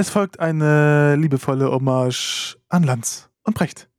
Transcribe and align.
Es 0.00 0.08
folgt 0.08 0.40
eine 0.40 1.14
liebevolle 1.16 1.70
Hommage 1.70 2.56
an 2.70 2.84
Lanz 2.84 3.28
und 3.42 3.54
Brecht. 3.54 3.90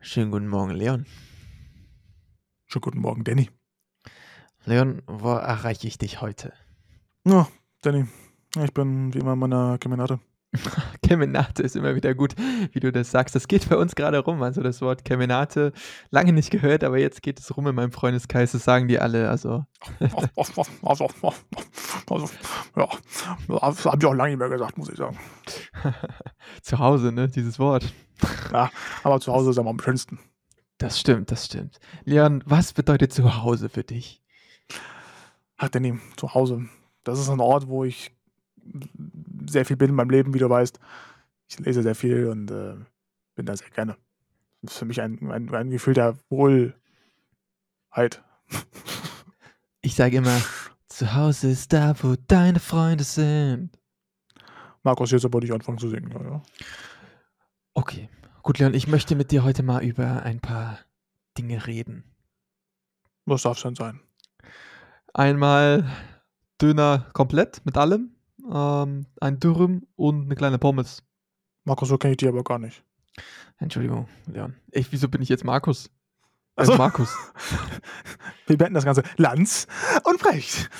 Schönen 0.00 0.32
guten 0.32 0.48
Morgen, 0.48 0.72
Leon. 0.72 1.06
Schönen 2.66 2.80
guten 2.80 2.98
Morgen, 2.98 3.22
Danny. 3.22 3.50
Leon, 4.64 5.02
wo 5.06 5.30
erreiche 5.34 5.86
ich 5.86 5.98
dich 5.98 6.20
heute? 6.20 6.52
Ja, 7.24 7.46
Danny, 7.82 8.08
ich 8.60 8.74
bin 8.74 9.14
wie 9.14 9.18
immer 9.18 9.34
in 9.34 9.38
meiner 9.38 9.78
Kemenate. 9.78 10.18
Kemenate 11.08 11.62
ist 11.62 11.74
immer 11.74 11.94
wieder 11.94 12.14
gut, 12.14 12.34
wie 12.72 12.80
du 12.80 12.92
das 12.92 13.10
sagst. 13.10 13.34
Das 13.34 13.48
geht 13.48 13.68
bei 13.68 13.76
uns 13.76 13.94
gerade 13.94 14.18
rum. 14.18 14.42
Also 14.42 14.62
das 14.62 14.82
Wort 14.82 15.04
Kemenate, 15.04 15.72
lange 16.10 16.34
nicht 16.34 16.50
gehört, 16.50 16.84
aber 16.84 16.98
jetzt 16.98 17.22
geht 17.22 17.40
es 17.40 17.56
rum 17.56 17.66
in 17.66 17.74
meinem 17.74 17.92
Freundeskreis. 17.92 18.52
Das 18.52 18.64
sagen 18.64 18.88
die 18.88 18.98
alle. 18.98 19.30
Also, 19.30 19.64
Also, 20.36 20.62
also, 20.84 21.08
also 22.04 22.28
ja, 22.76 22.88
das 23.60 23.84
habe 23.86 23.98
ich 23.98 24.06
auch 24.06 24.14
lange 24.14 24.30
nicht 24.30 24.38
mehr 24.38 24.48
gesagt, 24.48 24.76
muss 24.76 24.90
ich 24.90 24.98
sagen. 24.98 25.18
zu 26.62 26.78
Hause, 26.78 27.12
ne? 27.12 27.28
Dieses 27.28 27.58
Wort. 27.58 27.92
Ja, 28.52 28.70
aber 29.02 29.20
zu 29.20 29.32
Hause 29.32 29.50
ist 29.50 29.58
am 29.58 29.80
schönsten. 29.80 30.18
Das 30.78 31.00
stimmt, 31.00 31.30
das 31.30 31.46
stimmt. 31.46 31.80
Leon, 32.04 32.42
was 32.46 32.72
bedeutet 32.72 33.12
zu 33.12 33.42
Hause 33.42 33.68
für 33.68 33.82
dich? 33.82 34.22
Ach, 35.56 35.68
Danny, 35.68 35.98
zu 36.16 36.34
Hause. 36.34 36.68
Das 37.02 37.18
ist 37.18 37.28
ein 37.30 37.40
Ort, 37.40 37.68
wo 37.68 37.84
ich 37.84 38.12
sehr 39.48 39.64
viel 39.64 39.76
bin 39.76 39.90
in 39.90 39.94
meinem 39.94 40.10
Leben, 40.10 40.34
wie 40.34 40.38
du 40.38 40.48
weißt. 40.48 40.78
Ich 41.48 41.58
lese 41.60 41.82
sehr 41.82 41.94
viel 41.94 42.26
und 42.26 42.50
äh, 42.50 42.76
bin 43.34 43.46
da 43.46 43.56
sehr 43.56 43.70
gerne. 43.70 43.96
Das 44.62 44.72
ist 44.72 44.78
für 44.78 44.84
mich 44.84 45.00
ein, 45.00 45.30
ein, 45.30 45.54
ein 45.54 45.70
Gefühl 45.70 45.94
der 45.94 46.16
Wohlheit. 46.28 46.74
Ich 49.80 49.94
sage 49.94 50.16
immer, 50.16 50.36
zu 50.88 51.14
Hause 51.14 51.50
ist 51.50 51.72
da, 51.72 51.94
wo 52.02 52.16
deine 52.26 52.58
Freunde 52.58 53.04
sind. 53.04 53.70
Markus, 54.82 55.12
jetzt 55.12 55.24
aber 55.24 55.38
nicht 55.38 55.52
anfangen 55.52 55.78
zu 55.78 55.88
singen. 55.88 56.10
Ja, 56.10 56.20
ja. 56.20 56.42
Okay, 57.74 58.08
gut, 58.42 58.58
Leon, 58.58 58.74
ich 58.74 58.88
möchte 58.88 59.14
mit 59.14 59.30
dir 59.30 59.44
heute 59.44 59.62
mal 59.62 59.84
über 59.84 60.24
ein 60.24 60.40
paar 60.40 60.80
Dinge 61.38 61.66
reden. 61.68 62.04
Was 63.24 63.42
darf 63.42 63.56
es 63.56 63.62
denn 63.62 63.76
sein? 63.76 64.00
Einmal 65.14 65.88
Döner 66.60 67.06
komplett 67.12 67.64
mit 67.64 67.76
allem, 67.76 68.16
ähm, 68.52 69.06
ein 69.20 69.40
Dürüm 69.40 69.86
und 69.96 70.26
eine 70.26 70.34
kleine 70.36 70.58
Pommes. 70.58 71.02
Markus, 71.64 71.88
so 71.88 71.98
kenne 71.98 72.12
ich 72.12 72.18
die 72.18 72.28
aber 72.28 72.44
gar 72.44 72.58
nicht. 72.58 72.82
Entschuldigung, 73.58 74.08
Leon. 74.26 74.54
Ich, 74.70 74.90
wieso 74.92 75.08
bin 75.08 75.22
ich 75.22 75.28
jetzt 75.28 75.44
Markus? 75.44 75.90
Also 76.56 76.72
so. 76.72 76.78
Markus. 76.78 77.16
Wir 78.46 78.56
beenden 78.56 78.74
das 78.74 78.84
Ganze. 78.84 79.02
Lanz 79.16 79.66
und 80.04 80.18
Brecht. 80.20 80.70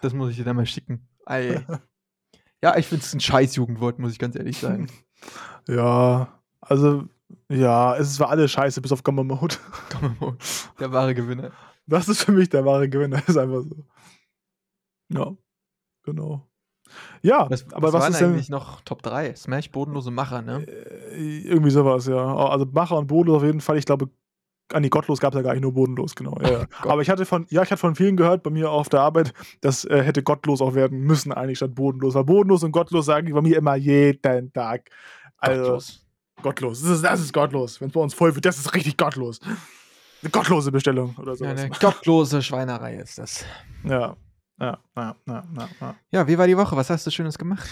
das 0.00 0.14
muss 0.14 0.30
ich 0.30 0.36
dir 0.36 0.44
dann 0.44 0.56
mal 0.56 0.64
schicken. 0.64 1.06
Ei. 1.26 1.62
Ja, 2.62 2.78
ich 2.78 2.86
finde 2.86 3.04
es 3.04 3.12
ein 3.12 3.20
scheiß 3.20 3.56
Jugendwort, 3.56 3.98
muss 3.98 4.12
ich 4.12 4.18
ganz 4.18 4.36
ehrlich 4.36 4.56
sagen. 4.56 4.88
Ja, 5.68 6.40
also, 6.60 7.04
ja, 7.48 7.96
es 7.96 8.18
war 8.20 8.30
alles 8.30 8.50
scheiße, 8.50 8.80
bis 8.80 8.92
auf 8.92 9.02
Gamma 9.02 9.22
Mode. 9.22 9.56
Komm 9.90 10.16
mal, 10.20 10.36
der 10.78 10.92
wahre 10.92 11.14
Gewinner. 11.14 11.50
Das 11.86 12.08
ist 12.08 12.22
für 12.22 12.32
mich 12.32 12.48
der 12.48 12.64
wahre 12.64 12.88
Gewinner. 12.88 13.22
ist 13.26 13.36
einfach 13.36 13.62
so. 13.62 13.84
Ja, 15.08 15.36
genau. 16.04 16.48
Ja, 17.22 17.48
Was, 17.48 17.72
aber 17.72 17.88
was, 17.88 17.94
was 17.94 18.02
waren 18.02 18.12
ist 18.12 18.20
denn. 18.20 18.30
eigentlich 18.32 18.48
noch 18.50 18.80
Top 18.82 19.02
3? 19.02 19.34
Smash, 19.34 19.70
bodenlose 19.70 20.10
Macher, 20.10 20.42
ne? 20.42 20.66
Äh, 20.66 21.38
Irgendwie 21.42 21.70
sowas, 21.70 22.06
ja. 22.06 22.34
Also 22.36 22.66
Macher 22.66 22.98
und 22.98 23.06
Bodenlos 23.06 23.38
auf 23.38 23.44
jeden 23.44 23.60
Fall. 23.60 23.78
Ich 23.78 23.86
glaube, 23.86 24.10
ah 24.72 24.80
nee, 24.80 24.88
gottlos 24.88 25.20
gab 25.20 25.32
es 25.32 25.36
ja 25.36 25.42
gar 25.42 25.52
nicht 25.52 25.62
nur 25.62 25.72
bodenlos, 25.72 26.14
genau. 26.14 26.36
Ja. 26.42 26.66
Aber 26.82 27.02
ich 27.02 27.10
hatte 27.10 27.24
von, 27.24 27.46
ja, 27.50 27.62
ich 27.62 27.70
hatte 27.70 27.80
von 27.80 27.94
vielen 27.94 28.16
gehört 28.16 28.42
bei 28.42 28.50
mir 28.50 28.70
auf 28.70 28.88
der 28.88 29.00
Arbeit, 29.00 29.32
das 29.60 29.84
äh, 29.84 30.02
hätte 30.02 30.22
gottlos 30.22 30.60
auch 30.60 30.74
werden 30.74 31.00
müssen, 31.00 31.32
eigentlich 31.32 31.58
statt 31.58 31.74
bodenlos. 31.74 32.14
Weil 32.14 32.24
bodenlos 32.24 32.62
und 32.62 32.72
gottlos 32.72 33.06
sagen 33.06 33.26
die 33.26 33.32
bei 33.32 33.42
mir 33.42 33.56
immer 33.56 33.76
jeden 33.76 34.52
Tag. 34.52 34.90
Also, 35.42 35.62
Gottlos. 35.62 36.06
gottlos. 36.42 36.82
Das 36.82 36.90
ist, 36.90 37.04
das 37.04 37.20
ist 37.20 37.32
gottlos. 37.32 37.80
Wenn 37.80 37.88
es 37.88 37.94
bei 37.94 38.00
uns 38.00 38.14
voll 38.14 38.34
wird, 38.34 38.44
das 38.44 38.58
ist 38.58 38.74
richtig 38.74 38.96
gottlos. 38.96 39.40
Eine 40.22 40.30
gottlose 40.30 40.70
Bestellung 40.70 41.16
oder 41.18 41.34
so. 41.34 41.44
Ja, 41.44 41.50
eine 41.50 41.68
gottlose 41.68 42.42
Schweinerei 42.42 42.94
ist 42.94 43.18
das. 43.18 43.44
Ja. 43.84 44.16
Ja, 44.60 44.78
ja, 44.96 45.16
ja, 45.26 45.44
ja, 45.56 45.68
ja. 45.80 45.94
Ja, 46.12 46.28
wie 46.28 46.38
war 46.38 46.46
die 46.46 46.56
Woche? 46.56 46.76
Was 46.76 46.90
hast 46.90 47.04
du 47.06 47.10
Schönes 47.10 47.36
gemacht? 47.38 47.68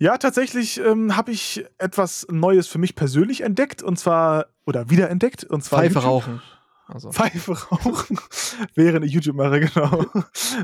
Ja, 0.00 0.18
tatsächlich 0.18 0.80
ähm, 0.80 1.16
habe 1.16 1.30
ich 1.30 1.64
etwas 1.78 2.26
Neues 2.28 2.66
für 2.66 2.78
mich 2.78 2.96
persönlich 2.96 3.42
entdeckt 3.42 3.82
und 3.82 3.96
zwar, 3.96 4.46
oder 4.66 4.90
wiederentdeckt, 4.90 5.44
und 5.44 5.62
zwar 5.62 5.80
Pfeife 5.80 5.94
YouTube. 5.94 6.04
rauchen. 6.04 6.42
Also, 6.88 7.10
Pfeife 7.12 7.52
rauchen, 7.52 8.18
während 8.74 9.04
ich 9.04 9.12
YouTube 9.12 9.36
mache, 9.36 9.60
genau. 9.60 10.04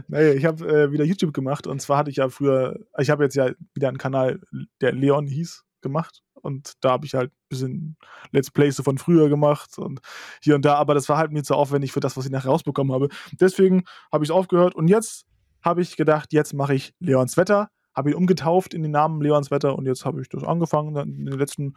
naja, 0.09 0.33
ich 0.35 0.45
habe 0.45 0.67
äh, 0.67 0.93
wieder 0.93 1.05
YouTube 1.05 1.33
gemacht 1.33 1.67
und 1.69 1.81
zwar 1.81 1.99
hatte 1.99 2.11
ich 2.11 2.17
ja 2.17 2.29
früher, 2.29 2.81
ich 2.99 3.11
habe 3.11 3.25
jetzt 3.25 3.37
ja 3.37 3.51
wieder 3.75 3.89
einen 3.89 3.99
Kanal, 3.99 4.41
der 4.81 4.93
Leon 4.93 5.27
hieß, 5.27 5.65
gemacht 5.83 6.23
und 6.35 6.73
da 6.81 6.93
habe 6.93 7.07
ich 7.07 7.15
halt 7.15 7.33
ein 7.33 7.49
bisschen 7.49 7.97
Let's 8.31 8.51
Plays 8.51 8.81
von 8.83 8.99
früher 8.99 9.29
gemacht 9.29 9.79
und 9.79 10.01
hier 10.43 10.55
und 10.55 10.65
da, 10.65 10.75
aber 10.75 10.95
das 10.95 11.09
war 11.09 11.19
halt 11.19 11.33
mir 11.33 11.43
zu 11.43 11.55
aufwendig 11.55 11.93
für 11.93 12.01
das, 12.01 12.17
was 12.17 12.25
ich 12.25 12.31
nachher 12.31 12.51
rausbekommen 12.51 12.93
habe. 12.93 13.09
Deswegen 13.33 13.85
habe 14.11 14.25
ich 14.25 14.31
es 14.31 14.35
aufgehört 14.35 14.75
und 14.75 14.89
jetzt 14.89 15.27
habe 15.63 15.83
ich 15.83 15.97
gedacht, 15.97 16.33
jetzt 16.33 16.55
mache 16.55 16.75
ich 16.75 16.95
Leons 16.99 17.37
Wetter, 17.37 17.71
habe 17.95 18.11
ihn 18.11 18.17
umgetauft 18.17 18.75
in 18.75 18.83
den 18.83 18.93
Namen 18.93 19.21
Leons 19.21 19.51
Wetter 19.51 19.77
und 19.77 19.87
jetzt 19.87 20.05
habe 20.05 20.21
ich 20.21 20.29
das 20.29 20.45
angefangen 20.45 20.97
in 20.97 21.27
den 21.27 21.39
letzten 21.39 21.75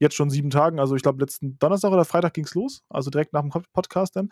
jetzt 0.00 0.16
schon 0.16 0.30
sieben 0.30 0.50
Tagen, 0.50 0.80
also 0.80 0.96
ich 0.96 1.02
glaube 1.02 1.20
letzten 1.20 1.58
Donnerstag 1.58 1.92
oder 1.92 2.06
Freitag 2.06 2.32
ging 2.32 2.44
es 2.44 2.54
los, 2.54 2.82
also 2.88 3.10
direkt 3.10 3.34
nach 3.34 3.42
dem 3.42 3.50
Podcast 3.72 4.16
dann. 4.16 4.30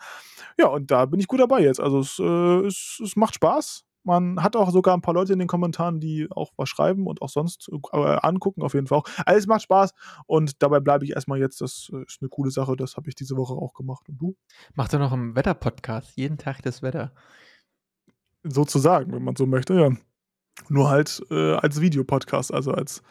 Ja, 0.57 0.67
und 0.67 0.89
da 0.89 1.05
bin 1.05 1.19
ich 1.19 1.27
gut 1.27 1.39
dabei 1.39 1.61
jetzt. 1.61 1.79
Also 1.79 1.99
es, 1.99 2.17
äh, 2.19 2.65
es, 2.65 2.99
es 3.03 3.15
macht 3.15 3.35
Spaß. 3.35 3.85
Man 4.09 4.41
hat 4.41 4.55
auch 4.55 4.71
sogar 4.71 4.97
ein 4.97 5.01
paar 5.01 5.13
Leute 5.13 5.33
in 5.33 5.39
den 5.39 5.47
Kommentaren, 5.47 5.99
die 5.99 6.27
auch 6.31 6.51
was 6.57 6.67
schreiben 6.67 7.05
und 7.05 7.21
auch 7.21 7.29
sonst 7.29 7.69
äh, 7.71 7.97
angucken, 7.97 8.63
auf 8.63 8.73
jeden 8.73 8.87
Fall 8.87 8.97
auch. 8.97 9.07
Alles 9.23 9.45
macht 9.45 9.61
Spaß 9.61 9.93
und 10.25 10.63
dabei 10.63 10.79
bleibe 10.79 11.05
ich 11.05 11.11
erstmal 11.11 11.39
jetzt. 11.39 11.61
Das 11.61 11.91
äh, 11.93 12.01
ist 12.01 12.17
eine 12.19 12.29
coole 12.29 12.49
Sache, 12.49 12.75
das 12.75 12.97
habe 12.97 13.07
ich 13.07 13.13
diese 13.13 13.37
Woche 13.37 13.53
auch 13.53 13.75
gemacht. 13.75 14.09
Und 14.09 14.17
du? 14.19 14.35
macht 14.73 14.93
er 14.93 14.99
noch 14.99 15.11
einen 15.11 15.35
Wetter-Podcast. 15.35 16.17
Jeden 16.17 16.39
Tag 16.39 16.63
das 16.63 16.81
Wetter. 16.81 17.13
Sozusagen, 18.43 19.13
wenn 19.13 19.23
man 19.23 19.35
so 19.35 19.45
möchte, 19.45 19.75
ja. 19.75 19.91
Nur 20.69 20.89
halt 20.89 21.21
äh, 21.29 21.53
als 21.53 21.79
Videopodcast, 21.79 22.51
also 22.51 22.71
als, 22.71 23.03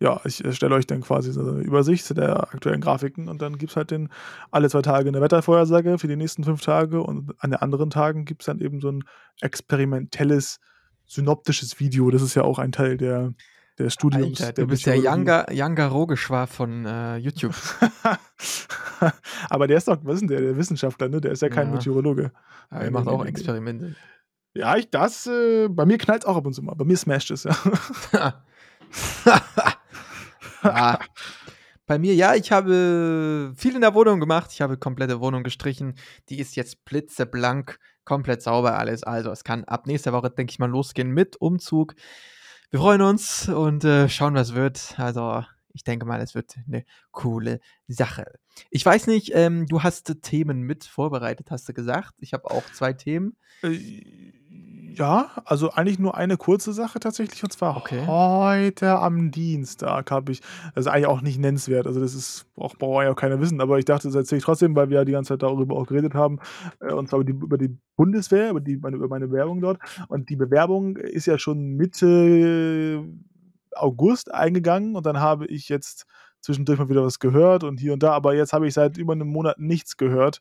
ja, 0.00 0.20
ich 0.24 0.42
stelle 0.54 0.74
euch 0.74 0.86
dann 0.86 1.00
quasi 1.00 1.32
so 1.32 1.40
eine 1.40 1.60
Übersicht 1.60 2.16
der 2.16 2.54
aktuellen 2.54 2.80
Grafiken 2.80 3.28
und 3.28 3.42
dann 3.42 3.58
gibt 3.58 3.70
es 3.70 3.76
halt 3.76 3.90
den 3.90 4.10
alle 4.50 4.70
zwei 4.70 4.82
Tage 4.82 5.08
eine 5.08 5.20
Wettervorhersage 5.20 5.98
für 5.98 6.06
die 6.06 6.16
nächsten 6.16 6.44
fünf 6.44 6.62
Tage 6.62 7.02
und 7.02 7.34
an 7.38 7.50
den 7.50 7.60
anderen 7.60 7.90
Tagen 7.90 8.24
gibt 8.24 8.42
es 8.42 8.46
dann 8.46 8.60
eben 8.60 8.80
so 8.80 8.90
ein 8.90 9.04
experimentelles, 9.40 10.60
synoptisches 11.06 11.80
Video. 11.80 12.10
Das 12.10 12.22
ist 12.22 12.34
ja 12.36 12.42
auch 12.42 12.60
ein 12.60 12.70
Teil 12.70 12.96
der, 12.96 13.34
der 13.78 13.90
Studiums. 13.90 14.40
Alter, 14.40 14.52
der 14.52 14.64
du 14.64 14.70
bist 14.70 14.86
der. 14.86 14.96
Younger, 14.96 15.46
Younger 15.50 15.88
Rogeschwar 15.88 16.46
von 16.46 16.86
äh, 16.86 17.16
YouTube. 17.16 17.54
Aber 19.50 19.66
der 19.66 19.78
ist 19.78 19.88
doch, 19.88 19.98
was 20.02 20.14
ist 20.14 20.20
denn 20.20 20.28
der, 20.28 20.40
der 20.40 20.56
Wissenschaftler, 20.56 21.08
ne? 21.08 21.20
Der 21.20 21.32
ist 21.32 21.42
ja 21.42 21.48
kein 21.48 21.68
Ja. 21.68 21.74
Meteorologe. 21.74 22.30
Aber 22.70 22.84
er 22.84 22.90
macht 22.90 23.08
auch. 23.08 23.24
Experimente. 23.24 23.96
Ja, 24.54 24.76
ich 24.76 24.90
das, 24.90 25.26
äh, 25.26 25.68
bei 25.68 25.86
mir 25.86 25.98
knallt 25.98 26.22
es 26.22 26.26
auch 26.26 26.36
ab 26.36 26.46
und 26.46 26.52
zu 26.52 26.62
mal. 26.62 26.74
Bei 26.74 26.84
mir 26.84 26.96
smasht 26.96 27.30
es, 27.30 27.44
ja. 27.44 27.54
Ja. 30.68 30.98
Bei 31.86 31.98
mir, 31.98 32.14
ja, 32.14 32.34
ich 32.34 32.52
habe 32.52 33.54
viel 33.56 33.74
in 33.74 33.80
der 33.80 33.94
Wohnung 33.94 34.20
gemacht. 34.20 34.50
Ich 34.52 34.60
habe 34.60 34.76
komplette 34.76 35.20
Wohnung 35.20 35.42
gestrichen. 35.42 35.94
Die 36.28 36.38
ist 36.38 36.54
jetzt 36.54 36.84
blitzeblank, 36.84 37.78
komplett 38.04 38.42
sauber 38.42 38.78
alles. 38.78 39.04
Also, 39.04 39.30
es 39.30 39.42
kann 39.42 39.64
ab 39.64 39.86
nächster 39.86 40.12
Woche, 40.12 40.30
denke 40.30 40.50
ich 40.50 40.58
mal, 40.58 40.68
losgehen 40.68 41.10
mit 41.10 41.36
Umzug. 41.40 41.94
Wir 42.70 42.80
freuen 42.80 43.00
uns 43.00 43.48
und 43.48 43.84
äh, 43.84 44.10
schauen, 44.10 44.34
was 44.34 44.54
wird. 44.54 44.98
Also, 44.98 45.42
ich 45.72 45.82
denke 45.82 46.04
mal, 46.04 46.20
es 46.20 46.34
wird 46.34 46.56
eine 46.66 46.84
coole 47.10 47.60
Sache. 47.86 48.26
Ich 48.70 48.84
weiß 48.84 49.06
nicht, 49.06 49.30
ähm, 49.34 49.66
du 49.66 49.82
hast 49.82 50.14
Themen 50.22 50.60
mit 50.60 50.84
vorbereitet, 50.84 51.50
hast 51.50 51.68
du 51.68 51.72
gesagt. 51.72 52.14
Ich 52.18 52.34
habe 52.34 52.50
auch 52.50 52.64
zwei 52.72 52.92
Themen. 52.92 53.36
Äh, 53.62 54.32
ja, 54.94 55.30
also 55.44 55.70
eigentlich 55.70 55.98
nur 55.98 56.16
eine 56.16 56.36
kurze 56.36 56.72
Sache 56.72 57.00
tatsächlich. 57.00 57.42
Und 57.44 57.52
zwar 57.52 57.76
Okay. 57.76 58.06
heute 58.06 58.98
am 58.98 59.30
Dienstag 59.30 60.10
habe 60.10 60.32
ich, 60.32 60.40
das 60.74 60.86
ist 60.86 60.92
eigentlich 60.92 61.06
auch 61.06 61.20
nicht 61.20 61.38
nennenswert, 61.38 61.86
also 61.86 62.00
das 62.00 62.14
ist 62.14 62.46
auch 62.56 62.76
braucht 62.76 63.04
ja 63.04 63.10
auch 63.12 63.16
keiner 63.16 63.40
wissen, 63.40 63.60
aber 63.60 63.78
ich 63.78 63.84
dachte, 63.84 64.08
das 64.08 64.14
erzähle 64.14 64.38
ich 64.38 64.44
trotzdem, 64.44 64.74
weil 64.76 64.90
wir 64.90 64.98
ja 64.98 65.04
die 65.04 65.12
ganze 65.12 65.34
Zeit 65.34 65.42
darüber 65.42 65.76
auch 65.76 65.86
geredet 65.86 66.14
haben, 66.14 66.38
äh, 66.80 66.92
und 66.92 67.08
zwar 67.08 67.20
über 67.20 67.32
die, 67.32 67.32
über 67.32 67.58
die 67.58 67.76
Bundeswehr, 67.96 68.50
über, 68.50 68.60
die, 68.60 68.76
meine, 68.76 68.96
über 68.96 69.08
meine 69.08 69.28
Bewerbung 69.28 69.60
dort. 69.60 69.78
Und 70.08 70.28
die 70.30 70.36
Bewerbung 70.36 70.96
ist 70.96 71.26
ja 71.26 71.38
schon 71.38 71.76
Mitte 71.76 73.04
August 73.74 74.32
eingegangen 74.32 74.96
und 74.96 75.06
dann 75.06 75.20
habe 75.20 75.46
ich 75.46 75.68
jetzt 75.68 76.06
zwischendurch 76.40 76.78
mal 76.78 76.88
wieder 76.88 77.04
was 77.04 77.18
gehört 77.18 77.64
und 77.64 77.80
hier 77.80 77.92
und 77.92 78.02
da, 78.02 78.12
aber 78.12 78.34
jetzt 78.34 78.52
habe 78.52 78.66
ich 78.66 78.74
seit 78.74 78.96
über 78.96 79.12
einem 79.12 79.28
Monat 79.28 79.58
nichts 79.58 79.96
gehört. 79.96 80.40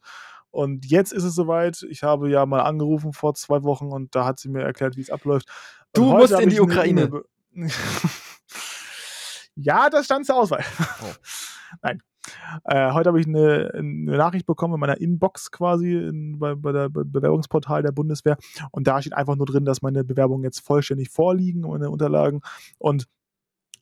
Und 0.57 0.87
jetzt 0.87 1.13
ist 1.13 1.23
es 1.23 1.35
soweit. 1.35 1.85
Ich 1.87 2.01
habe 2.01 2.31
ja 2.31 2.43
mal 2.47 2.61
angerufen 2.61 3.13
vor 3.13 3.35
zwei 3.35 3.61
Wochen 3.61 3.91
und 3.91 4.15
da 4.15 4.25
hat 4.25 4.39
sie 4.39 4.49
mir 4.49 4.63
erklärt, 4.63 4.97
wie 4.97 5.01
es 5.01 5.11
abläuft. 5.11 5.47
Und 5.95 6.03
Du 6.03 6.17
musst 6.17 6.39
in 6.39 6.49
die 6.49 6.59
Ukraine. 6.59 7.09
Be- 7.09 7.25
ja, 9.55 9.91
das 9.91 10.05
stand 10.05 10.25
zur 10.25 10.35
Auswahl. 10.37 10.63
Oh. 11.03 11.13
Nein. 11.83 12.01
Äh, 12.63 12.91
heute 12.91 13.09
habe 13.09 13.19
ich 13.21 13.27
eine, 13.27 13.71
eine 13.75 14.17
Nachricht 14.17 14.47
bekommen 14.47 14.73
in 14.73 14.79
meiner 14.79 14.99
Inbox 14.99 15.51
quasi 15.51 15.95
in, 15.95 16.39
bei, 16.39 16.55
bei 16.55 16.71
der 16.71 16.89
Be 16.89 17.05
Bewerbungsportal 17.05 17.83
der 17.83 17.91
Bundeswehr. 17.91 18.37
Und 18.71 18.87
da 18.87 18.99
steht 18.99 19.13
einfach 19.13 19.35
nur 19.35 19.45
drin, 19.45 19.63
dass 19.63 19.83
meine 19.83 20.03
Bewerbungen 20.03 20.43
jetzt 20.43 20.61
vollständig 20.61 21.09
vorliegen, 21.09 21.61
meine 21.61 21.91
Unterlagen. 21.91 22.41
Und 22.79 23.05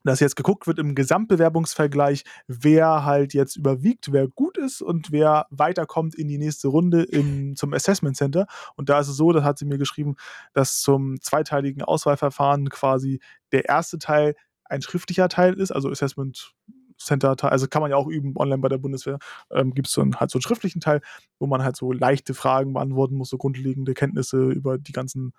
dass 0.05 0.19
jetzt 0.19 0.35
geguckt 0.35 0.67
wird 0.67 0.79
im 0.79 0.95
Gesamtbewerbungsvergleich, 0.95 2.23
wer 2.47 3.05
halt 3.05 3.33
jetzt 3.33 3.55
überwiegt, 3.55 4.11
wer 4.11 4.27
gut 4.27 4.57
ist 4.57 4.81
und 4.81 5.11
wer 5.11 5.47
weiterkommt 5.49 6.15
in 6.15 6.27
die 6.27 6.37
nächste 6.37 6.67
Runde 6.67 7.03
im, 7.03 7.55
zum 7.55 7.73
Assessment 7.73 8.15
Center. 8.15 8.47
Und 8.75 8.89
da 8.89 8.99
ist 8.99 9.07
es 9.07 9.17
so, 9.17 9.31
das 9.31 9.43
hat 9.43 9.57
sie 9.57 9.65
mir 9.65 9.77
geschrieben, 9.77 10.15
dass 10.53 10.81
zum 10.81 11.19
zweiteiligen 11.21 11.81
Auswahlverfahren 11.81 12.69
quasi 12.69 13.19
der 13.51 13.65
erste 13.65 13.99
Teil 13.99 14.35
ein 14.65 14.81
schriftlicher 14.81 15.29
Teil 15.29 15.53
ist, 15.53 15.71
also 15.71 15.89
Assessment 15.89 16.53
Center 16.97 17.35
also 17.43 17.67
kann 17.67 17.81
man 17.81 17.91
ja 17.91 17.97
auch 17.97 18.07
üben 18.07 18.33
online 18.37 18.59
bei 18.59 18.69
der 18.69 18.77
Bundeswehr, 18.77 19.19
ähm, 19.51 19.73
gibt 19.73 19.87
es 19.87 19.93
so 19.93 20.01
einen, 20.01 20.15
halt 20.15 20.31
so 20.31 20.37
einen 20.37 20.43
schriftlichen 20.43 20.79
Teil, 20.79 21.01
wo 21.39 21.47
man 21.47 21.63
halt 21.63 21.75
so 21.75 21.91
leichte 21.91 22.33
Fragen 22.33 22.73
beantworten 22.73 23.15
muss, 23.15 23.29
so 23.29 23.37
grundlegende 23.37 23.93
Kenntnisse 23.93 24.49
über 24.49 24.77
die 24.77 24.93
ganzen 24.93 25.33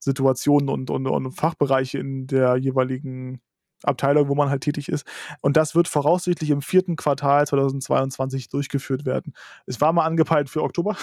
Situationen 0.00 0.68
und, 0.68 0.90
und, 0.90 1.06
und 1.06 1.32
Fachbereiche 1.32 1.98
in 1.98 2.26
der 2.26 2.56
jeweiligen 2.56 3.40
Abteilung, 3.84 4.28
wo 4.28 4.34
man 4.34 4.50
halt 4.50 4.62
tätig 4.62 4.88
ist. 4.88 5.06
Und 5.40 5.56
das 5.56 5.74
wird 5.74 5.88
voraussichtlich 5.88 6.50
im 6.50 6.62
vierten 6.62 6.96
Quartal 6.96 7.46
2022 7.46 8.48
durchgeführt 8.48 9.04
werden. 9.04 9.34
Es 9.66 9.80
war 9.80 9.92
mal 9.92 10.04
angepeilt 10.04 10.50
für 10.50 10.62
Oktober. 10.62 10.96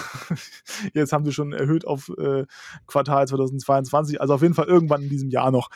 Jetzt 0.94 1.14
haben 1.14 1.26
sie 1.26 1.34
schon 1.34 1.54
erhöht 1.54 1.86
auf 1.86 2.10
äh, 2.18 2.46
Quartal 2.88 3.28
2022, 3.28 4.20
also 4.22 4.34
auf 4.34 4.42
jeden 4.42 4.54
Fall 4.54 4.68
irgendwann 4.68 5.04
in 5.04 5.10
diesem 5.10 5.30
Jahr 5.30 5.52
noch. 5.52 5.70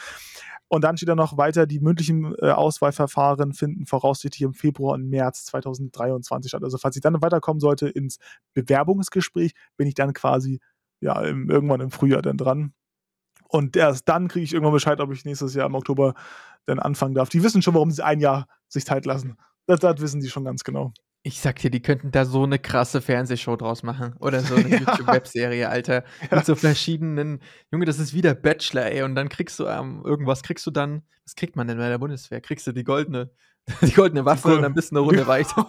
Und 0.72 0.84
dann 0.84 0.98
steht 0.98 1.10
da 1.10 1.16
noch 1.16 1.36
weiter, 1.36 1.66
die 1.66 1.80
mündlichen 1.80 2.36
äh, 2.40 2.51
Auswahlverfahren 2.51 3.54
finden 3.54 3.88
voraussichtlich 3.88 4.44
im 4.44 4.54
Februar 4.54 4.94
und 4.94 5.10
März 5.10 5.45
2023 5.45 6.50
statt. 6.50 6.63
Also 6.63 6.78
falls 6.78 6.95
ich 6.95 7.02
dann 7.02 7.22
weiterkommen 7.22 7.60
sollte 7.60 7.90
ins 7.90 8.19
Bewerbungsgespräch, 8.54 9.54
bin 9.78 9.88
ich 9.88 9.95
dann 9.95 10.13
quasi 10.13 10.60
ja 11.02 11.19
im, 11.24 11.50
irgendwann 11.50 11.81
im 11.81 11.90
Frühjahr 11.90 12.22
dann 12.22 12.38
dran. 12.38 12.74
Und 13.48 13.75
erst 13.75 14.07
dann 14.07 14.28
kriege 14.28 14.44
ich 14.44 14.54
irgendwann 14.54 14.74
Bescheid, 14.74 15.00
ob 15.00 15.12
ich 15.12 15.25
nächstes 15.25 15.56
Jahr 15.56 15.66
im 15.66 15.74
Oktober 15.74 16.13
dann 16.65 16.79
anfangen 16.79 17.15
darf. 17.15 17.29
Die 17.29 17.44
wissen 17.44 17.61
schon, 17.61 17.73
warum 17.73 17.91
sie 17.91 18.03
ein 18.03 18.19
Jahr 18.19 18.47
sich 18.67 18.85
Zeit 18.85 19.06
lassen. 19.06 19.38
Das, 19.67 19.79
das 19.79 20.00
wissen 20.01 20.21
die 20.21 20.29
schon 20.29 20.45
ganz 20.45 20.63
genau. 20.63 20.94
Ich 21.21 21.41
sag 21.41 21.57
dir, 21.59 21.69
die 21.69 21.81
könnten 21.81 22.11
da 22.11 22.23
so 22.23 22.44
eine 22.44 22.59
krasse 22.59 23.01
Fernsehshow 23.01 23.56
draus 23.57 23.83
machen. 23.83 24.15
Oder 24.19 24.39
so 24.39 24.56
eine 24.56 24.69
Ja. 24.69 24.77
YouTube-Webserie, 24.79 25.67
Alter. 25.69 26.03
Ja. 26.29 26.38
Mit 26.38 26.45
so 26.45 26.56
verschiedenen. 26.56 27.41
Junge, 27.71 27.85
das 27.85 28.00
ist 28.00 28.13
wieder 28.13 28.33
Bachelor, 28.33 28.85
ey. 28.85 29.03
Und 29.03 29.15
dann 29.15 29.27
kriegst 29.29 29.59
du 29.59 29.65
ähm, 29.65 30.01
irgendwas, 30.06 30.44
kriegst 30.44 30.65
du 30.65 30.71
dann. 30.71 31.03
Was 31.25 31.35
kriegt 31.35 31.56
man 31.56 31.67
denn 31.67 31.77
bei 31.77 31.89
der 31.89 31.97
Bundeswehr? 31.97 32.41
Kriegst 32.41 32.65
du 32.67 32.71
die 32.71 32.83
goldene, 32.83 33.31
die 33.81 33.91
goldene 33.91 34.25
Waffe 34.25 34.44
Gold- 34.44 34.56
und 34.57 34.61
dann 34.63 34.73
bist 34.73 34.91
du 34.91 34.95
eine 34.95 35.06
Runde 35.06 35.27
weiter. 35.27 35.65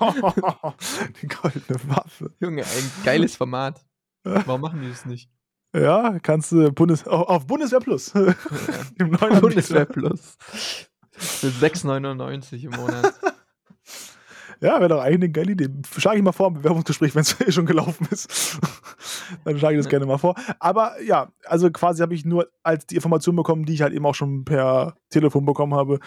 die 1.20 1.26
goldene 1.26 1.81
Waffe. 1.88 2.32
Junge, 2.40 2.62
ein 2.62 2.90
geiles 3.04 3.37
Format. 3.37 3.84
Warum 4.22 4.60
machen 4.60 4.81
die 4.82 4.88
das 4.88 5.04
nicht? 5.04 5.31
Ja, 5.75 6.19
kannst 6.20 6.52
du 6.52 6.72
Bundes 6.72 7.06
auf 7.06 7.46
Bundeswehr 7.46 7.81
Plus. 7.81 8.12
Im 8.99 9.11
neuen 9.11 9.40
Bundeswehr. 9.40 9.84
Plus. 9.87 10.37
Für 11.12 11.49
6,99 11.49 12.64
im 12.64 12.70
Monat. 12.70 13.14
Ja, 14.62 14.78
wäre 14.78 14.90
doch 14.90 15.00
eigentlich 15.00 15.14
eine 15.14 15.31
geile 15.31 15.52
Idee. 15.52 15.69
Schlage 15.96 16.19
ich 16.19 16.22
mal 16.22 16.32
vor 16.32 16.49
im 16.49 16.52
Bewerbungsgespräch, 16.55 17.14
wenn 17.14 17.22
es 17.22 17.40
eh 17.40 17.50
schon 17.50 17.64
gelaufen 17.64 18.06
ist. 18.11 18.58
Dann 19.46 19.58
schlage 19.58 19.76
ich 19.76 19.78
das 19.78 19.87
Ja. 19.87 19.90
gerne 19.93 20.05
mal 20.05 20.19
vor. 20.19 20.34
Aber 20.58 21.00
ja, 21.00 21.32
also 21.46 21.70
quasi 21.70 22.02
habe 22.02 22.12
ich 22.14 22.26
nur 22.26 22.46
als 22.62 22.84
die 22.84 22.96
Information 22.96 23.37
bekommen, 23.37 23.64
die 23.64 23.73
ich 23.73 23.81
halt 23.81 23.94
eben 23.94 24.05
auch 24.05 24.14
schon 24.14 24.44
per 24.44 24.99
Telefon 25.08 25.46
bekommen 25.46 25.73
habe. 25.73 25.99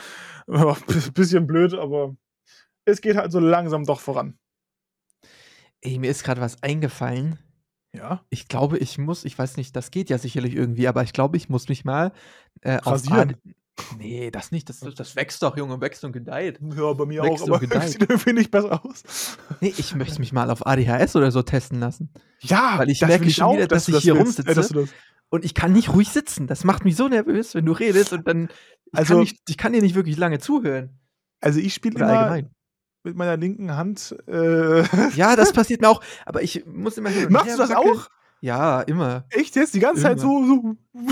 Ja, 0.47 0.77
Bisschen 1.15 1.47
blöd, 1.47 1.73
aber 1.73 2.15
es 2.85 3.01
geht 3.01 3.15
halt 3.15 3.31
so 3.31 3.39
langsam 3.39 3.85
doch 3.85 3.99
voran. 4.01 4.37
Ey, 5.81 5.97
mir 5.97 6.11
ist 6.11 6.23
gerade 6.23 6.39
was 6.39 6.61
eingefallen. 6.61 7.39
Ja. 7.95 8.25
Ich 8.29 8.47
glaube, 8.47 8.77
ich 8.79 8.97
muss, 8.97 9.23
ich 9.23 9.37
weiß 9.37 9.57
nicht, 9.57 9.75
das 9.75 9.91
geht 9.91 10.09
ja 10.09 10.17
sicherlich 10.17 10.55
irgendwie, 10.55 10.87
aber 10.87 11.03
ich 11.03 11.13
glaube, 11.13 11.37
ich 11.37 11.47
muss 11.49 11.69
mich 11.69 11.85
mal 11.85 12.11
äh, 12.61 12.79
auf? 12.83 13.09
AD 13.11 13.35
Nee, 13.97 14.29
das 14.29 14.51
nicht. 14.51 14.69
Das, 14.69 14.81
das 14.81 15.15
wächst 15.15 15.41
doch, 15.41 15.57
Junge, 15.57 15.81
wächst 15.81 16.03
und 16.03 16.11
gedeiht. 16.11 16.59
Ja, 16.61 16.93
bei 16.93 17.05
mir 17.07 17.23
Wächst 17.23 17.43
auch, 17.43 17.47
aber 17.47 17.59
gedeiht. 17.59 17.89
sieht 17.89 18.01
irgendwie 18.01 18.33
nicht 18.33 18.51
besser 18.51 18.85
aus. 18.85 19.37
Nee, 19.61 19.73
ich 19.77 19.95
möchte 19.95 20.19
mich 20.19 20.31
mal 20.31 20.51
auf 20.51 20.65
ADHS 20.67 21.15
oder 21.15 21.31
so 21.31 21.41
testen 21.41 21.79
lassen. 21.79 22.11
Ja, 22.41 22.75
Weil 22.77 22.89
ich 22.91 23.01
merke 23.01 23.25
will 23.25 23.31
schon 23.31 23.55
wieder, 23.57 23.67
dass 23.67 23.85
du 23.85 23.97
ich 23.97 24.03
hier 24.03 24.13
willst, 24.15 24.37
äh, 24.39 24.41
rumsitze. 24.43 24.75
dass 24.77 24.89
das- 24.89 24.93
Und 25.29 25.43
ich 25.43 25.55
kann 25.55 25.73
nicht 25.73 25.89
ruhig 25.91 26.09
sitzen. 26.09 26.45
Das 26.45 26.63
macht 26.63 26.85
mich 26.85 26.95
so 26.95 27.07
nervös, 27.07 27.55
wenn 27.55 27.65
du 27.65 27.71
redest 27.71 28.13
und 28.13 28.27
dann. 28.27 28.49
Ich, 28.91 28.99
Also- 28.99 29.13
kann, 29.15 29.21
nicht, 29.21 29.37
ich 29.49 29.57
kann 29.57 29.73
dir 29.73 29.81
nicht 29.81 29.95
wirklich 29.95 30.17
lange 30.17 30.37
zuhören. 30.37 30.99
Also 31.41 31.59
ich 31.59 31.73
spiele 31.73 31.95
immer 31.95 32.07
allgemein. 32.07 32.51
Mit 33.03 33.15
meiner 33.15 33.37
linken 33.37 33.75
Hand. 33.75 34.15
Äh, 34.27 34.83
Ja, 35.15 35.35
das 35.35 35.51
passiert 35.53 35.81
mir 35.81 35.89
auch. 35.89 36.01
Aber 36.25 36.41
ich 36.41 36.65
muss 36.65 36.97
immer 36.97 37.09
hin 37.09 37.31
Machst 37.31 37.53
du 37.53 37.57
das 37.57 37.69
wackeln. 37.69 37.97
auch? 37.97 38.09
Ja, 38.41 38.81
immer. 38.81 39.23
Echt 39.29 39.55
jetzt? 39.55 39.73
Die 39.73 39.79
ganze 39.79 40.01
Zeit 40.01 40.19
so. 40.19 40.43
so 40.45 40.75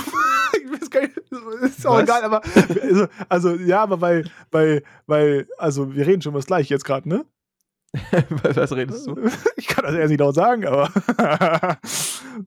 ich 0.63 0.81
weiß 0.81 0.89
gar 0.89 1.01
nicht, 1.01 1.17
ist 1.61 1.87
auch 1.87 1.95
Was? 1.95 2.03
egal, 2.03 2.23
aber. 2.23 2.41
Also, 2.81 3.07
also, 3.29 3.55
ja, 3.55 3.81
aber 3.83 4.01
weil, 4.01 4.29
weil, 4.51 4.83
weil, 5.07 5.47
also 5.57 5.93
wir 5.95 6.05
reden 6.05 6.21
schon 6.21 6.33
was 6.33 6.45
gleich 6.45 6.67
jetzt 6.69 6.83
gerade, 6.83 7.07
ne? 7.07 7.25
Was 8.55 8.71
redest 8.71 9.05
du? 9.07 9.15
Ich 9.57 9.67
kann 9.67 9.83
das 9.85 9.93
erst 9.95 10.09
nicht 10.11 10.19
laut 10.19 10.33
sagen, 10.35 10.65
aber. 10.65 10.89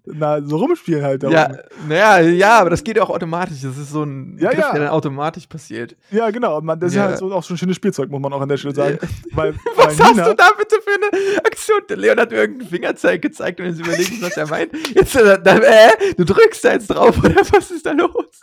Na, 0.06 0.42
so 0.42 0.56
rumspielen 0.56 1.04
halt 1.04 1.22
Ja, 1.24 1.52
naja, 1.86 2.20
ja, 2.20 2.58
aber 2.60 2.70
das 2.70 2.82
geht 2.82 2.96
ja 2.96 3.02
auch 3.02 3.10
automatisch. 3.10 3.60
Das 3.62 3.76
ist 3.76 3.90
so 3.90 4.02
ein 4.04 4.38
Ja, 4.40 4.50
Griff, 4.50 4.60
ja. 4.60 4.72
der 4.72 4.80
dann 4.84 4.90
automatisch 4.90 5.46
passiert. 5.46 5.96
Ja, 6.10 6.30
genau. 6.30 6.60
Man, 6.62 6.80
das 6.80 6.94
Ja. 6.94 7.04
ist 7.04 7.08
halt 7.10 7.18
so 7.18 7.32
auch 7.32 7.42
so 7.42 7.54
ein 7.54 7.58
schönes 7.58 7.76
Spielzeug, 7.76 8.10
muss 8.10 8.20
man 8.20 8.32
auch 8.32 8.40
an 8.40 8.48
der 8.48 8.56
Stelle 8.56 8.74
sagen. 8.74 8.98
Weil, 9.32 9.54
Was 9.76 9.98
weil 9.98 10.06
hast 10.06 10.18
du 10.30 10.34
da 10.34 10.50
bitte 10.56 10.76
für 10.82 10.94
eine 11.16 11.44
Aktion? 11.44 11.80
Der 11.88 11.96
Leon 11.98 12.18
hat 12.18 12.30
mir 12.30 12.38
irgendeinen 12.38 12.70
Fingerzeig 12.70 13.20
gezeigt 13.22 13.60
und 13.60 13.66
jetzt 13.66 13.80
überlegen, 13.80 14.22
was 14.22 14.36
er 14.36 14.46
meint. 14.48 14.72
Jetzt, 14.94 15.14
äh, 15.16 15.34
äh, 15.34 16.14
du 16.16 16.24
drückst 16.24 16.64
da 16.64 16.72
jetzt 16.72 16.88
drauf 16.88 17.18
oder 17.22 17.36
was 17.52 17.70
ist 17.70 17.84
da 17.84 17.92
los? 17.92 18.40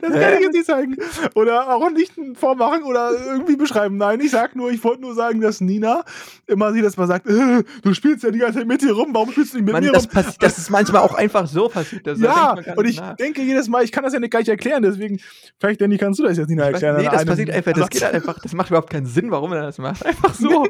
Das 0.00 0.12
kann 0.12 0.34
ich 0.34 0.40
jetzt 0.40 0.52
nicht 0.52 0.66
zeigen. 0.66 0.96
Oder 1.34 1.74
auch 1.74 1.90
nicht 1.90 2.12
vormachen 2.34 2.82
oder 2.82 3.12
irgendwie 3.12 3.56
beschreiben. 3.56 3.96
Nein, 3.96 4.20
ich 4.20 4.30
sag 4.30 4.56
nur, 4.56 4.70
ich 4.70 4.82
wollte 4.82 5.02
nur 5.02 5.14
sagen, 5.14 5.40
dass 5.40 5.60
Nina 5.60 6.04
immer 6.46 6.72
sie 6.72 6.82
das 6.82 6.96
mal 6.96 7.06
sagt, 7.06 7.26
äh, 7.26 7.62
du 7.82 7.94
spielst 7.94 8.24
ja 8.24 8.30
die 8.30 8.38
ganze 8.40 8.58
Zeit 8.58 8.68
mit 8.68 8.82
dir 8.82 8.92
rum, 8.92 9.10
warum 9.12 9.30
spielst 9.30 9.52
du 9.52 9.58
nicht 9.58 9.66
mit 9.66 9.72
Mann, 9.72 9.84
mir 9.84 9.92
das, 9.92 10.04
rum? 10.14 10.24
das 10.40 10.58
ist 10.58 10.70
manchmal 10.70 11.02
auch 11.02 11.14
einfach 11.14 11.46
so 11.46 11.68
passiert. 11.68 12.06
Das, 12.06 12.18
da 12.18 12.56
ja, 12.56 12.74
und 12.74 12.86
ich 12.86 12.98
nach. 13.00 13.16
denke 13.16 13.42
jedes 13.42 13.68
Mal, 13.68 13.84
ich 13.84 13.92
kann 13.92 14.04
das 14.04 14.12
ja 14.12 14.20
nicht 14.20 14.30
gleich 14.30 14.48
erklären, 14.48 14.82
deswegen, 14.82 15.20
vielleicht, 15.60 15.80
Danny, 15.80 15.96
kannst 15.98 16.18
du 16.18 16.24
das 16.24 16.36
jetzt 16.36 16.48
Nina 16.48 16.68
Ich 16.68 16.74
weiß, 16.74 16.82
erklären. 16.82 17.04
nee, 17.04 17.16
das 17.16 17.24
passiert 17.24 17.50
einfach, 17.50 17.72
das 17.72 17.90
geht 17.90 18.02
halt 18.02 18.14
einfach, 18.14 18.38
das 18.40 18.52
macht 18.54 18.68
überhaupt 18.70 18.90
keinen 18.90 19.06
Sinn, 19.06 19.30
warum 19.30 19.52
er 19.52 19.62
das 19.62 19.78
macht. 19.78 20.04
Einfach 20.04 20.34
so. 20.34 20.66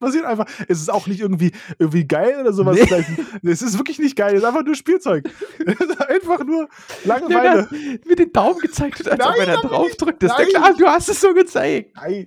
Passiert 0.00 0.24
einfach. 0.24 0.46
Es 0.66 0.80
ist 0.80 0.90
auch 0.90 1.06
nicht 1.06 1.20
irgendwie, 1.20 1.52
irgendwie 1.78 2.06
geil 2.06 2.40
oder 2.40 2.52
sowas. 2.52 2.76
Nee. 2.76 3.50
Es 3.50 3.62
ist 3.62 3.78
wirklich 3.78 3.98
nicht 4.00 4.16
geil, 4.16 4.34
es 4.34 4.40
ist 4.40 4.44
einfach 4.48 4.64
nur 4.64 4.74
Spielzeug. 4.74 5.28
Es 5.66 5.78
ist 5.80 6.00
einfach 6.00 6.42
nur 6.44 6.68
Langeweile. 7.04 7.62
hat 7.62 7.70
mir 7.72 8.16
den 8.16 8.32
Daumen 8.32 8.58
gezeigt 8.58 9.00
und 9.00 9.08
als 9.10 9.18
Nein, 9.18 9.28
ob 9.28 9.36
er 9.38 9.46
da 9.46 9.56
drauf 9.60 9.94
drückt. 9.96 10.22
Das 10.22 10.38
ist 10.38 10.48
klar, 10.48 10.74
du 10.74 10.86
hast 10.86 11.08
es 11.08 11.20
so 11.20 11.32
gezeigt. 11.34 11.94
Nein. 11.96 12.26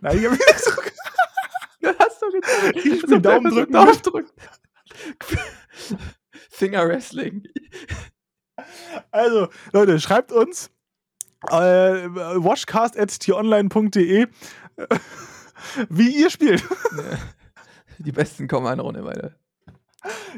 Nein, 0.00 0.18
ich 0.18 0.24
hab 0.26 0.32
nicht 0.32 0.58
so 0.58 0.72
Du 1.80 1.88
hast 1.98 2.20
so 2.20 2.26
gezeigt. 2.30 2.76
Ich 2.84 3.02
er 3.10 3.18
Daumen 3.20 3.50
so 3.50 3.56
drücken 3.56 3.72
drauf 3.72 4.02
drückt. 4.02 4.32
Finger 6.50 6.86
Wrestling. 6.88 7.44
Also, 9.10 9.48
Leute, 9.72 9.98
schreibt 10.00 10.30
uns, 10.32 10.70
Äh, 11.48 11.54
watchcast.tonline.de 12.44 14.26
Wie 15.88 16.20
ihr 16.20 16.30
spielt. 16.30 16.62
Die 17.98 18.12
Besten 18.12 18.48
kommen 18.48 18.66
eine 18.66 18.82
Runde 18.82 19.04
weiter. 19.04 19.32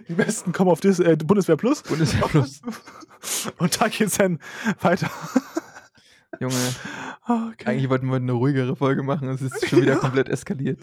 Die 0.09 0.15
Besten 0.15 0.53
kommen 0.53 0.71
auf 0.71 0.81
Dis 0.81 0.99
äh, 0.99 1.17
Bundeswehr 1.17 1.57
Plus. 1.57 1.83
Bundeswehr 1.83 2.27
Plus. 2.29 2.61
Und 3.59 3.81
da 3.81 3.89
geht's 3.89 4.19
dann 4.19 4.41
weiter. 4.81 5.09
Junge, 6.41 6.55
Okay. 7.29 7.67
eigentlich 7.67 7.89
wollten 7.89 8.09
wir 8.09 8.17
eine 8.17 8.33
ruhigere 8.33 8.75
Folge 8.75 9.05
machen. 9.05 9.29
Es 9.29 9.43
ist 9.43 9.69
schon 9.69 9.83
wieder 9.83 9.93
Ja. 9.93 9.99
komplett 9.99 10.29
eskaliert. 10.29 10.81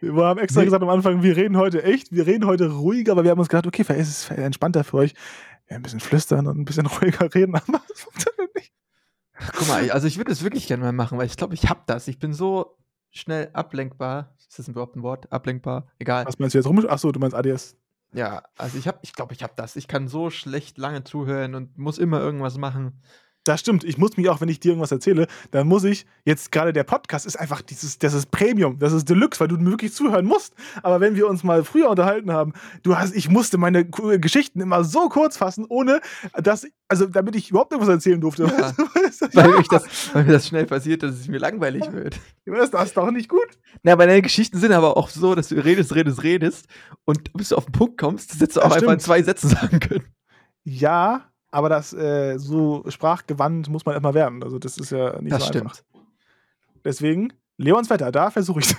Wir 0.00 0.12
haben 0.22 0.38
extra 0.38 0.60
Nee. 0.60 0.66
gesagt 0.66 0.82
am 0.82 0.90
Anfang, 0.90 1.22
wir 1.22 1.34
reden 1.34 1.56
heute 1.56 1.82
echt, 1.82 2.12
wir 2.12 2.26
reden 2.26 2.44
heute 2.44 2.68
ruhiger, 2.70 3.12
aber 3.12 3.24
wir 3.24 3.30
haben 3.30 3.38
uns 3.38 3.48
gedacht, 3.48 3.66
okay, 3.66 3.84
vielleicht 3.84 4.02
ist 4.02 4.30
es 4.30 4.36
entspannter 4.36 4.84
für 4.84 4.98
euch. 4.98 5.14
Ja, 5.70 5.76
ein 5.76 5.82
bisschen 5.82 6.00
flüstern 6.00 6.46
und 6.46 6.58
ein 6.58 6.64
bisschen 6.66 6.84
ruhiger 7.00 7.34
reden, 7.34 7.54
aber 7.54 7.80
das 7.88 8.00
funktioniert 8.02 8.54
nicht. 8.54 8.72
Guck 9.56 9.68
mal, 9.68 9.90
also 9.90 10.06
ich 10.06 10.18
würde 10.18 10.32
es 10.32 10.42
wirklich 10.42 10.66
gerne 10.66 10.82
mal 10.82 10.92
machen, 10.92 11.16
weil 11.16 11.26
ich 11.26 11.36
glaube, 11.38 11.54
ich 11.54 11.70
hab 11.70 11.86
das. 11.86 12.06
Ich 12.08 12.18
bin 12.18 12.34
so 12.34 12.76
schnell 13.10 13.50
ablenkbar. 13.52 14.34
Ist 14.38 14.58
das 14.58 14.68
überhaupt 14.68 14.96
ein 14.96 15.02
Wort? 15.02 15.30
Ablenkbar? 15.32 15.86
Egal. 15.98 16.26
Was 16.26 16.38
meinst 16.38 16.54
du 16.54 16.58
jetzt 16.58 16.66
rum? 16.66 16.84
Achso, 16.88 17.12
du 17.12 17.20
meinst 17.20 17.34
ADS. 17.36 17.76
Ja, 18.12 18.42
also 18.56 18.78
ich 18.78 18.88
habe, 18.88 18.98
ich 19.02 19.12
glaube, 19.12 19.34
ich 19.34 19.42
habe 19.42 19.52
das. 19.56 19.76
Ich 19.76 19.86
kann 19.86 20.08
so 20.08 20.30
schlecht 20.30 20.78
lange 20.78 21.04
zuhören 21.04 21.54
und 21.54 21.76
muss 21.76 21.98
immer 21.98 22.20
irgendwas 22.20 22.56
machen. 22.56 23.02
Das 23.48 23.60
stimmt. 23.60 23.82
Ich 23.84 23.96
muss 23.96 24.16
mich 24.16 24.28
auch, 24.28 24.40
wenn 24.40 24.48
ich 24.48 24.60
dir 24.60 24.68
irgendwas 24.68 24.92
erzähle, 24.92 25.26
dann 25.50 25.66
muss 25.66 25.84
ich 25.84 26.04
jetzt 26.24 26.52
gerade 26.52 26.72
der 26.72 26.84
Podcast 26.84 27.24
ist 27.24 27.36
einfach 27.36 27.62
dieses, 27.62 27.98
das 27.98 28.12
ist 28.12 28.30
Premium, 28.30 28.78
das 28.78 28.92
ist 28.92 29.08
Deluxe, 29.08 29.40
weil 29.40 29.48
du 29.48 29.56
mir 29.56 29.70
wirklich 29.70 29.94
zuhören 29.94 30.26
musst. 30.26 30.52
Aber 30.82 31.00
wenn 31.00 31.16
wir 31.16 31.26
uns 31.28 31.42
mal 31.44 31.64
früher 31.64 31.88
unterhalten 31.88 32.30
haben, 32.32 32.52
du 32.82 32.96
hast, 32.98 33.14
ich 33.16 33.28
musste 33.30 33.56
meine 33.56 33.84
Ku- 33.86 34.18
Geschichten 34.18 34.60
immer 34.60 34.84
so 34.84 35.08
kurz 35.08 35.36
fassen, 35.38 35.64
ohne 35.68 36.00
dass, 36.34 36.66
also 36.88 37.06
damit 37.06 37.36
ich 37.36 37.50
überhaupt 37.50 37.72
irgendwas 37.72 37.92
erzählen 37.94 38.20
durfte. 38.20 38.44
Ja. 38.44 38.50
Weißt 38.94 39.22
du? 39.22 39.26
Weil, 39.34 39.50
Ja. 39.50 39.60
ich 39.60 39.68
das, 39.68 40.14
weil 40.14 40.24
mir 40.24 40.32
das 40.32 40.46
schnell 40.48 40.66
passiert, 40.66 41.02
dass 41.02 41.14
es 41.14 41.28
mir 41.28 41.38
langweilig 41.38 41.90
wird. 41.92 42.20
Das 42.44 42.84
ist 42.84 42.96
doch 42.96 43.10
nicht 43.10 43.28
gut. 43.28 43.48
Na, 43.82 43.92
aber 43.92 44.06
deine 44.06 44.20
Geschichten 44.22 44.58
sind 44.58 44.72
aber 44.72 44.96
auch 44.96 45.08
so, 45.08 45.34
dass 45.34 45.48
du 45.48 45.54
redest, 45.56 45.94
redest, 45.94 46.22
redest 46.22 46.66
und 47.06 47.32
bis 47.32 47.48
du 47.48 47.56
auf 47.56 47.64
den 47.64 47.72
Punkt 47.72 47.98
kommst, 47.98 48.34
hättest 48.40 48.56
du 48.56 48.60
auch 48.60 48.64
Das 48.68 48.72
einfach 48.76 48.92
in 48.92 49.00
stimmt. 49.00 49.02
zwei 49.02 49.22
Sätzen 49.22 49.48
sagen 49.48 49.80
können. 49.80 50.04
Ja, 50.64 51.30
aber 51.50 51.68
das 51.68 51.92
äh, 51.92 52.38
so 52.38 52.84
sprachgewandt 52.88 53.68
muss 53.68 53.86
man 53.86 53.96
immer 53.96 54.14
werden. 54.14 54.42
Also 54.42 54.58
das 54.58 54.78
ist 54.78 54.90
ja 54.90 55.20
nicht 55.20 55.32
Das 55.32 55.42
so 55.42 55.48
stimmt. 55.48 55.64
einfach. 55.66 55.82
Deswegen, 56.84 57.32
Leons 57.56 57.90
Wetter, 57.90 58.12
da 58.12 58.30
versuche 58.30 58.60
ich. 58.60 58.76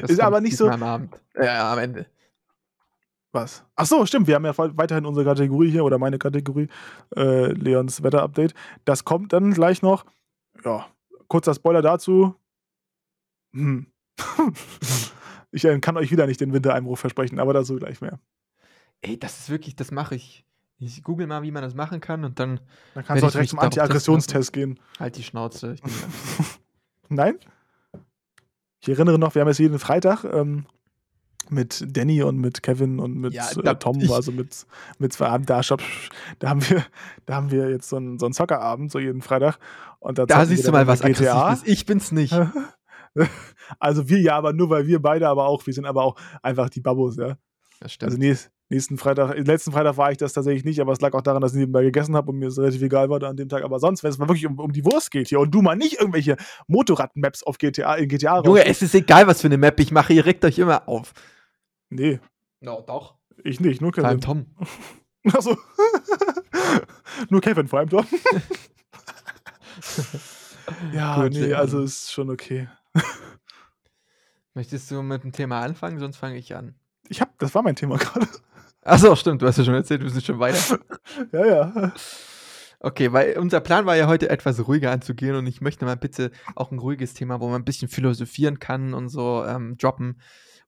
Das 0.00 0.10
ist 0.10 0.20
aber 0.20 0.40
nicht 0.40 0.56
so. 0.56 0.68
Am 0.68 0.82
Abend. 0.82 1.20
Ja, 1.36 1.72
am 1.72 1.78
Ende. 1.78 2.06
Was? 3.32 3.64
Ach 3.76 3.86
so, 3.86 4.04
stimmt. 4.04 4.26
Wir 4.26 4.34
haben 4.34 4.44
ja 4.44 4.52
weiterhin 4.56 5.06
unsere 5.06 5.24
Kategorie 5.24 5.70
hier 5.70 5.84
oder 5.84 5.98
meine 5.98 6.18
Kategorie, 6.18 6.68
äh, 7.16 7.52
Leons 7.52 8.02
Wetter-Update. 8.02 8.54
Das 8.84 9.04
kommt 9.04 9.32
dann 9.32 9.52
gleich 9.54 9.80
noch. 9.80 10.04
Ja, 10.64 10.86
kurzer 11.28 11.54
Spoiler 11.54 11.80
dazu. 11.82 12.34
Hm. 13.54 13.86
ich 15.50 15.64
äh, 15.64 15.78
kann 15.80 15.96
euch 15.96 16.10
wieder 16.10 16.26
nicht 16.26 16.40
den 16.40 16.52
Wintereinbruch 16.52 16.98
versprechen, 16.98 17.38
aber 17.40 17.54
dazu 17.54 17.76
gleich 17.76 18.00
mehr. 18.02 18.18
Ey, 19.00 19.18
das 19.18 19.40
ist 19.40 19.50
wirklich, 19.50 19.76
das 19.76 19.90
mache 19.90 20.14
ich. 20.14 20.44
Ich 20.84 21.02
google 21.02 21.26
mal, 21.28 21.42
wie 21.42 21.52
man 21.52 21.62
das 21.62 21.74
machen 21.74 22.00
kann 22.00 22.24
und 22.24 22.40
dann 22.40 22.60
Dann 22.94 23.04
kannst 23.04 23.22
du 23.22 23.26
auch 23.26 23.30
direkt 23.30 23.50
zum 23.50 23.60
Anti-Aggressionstest 23.60 24.52
gehen. 24.52 24.80
halt 24.98 25.16
die 25.16 25.22
Schnauze. 25.22 25.76
Nein? 27.08 27.38
Ich 28.80 28.88
erinnere 28.88 29.18
noch, 29.18 29.34
wir 29.34 29.42
haben 29.42 29.48
jetzt 29.48 29.58
jeden 29.58 29.78
Freitag 29.78 30.24
ähm, 30.24 30.66
mit 31.50 31.84
Danny 31.96 32.22
und 32.22 32.38
mit 32.38 32.64
Kevin 32.64 32.98
und 32.98 33.16
mit 33.16 33.32
Ja, 33.32 33.48
äh, 33.50 33.76
Tom, 33.76 34.00
also 34.10 34.32
mit, 34.32 34.66
mit 34.98 35.12
zwei 35.12 35.26
Abend, 35.28 35.48
da, 35.48 35.60
da 36.40 36.48
haben 36.48 36.68
wir, 36.68 36.84
da 37.26 37.34
haben 37.36 37.52
wir 37.52 37.70
jetzt 37.70 37.88
so 37.88 37.96
einen, 37.96 38.18
so 38.18 38.26
einen 38.26 38.32
Zockerabend, 38.32 38.90
so 38.90 38.98
jeden 38.98 39.22
Freitag. 39.22 39.58
Und 40.00 40.18
da, 40.18 40.26
da 40.26 40.44
siehst 40.46 40.66
du 40.66 40.72
mal, 40.72 40.86
was 40.88 41.02
GTA. 41.02 41.44
aggressiv 41.46 41.66
ist. 41.66 41.72
Ich 41.72 41.86
bin's 41.86 42.12
nicht. 42.12 42.34
Also 43.78 44.08
wir 44.08 44.18
ja, 44.20 44.36
aber 44.36 44.54
nur 44.54 44.70
weil 44.70 44.86
wir 44.86 45.00
beide 45.00 45.28
aber 45.28 45.46
auch, 45.46 45.66
wir 45.66 45.74
sind 45.74 45.84
aber 45.84 46.02
auch 46.02 46.16
einfach 46.42 46.70
die 46.70 46.80
Babos, 46.80 47.16
ja. 47.16 47.36
Das 47.78 47.92
stimmt. 47.92 48.12
Also 48.12 48.18
nächst, 48.18 48.50
nächsten 48.72 48.98
Freitag, 48.98 49.36
letzten 49.38 49.72
Freitag 49.72 49.96
war 49.96 50.10
ich 50.10 50.18
das 50.18 50.32
tatsächlich 50.32 50.64
nicht, 50.64 50.80
aber 50.80 50.92
es 50.92 51.00
lag 51.00 51.12
auch 51.14 51.22
daran, 51.22 51.40
dass 51.40 51.52
ich 51.52 51.58
nebenbei 51.58 51.82
gegessen 51.82 52.16
habe 52.16 52.30
und 52.30 52.38
mir 52.38 52.48
es 52.48 52.58
relativ 52.58 52.82
egal 52.82 53.08
war 53.10 53.20
da 53.20 53.28
an 53.28 53.36
dem 53.36 53.48
Tag. 53.48 53.62
Aber 53.62 53.78
sonst, 53.78 54.02
wenn 54.02 54.10
es 54.10 54.18
mal 54.18 54.28
wirklich 54.28 54.46
um, 54.46 54.58
um 54.58 54.72
die 54.72 54.84
Wurst 54.84 55.10
geht 55.10 55.28
hier 55.28 55.40
und 55.40 55.50
du 55.52 55.62
mal 55.62 55.76
nicht 55.76 56.00
irgendwelche 56.00 56.36
Motorrad-Maps 56.66 57.42
auf 57.44 57.58
GTA, 57.58 57.94
in 57.96 58.08
GTA 58.08 58.42
Junge, 58.42 58.64
es 58.64 58.82
ist 58.82 58.94
egal, 58.94 59.26
was 59.26 59.40
für 59.40 59.48
eine 59.48 59.58
Map 59.58 59.78
ich 59.78 59.92
mache. 59.92 60.12
Ihr 60.12 60.26
regt 60.26 60.44
euch 60.44 60.58
immer 60.58 60.88
auf. 60.88 61.12
Nee, 61.90 62.20
No, 62.60 62.82
doch. 62.86 63.16
ich 63.42 63.60
nicht, 63.60 63.80
nur 63.80 63.92
Vor 63.92 64.04
allem 64.04 64.20
Kevin. 64.20 64.46
Tom. 65.24 65.24
Achso. 65.32 65.56
nur 67.28 67.40
Kevin 67.40 67.68
vor 67.68 67.80
allem 67.80 67.88
doch. 67.88 68.04
ja, 70.92 71.22
Gut, 71.22 71.32
nee, 71.32 71.50
ähm, 71.50 71.56
also 71.56 71.82
ist 71.82 72.12
schon 72.12 72.30
okay. 72.30 72.68
Möchtest 74.54 74.90
du 74.90 75.02
mit 75.02 75.24
dem 75.24 75.32
Thema 75.32 75.60
anfangen? 75.60 75.98
Sonst 75.98 76.16
fange 76.16 76.36
ich 76.36 76.54
an. 76.54 76.74
Ich 77.08 77.20
hab, 77.20 77.38
das 77.38 77.54
war 77.54 77.62
mein 77.62 77.76
Thema 77.76 77.96
gerade. 77.98 78.28
Achso, 78.82 79.14
stimmt. 79.14 79.42
Du 79.42 79.46
hast 79.46 79.58
ja 79.58 79.64
schon 79.64 79.74
erzählt, 79.74 80.02
wir 80.02 80.10
sind 80.10 80.24
schon 80.24 80.40
weiter. 80.40 80.78
ja, 81.32 81.46
ja. 81.46 81.92
Okay, 82.80 83.12
weil 83.12 83.38
unser 83.38 83.60
Plan 83.60 83.86
war 83.86 83.96
ja 83.96 84.08
heute 84.08 84.28
etwas 84.28 84.66
ruhiger 84.66 84.90
anzugehen 84.90 85.36
und 85.36 85.46
ich 85.46 85.60
möchte 85.60 85.84
mal 85.84 85.96
bitte 85.96 86.32
auch 86.56 86.72
ein 86.72 86.80
ruhiges 86.80 87.14
Thema, 87.14 87.40
wo 87.40 87.46
man 87.46 87.62
ein 87.62 87.64
bisschen 87.64 87.88
philosophieren 87.88 88.58
kann 88.58 88.92
und 88.92 89.08
so 89.08 89.44
ähm, 89.46 89.76
droppen. 89.78 90.20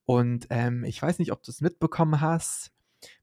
Und 0.05 0.47
ähm, 0.51 0.85
ich 0.85 1.03
weiß 1.03 1.19
nicht, 1.19 1.33
ob 1.33 1.43
du 1.43 1.51
es 1.51 1.61
mitbekommen 1.61 2.21
hast, 2.21 2.71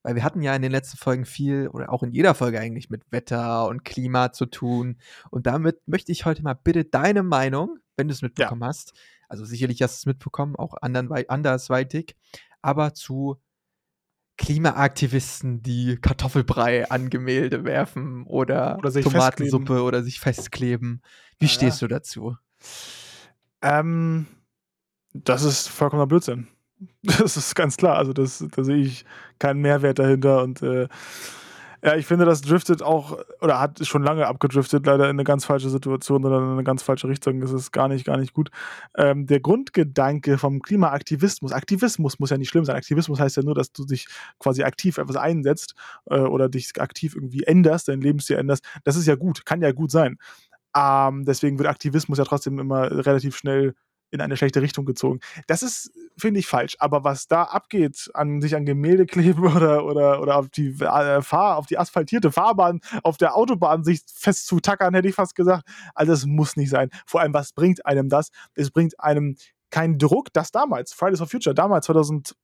weil 0.03 0.15
wir 0.15 0.25
hatten 0.25 0.41
ja 0.41 0.53
in 0.53 0.61
den 0.61 0.71
letzten 0.71 0.97
Folgen 0.97 1.23
viel 1.23 1.69
oder 1.69 1.89
auch 1.89 2.03
in 2.03 2.11
jeder 2.11 2.33
Folge 2.33 2.59
eigentlich 2.59 2.89
mit 2.89 3.09
Wetter 3.11 3.67
und 3.67 3.85
Klima 3.85 4.33
zu 4.33 4.45
tun. 4.45 4.97
Und 5.29 5.47
damit 5.47 5.79
möchte 5.87 6.11
ich 6.11 6.25
heute 6.25 6.43
mal 6.43 6.55
bitte 6.61 6.83
deine 6.83 7.23
Meinung, 7.23 7.77
wenn 7.95 8.09
du 8.09 8.13
es 8.13 8.21
mitbekommen 8.21 8.65
hast, 8.65 8.93
also 9.29 9.45
sicherlich 9.45 9.81
hast 9.81 9.93
du 9.93 9.99
es 10.01 10.05
mitbekommen, 10.13 10.57
auch 10.57 10.75
andern, 10.81 11.09
andersweitig, 11.29 12.17
aber 12.61 12.93
zu 12.93 13.39
Klimaaktivisten, 14.37 15.61
die 15.61 15.97
Kartoffelbrei 15.97 16.89
an 16.89 17.09
Gemälde 17.09 17.63
werfen 17.63 18.23
oder, 18.25 18.77
Oder 18.77 18.91
sich 18.91 19.03
Tomatensuppe 19.05 19.65
festkleben. 19.65 19.87
oder 19.87 20.03
sich 20.03 20.19
festkleben. 20.19 21.01
Wie 21.39 21.45
Ja, 21.45 21.51
stehst 21.51 21.81
du 21.81 21.87
dazu? 21.87 22.37
Ähm, 23.61 24.25
das 25.13 25.43
ist 25.43 25.67
vollkommener 25.67 26.07
Blödsinn. 26.07 26.47
Das 27.03 27.37
ist 27.37 27.53
ganz 27.53 27.77
klar. 27.77 27.97
Also, 27.97 28.11
das, 28.11 28.43
da 28.55 28.63
sehe 28.63 28.77
ich 28.77 29.05
keinen 29.37 29.61
Mehrwert 29.61 29.99
dahinter. 29.99 30.41
Und 30.41 30.63
äh, 30.63 30.87
ja, 31.83 31.95
ich 31.95 32.05
finde, 32.05 32.25
das 32.25 32.41
driftet 32.41 32.83
auch, 32.83 33.17
oder 33.41 33.59
hat 33.59 33.85
schon 33.85 34.03
lange 34.03 34.27
abgedriftet, 34.27 34.85
leider 34.85 35.05
in 35.05 35.11
eine 35.11 35.23
ganz 35.23 35.45
falsche 35.45 35.69
Situation 35.69 36.23
oder 36.23 36.37
in 36.37 36.51
eine 36.51 36.63
ganz 36.63 36.83
falsche 36.83 37.07
Richtung. 37.07 37.41
Das 37.41 37.51
ist 37.51 37.71
gar 37.71 37.87
nicht, 37.87 38.05
gar 38.05 38.17
nicht 38.17 38.33
gut. 38.33 38.51
Ähm, 38.95 39.25
der 39.25 39.39
Grundgedanke 39.39 40.37
vom 40.37 40.61
Klimaaktivismus, 40.61 41.51
Aktivismus 41.51 42.19
muss 42.19 42.29
ja 42.29 42.37
nicht 42.37 42.49
schlimm 42.49 42.65
sein. 42.65 42.75
Aktivismus 42.75 43.19
heißt 43.19 43.37
ja 43.37 43.43
nur, 43.43 43.55
dass 43.55 43.71
du 43.71 43.85
dich 43.85 44.07
quasi 44.39 44.63
aktiv 44.63 44.99
etwas 44.99 45.15
einsetzt 45.15 45.73
äh, 46.05 46.19
oder 46.19 46.49
dich 46.49 46.79
aktiv 46.79 47.15
irgendwie 47.15 47.43
änderst, 47.43 47.87
dein 47.87 48.01
Lebensstil 48.01 48.37
änderst. 48.37 48.63
Das 48.83 48.95
ist 48.95 49.07
ja 49.07 49.15
gut, 49.15 49.45
kann 49.45 49.61
ja 49.61 49.71
gut 49.71 49.89
sein. 49.89 50.17
Ähm, 50.75 51.25
deswegen 51.25 51.57
wird 51.57 51.67
Aktivismus 51.67 52.19
ja 52.19 52.25
trotzdem 52.25 52.59
immer 52.59 52.91
relativ 52.91 53.35
schnell 53.35 53.73
in 54.11 54.21
eine 54.21 54.37
schlechte 54.37 54.61
Richtung 54.61 54.85
gezogen. 54.85 55.19
Das 55.47 55.63
ist, 55.63 55.91
finde 56.17 56.39
ich, 56.39 56.47
falsch. 56.47 56.75
Aber 56.79 57.03
was 57.03 57.27
da 57.27 57.43
abgeht, 57.43 58.09
an 58.13 58.41
sich 58.41 58.55
an 58.55 58.65
Gemälde 58.65 59.05
kleben 59.07 59.43
oder, 59.45 59.85
oder, 59.85 60.21
oder 60.21 60.37
auf, 60.37 60.49
die, 60.49 60.69
äh, 60.69 61.21
Fahr, 61.21 61.57
auf 61.57 61.65
die 61.65 61.77
asphaltierte 61.77 62.31
Fahrbahn, 62.31 62.81
auf 63.03 63.17
der 63.17 63.35
Autobahn 63.35 63.83
sich 63.83 64.01
festzutackern, 64.13 64.93
hätte 64.93 65.07
ich 65.07 65.15
fast 65.15 65.35
gesagt, 65.35 65.67
also 65.95 66.11
das 66.11 66.25
muss 66.25 66.55
nicht 66.55 66.69
sein. 66.69 66.89
Vor 67.05 67.21
allem, 67.21 67.33
was 67.33 67.53
bringt 67.53 67.85
einem 67.85 68.09
das? 68.09 68.29
Es 68.55 68.71
bringt 68.71 68.99
einem 68.99 69.35
keinen 69.69 69.97
Druck, 69.97 70.31
dass 70.33 70.51
damals, 70.51 70.93
Fridays 70.93 71.19
for 71.19 71.27
Future, 71.27 71.55
damals 71.55 71.85
2018, 71.85 72.35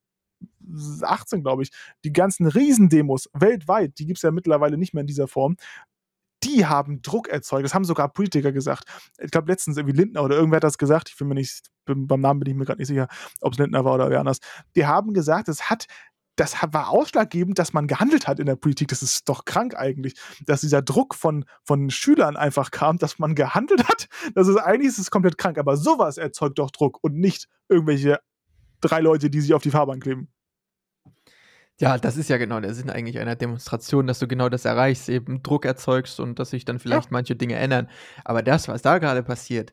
glaube 1.44 1.64
ich, 1.64 1.72
die 2.04 2.14
ganzen 2.14 2.48
Riesendemos 2.48 3.30
weltweit, 3.34 4.00
die 4.00 4.06
gibt 4.06 4.18
es 4.18 4.24
ja 4.24 4.32
mittlerweile 4.32 4.78
nicht 4.78 4.94
mehr 4.94 5.02
in 5.02 5.08
dieser 5.08 5.28
Form, 5.28 5.58
die 6.48 6.66
haben 6.66 7.02
Druck 7.02 7.28
erzeugt. 7.28 7.66
Das 7.66 7.74
haben 7.74 7.86
sogar 7.86 8.10
Politiker 8.10 8.52
gesagt. 8.52 8.86
Ich 9.18 9.32
glaube, 9.32 9.52
letztens 9.52 9.78
irgendwie 9.78 9.98
Lindner 9.98 10.24
oder 10.24 10.36
irgendwer 10.36 10.58
hat 10.58 10.64
das 10.64 10.78
gesagt. 10.78 11.10
Ich 11.10 11.18
bin 11.18 11.28
mir 11.28 11.36
nicht, 11.36 11.68
bin, 11.86 12.08
beim 12.08 12.22
Namen 12.22 12.40
bin 12.40 12.52
ich 12.52 12.58
mir 12.58 12.66
gerade 12.66 12.80
nicht 12.80 12.88
sicher, 12.88 13.08
ob 13.42 13.54
es 13.54 13.60
Lindner 13.60 13.86
war 13.86 13.96
oder 13.96 14.10
wer 14.10 14.20
anders. 14.20 14.40
Die 14.76 14.86
haben 14.86 15.14
gesagt, 15.14 15.50
es 15.50 15.70
hat, 15.70 15.88
das 16.36 16.56
war 16.72 16.90
ausschlaggebend, 16.90 17.60
dass 17.60 17.74
man 17.74 17.88
gehandelt 17.88 18.28
hat 18.28 18.40
in 18.40 18.46
der 18.46 18.56
Politik. 18.56 18.88
Das 18.90 19.02
ist 19.02 19.28
doch 19.28 19.46
krank 19.46 19.76
eigentlich, 19.76 20.16
dass 20.46 20.62
dieser 20.62 20.82
Druck 20.82 21.16
von, 21.16 21.46
von 21.64 21.90
Schülern 21.90 22.38
einfach 22.38 22.72
kam, 22.72 22.98
dass 22.98 23.20
man 23.20 23.36
gehandelt 23.36 23.88
hat. 23.88 24.08
Das 24.36 24.48
ist 24.48 24.58
eigentlich 24.58 24.90
ist 24.90 25.00
es 25.00 25.12
komplett 25.12 25.38
krank. 25.38 25.58
Aber 25.58 25.76
sowas 25.78 26.18
erzeugt 26.18 26.60
doch 26.60 26.72
Druck 26.72 27.00
und 27.02 27.16
nicht 27.16 27.48
irgendwelche 27.68 28.20
drei 28.82 29.02
Leute, 29.02 29.30
die 29.30 29.42
sich 29.42 29.54
auf 29.54 29.64
die 29.64 29.72
Fahrbahn 29.72 30.00
kleben. 30.00 30.30
Ja, 31.80 31.98
das 32.00 32.18
ist 32.18 32.30
ja 32.30 32.38
genau 32.38 32.60
der 32.60 32.74
Sinn 32.74 32.90
eigentlich 32.90 33.20
einer 33.20 33.36
Demonstration, 33.36 34.08
dass 34.08 34.18
du 34.20 34.28
genau 34.28 34.50
das 34.50 34.66
erreichst, 34.66 35.10
eben 35.10 35.44
Druck 35.44 35.64
erzeugst 35.66 36.20
und 36.20 36.40
dass 36.40 36.50
sich 36.50 36.66
dann 36.66 36.80
vielleicht 36.80 37.12
manche 37.12 37.36
Dinge 37.36 37.56
ändern. 37.56 37.88
Aber 38.26 38.42
das, 38.42 38.68
was 38.68 38.82
da 38.82 38.98
gerade 38.98 39.22
passiert, 39.22 39.72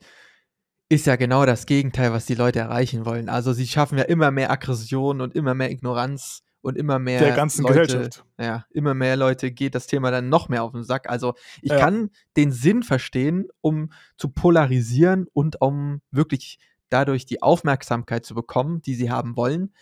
ist 0.90 1.06
ja 1.06 1.16
genau 1.16 1.46
das 1.46 1.64
Gegenteil, 1.64 2.12
was 2.12 2.26
die 2.26 2.34
Leute 2.34 2.58
erreichen 2.58 3.06
wollen. 3.06 3.30
Also 3.30 3.54
sie 3.54 3.66
schaffen 3.66 3.96
ja 3.96 4.04
immer 4.04 4.30
mehr 4.30 4.50
Aggression 4.50 5.22
und 5.22 5.34
immer 5.34 5.54
mehr 5.54 5.70
Ignoranz 5.70 6.42
und 6.60 6.76
immer 6.76 6.98
mehr 6.98 7.20
Der 7.20 7.32
ganzen 7.32 7.62
Leute, 7.62 7.86
Gesellschaft. 7.86 8.24
ja, 8.38 8.66
immer 8.70 8.92
mehr 8.92 9.16
Leute 9.16 9.50
geht 9.50 9.74
das 9.74 9.86
Thema 9.86 10.10
dann 10.10 10.28
noch 10.28 10.50
mehr 10.50 10.62
auf 10.62 10.72
den 10.72 10.84
Sack. 10.84 11.08
Also 11.08 11.34
ich 11.62 11.70
Ja. 11.72 11.78
kann 11.78 12.10
den 12.36 12.52
Sinn 12.52 12.82
verstehen, 12.82 13.46
um 13.62 13.90
zu 14.18 14.28
polarisieren 14.28 15.26
und 15.32 15.60
um 15.62 16.02
wirklich 16.10 16.58
dadurch 16.90 17.24
die 17.24 17.42
Aufmerksamkeit 17.42 18.24
zu 18.26 18.34
bekommen, 18.34 18.82
die 18.82 18.94
sie 18.94 19.10
haben 19.10 19.36
wollen. 19.36 19.72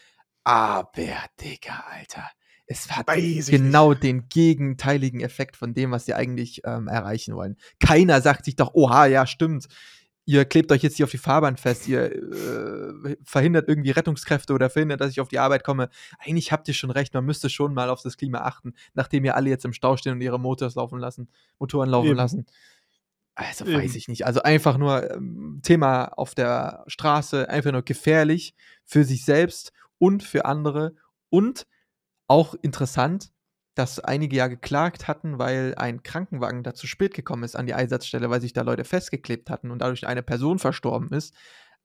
Aber, 0.45 1.15
Digga, 1.41 1.85
Alter, 1.91 2.29
es 2.67 2.91
hat 2.91 3.09
Weiß 3.09 3.49
genau 3.49 3.95
den 3.95 4.29
gegenteiligen 4.29 5.21
Effekt 5.21 5.57
von 5.57 5.75
dem, 5.75 5.91
was 5.91 6.07
sie 6.07 6.15
eigentlich 6.15 6.63
ähm, 6.65 6.89
erreichen 6.89 7.35
wollen. 7.35 7.57
Keiner 7.81 8.21
sagt 8.21 8.45
sich 8.45 8.57
doch, 8.57 8.75
oha, 8.75 9.07
ja, 9.07 9.27
stimmt. 9.27 9.69
Ihr 10.25 10.45
klebt 10.45 10.71
euch 10.71 10.83
jetzt 10.83 10.97
hier 10.97 11.05
auf 11.05 11.11
die 11.11 11.19
Fahrbahn 11.19 11.57
fest, 11.57 11.89
ihr 11.89 12.13
äh, 12.13 13.17
verhindert 13.25 13.69
irgendwie 13.69 13.91
Rettungskräfte 13.91 14.53
oder 14.53 14.71
verhindert, 14.71 15.01
dass 15.01 15.11
ich 15.11 15.21
auf 15.21 15.27
die 15.27 15.41
Arbeit 15.41 15.65
komme. 15.65 15.89
Eigentlich 16.21 16.53
habt 16.53 16.69
ihr 16.69 16.75
schon 16.75 16.93
recht, 16.93 17.13
man 17.13 17.25
müsste 17.25 17.51
schon 17.51 17.75
mal 17.75 17.91
auf 17.91 18.03
das 18.03 18.17
Klima 18.17 18.39
achten, 18.39 18.75
nachdem 18.95 19.25
ihr 19.25 19.35
alle 19.35 19.51
jetzt 19.51 19.65
im 19.65 19.73
Stau 19.73 19.97
stehen 19.97 20.13
und 20.13 20.21
ihre 20.21 20.39
Motors 20.39 20.77
laufen 20.77 21.01
lassen, 21.01 21.29
Motoren 21.59 21.91
laufen 21.91 22.09
Eben. 22.09 22.17
lassen. 22.17 22.47
Also 23.35 23.67
weiß 23.67 23.97
ich 23.97 24.09
nicht. 24.09 24.27
Also 24.27 24.43
einfach 24.43 24.77
nur 24.77 25.11
ähm, 25.11 25.61
Thema 25.63 26.05
auf 26.05 26.35
der 26.35 26.85
Straße, 26.87 27.49
einfach 27.49 27.73
nur 27.73 27.83
gefährlich 27.83 28.55
für 28.85 29.05
sich 29.05 29.25
selbst 29.25 29.73
und 30.03 30.25
für 30.25 30.47
andere. 30.47 30.97
Und 31.31 31.69
auch 32.27 32.55
interessant, 32.61 33.31
dass 33.77 34.01
einige 34.01 34.37
ja 34.37 34.49
geklagt 34.49 35.07
hatten, 35.07 35.39
weil 35.39 35.75
ein 35.77 36.03
Krankenwagen 36.03 36.65
da 36.65 36.75
zu 36.75 36.89
spät 36.89 37.15
gekommen 37.15 37.45
ist 37.45 37.55
an 37.55 37.67
die 37.67 37.75
Einsatzstelle, 37.75 38.29
weil 38.29 38.41
sich 38.41 38.53
da 38.53 38.63
Leute 38.63 38.83
festgeklebt 38.85 39.49
hatten 39.49 39.71
und 39.71 39.79
dadurch 39.79 40.09
eine 40.09 40.25
Person 40.25 40.59
verstorben 40.59 41.13
ist. 41.13 41.35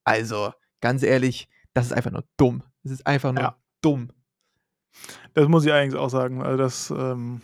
Also, 0.03 0.51
ganz 0.81 1.03
ehrlich, 1.03 1.47
das 1.75 1.85
ist 1.85 1.91
einfach 1.93 2.09
nur 2.09 2.25
dumm. 2.37 2.63
Das 2.81 2.91
ist 2.91 3.05
einfach 3.05 3.33
nur 3.33 3.43
Ja. 3.43 3.57
dumm. 3.81 4.11
Das 5.35 5.47
muss 5.47 5.63
ich 5.63 5.71
eigentlich 5.71 6.01
auch 6.01 6.09
sagen. 6.09 6.41
Also 6.41 6.57
das 6.57 6.89
ähm, 6.89 7.41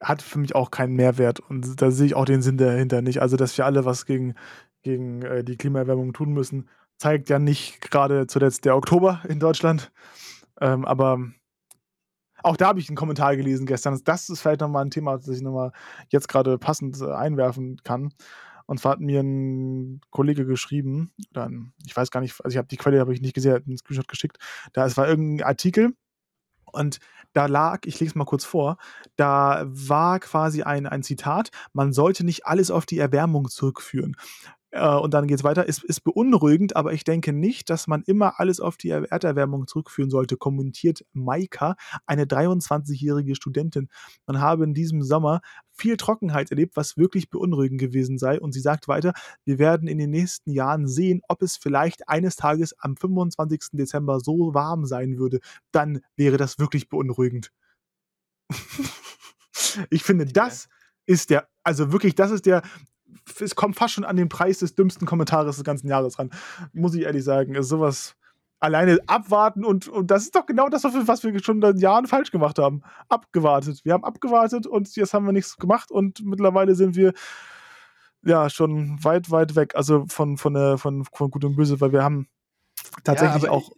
hat 0.00 0.22
für 0.22 0.38
mich 0.38 0.54
auch 0.54 0.70
keinen 0.70 0.94
Mehrwert 0.94 1.40
und 1.40 1.82
da 1.82 1.90
sehe 1.90 2.06
ich 2.06 2.14
auch 2.14 2.26
den 2.26 2.42
Sinn 2.42 2.58
dahinter 2.58 3.02
nicht. 3.02 3.20
Also, 3.20 3.36
dass 3.36 3.58
wir 3.58 3.66
alle 3.66 3.84
was 3.84 4.06
gegen, 4.06 4.34
gegen 4.82 5.22
äh, 5.22 5.42
die 5.42 5.56
Klimaerwärmung 5.56 6.12
tun 6.12 6.32
müssen, 6.32 6.68
zeigt 7.00 7.30
ja 7.30 7.38
nicht 7.38 7.80
gerade 7.80 8.26
zuletzt 8.26 8.66
der 8.66 8.76
Oktober 8.76 9.22
in 9.26 9.40
Deutschland. 9.40 9.90
Ähm, 10.60 10.84
aber 10.84 11.18
auch 12.42 12.56
da 12.58 12.68
habe 12.68 12.78
ich 12.78 12.88
einen 12.88 12.96
Kommentar 12.96 13.36
gelesen 13.36 13.64
gestern. 13.66 13.98
Das 14.04 14.28
ist 14.28 14.40
vielleicht 14.40 14.60
nochmal 14.60 14.84
ein 14.84 14.90
Thema, 14.90 15.16
das 15.16 15.28
ich 15.28 15.40
nochmal 15.40 15.72
jetzt 16.10 16.28
gerade 16.28 16.58
passend 16.58 17.00
äh, 17.00 17.10
einwerfen 17.10 17.78
kann. 17.84 18.12
Und 18.66 18.80
zwar 18.80 18.92
hat 18.92 19.00
mir 19.00 19.20
ein 19.20 20.00
Kollege 20.10 20.44
geschrieben, 20.44 21.12
oder 21.30 21.46
ein, 21.46 21.72
ich 21.86 21.96
weiß 21.96 22.10
gar 22.10 22.20
nicht, 22.20 22.38
also 22.44 22.54
ich 22.54 22.58
habe 22.58 22.68
die 22.68 22.76
Quelle 22.76 23.00
habe 23.00 23.14
ich 23.14 23.22
nicht 23.22 23.34
gesehen, 23.34 23.54
hat 23.54 23.66
einen 23.66 23.78
Screenshot 23.78 24.06
geschickt. 24.06 24.36
Da 24.74 24.84
es 24.84 24.96
war 24.96 25.08
irgendein 25.08 25.46
Artikel 25.46 25.94
und 26.70 26.98
da 27.32 27.46
lag, 27.46 27.80
ich 27.84 27.98
lese 27.98 28.10
es 28.10 28.14
mal 28.14 28.24
kurz 28.24 28.44
vor, 28.44 28.76
da 29.16 29.64
war 29.66 30.20
quasi 30.20 30.62
ein, 30.62 30.86
ein 30.86 31.02
Zitat, 31.02 31.50
man 31.72 31.92
sollte 31.92 32.24
nicht 32.24 32.46
alles 32.46 32.70
auf 32.70 32.86
die 32.86 32.98
Erwärmung 32.98 33.48
zurückführen. 33.48 34.16
Äh, 34.72 34.94
und 34.96 35.14
dann 35.14 35.26
geht 35.26 35.38
es 35.38 35.44
weiter, 35.44 35.66
ist, 35.66 35.82
ist 35.84 36.02
beunruhigend, 36.02 36.76
aber 36.76 36.92
ich 36.92 37.04
denke 37.04 37.32
nicht, 37.32 37.70
dass 37.70 37.86
man 37.86 38.02
immer 38.02 38.38
alles 38.38 38.60
auf 38.60 38.76
die 38.76 38.90
Er- 38.90 39.10
Erderwärmung 39.10 39.66
zurückführen 39.66 40.10
sollte, 40.10 40.36
kommentiert 40.36 41.04
Maika, 41.12 41.76
eine 42.06 42.26
23-jährige 42.26 43.34
Studentin. 43.34 43.88
Man 44.26 44.40
habe 44.40 44.64
in 44.64 44.74
diesem 44.74 45.02
Sommer 45.02 45.40
viel 45.72 45.96
Trockenheit 45.96 46.50
erlebt, 46.50 46.76
was 46.76 46.96
wirklich 46.96 47.30
beunruhigend 47.30 47.80
gewesen 47.80 48.18
sei. 48.18 48.40
Und 48.40 48.52
sie 48.52 48.60
sagt 48.60 48.86
weiter, 48.86 49.12
wir 49.44 49.58
werden 49.58 49.88
in 49.88 49.98
den 49.98 50.10
nächsten 50.10 50.52
Jahren 50.52 50.86
sehen, 50.86 51.20
ob 51.28 51.42
es 51.42 51.56
vielleicht 51.56 52.08
eines 52.08 52.36
Tages 52.36 52.74
am 52.78 52.96
25. 52.96 53.60
Dezember 53.72 54.20
so 54.20 54.54
warm 54.54 54.84
sein 54.86 55.18
würde. 55.18 55.40
Dann 55.72 56.00
wäre 56.16 56.36
das 56.36 56.58
wirklich 56.58 56.88
beunruhigend. 56.88 57.50
ich 59.90 60.02
finde, 60.02 60.26
das 60.26 60.68
ist 61.06 61.30
der, 61.30 61.48
also 61.64 61.92
wirklich, 61.92 62.14
das 62.14 62.30
ist 62.30 62.46
der, 62.46 62.62
es 63.40 63.54
kommt 63.54 63.76
fast 63.76 63.94
schon 63.94 64.04
an 64.04 64.16
den 64.16 64.28
Preis 64.28 64.58
des 64.58 64.74
dümmsten 64.74 65.06
Kommentares 65.06 65.56
des 65.56 65.64
ganzen 65.64 65.88
Jahres 65.88 66.18
ran. 66.18 66.30
Muss 66.72 66.94
ich 66.94 67.02
ehrlich 67.02 67.24
sagen. 67.24 67.54
Ist 67.54 67.68
sowas 67.68 68.16
alleine 68.60 68.98
abwarten 69.06 69.64
und, 69.64 69.88
und 69.88 70.10
das 70.10 70.24
ist 70.24 70.34
doch 70.36 70.44
genau 70.44 70.68
das, 70.68 70.84
was 70.84 71.24
wir 71.24 71.42
schon 71.42 71.62
seit 71.62 71.78
Jahren 71.78 72.06
falsch 72.06 72.30
gemacht 72.30 72.58
haben. 72.58 72.82
Abgewartet. 73.08 73.80
Wir 73.84 73.94
haben 73.94 74.04
abgewartet 74.04 74.66
und 74.66 74.94
jetzt 74.96 75.14
haben 75.14 75.24
wir 75.24 75.32
nichts 75.32 75.56
gemacht 75.56 75.90
und 75.90 76.22
mittlerweile 76.24 76.74
sind 76.74 76.94
wir 76.94 77.14
ja 78.22 78.50
schon 78.50 79.02
weit, 79.02 79.30
weit 79.30 79.56
weg. 79.56 79.74
Also 79.74 80.04
von, 80.08 80.36
von, 80.36 80.54
der, 80.54 80.78
von, 80.78 81.04
von 81.04 81.30
Gut 81.30 81.44
und 81.44 81.56
Böse, 81.56 81.80
weil 81.80 81.92
wir 81.92 82.04
haben 82.04 82.28
tatsächlich 83.02 83.44
aber 83.44 83.52
auch. 83.52 83.70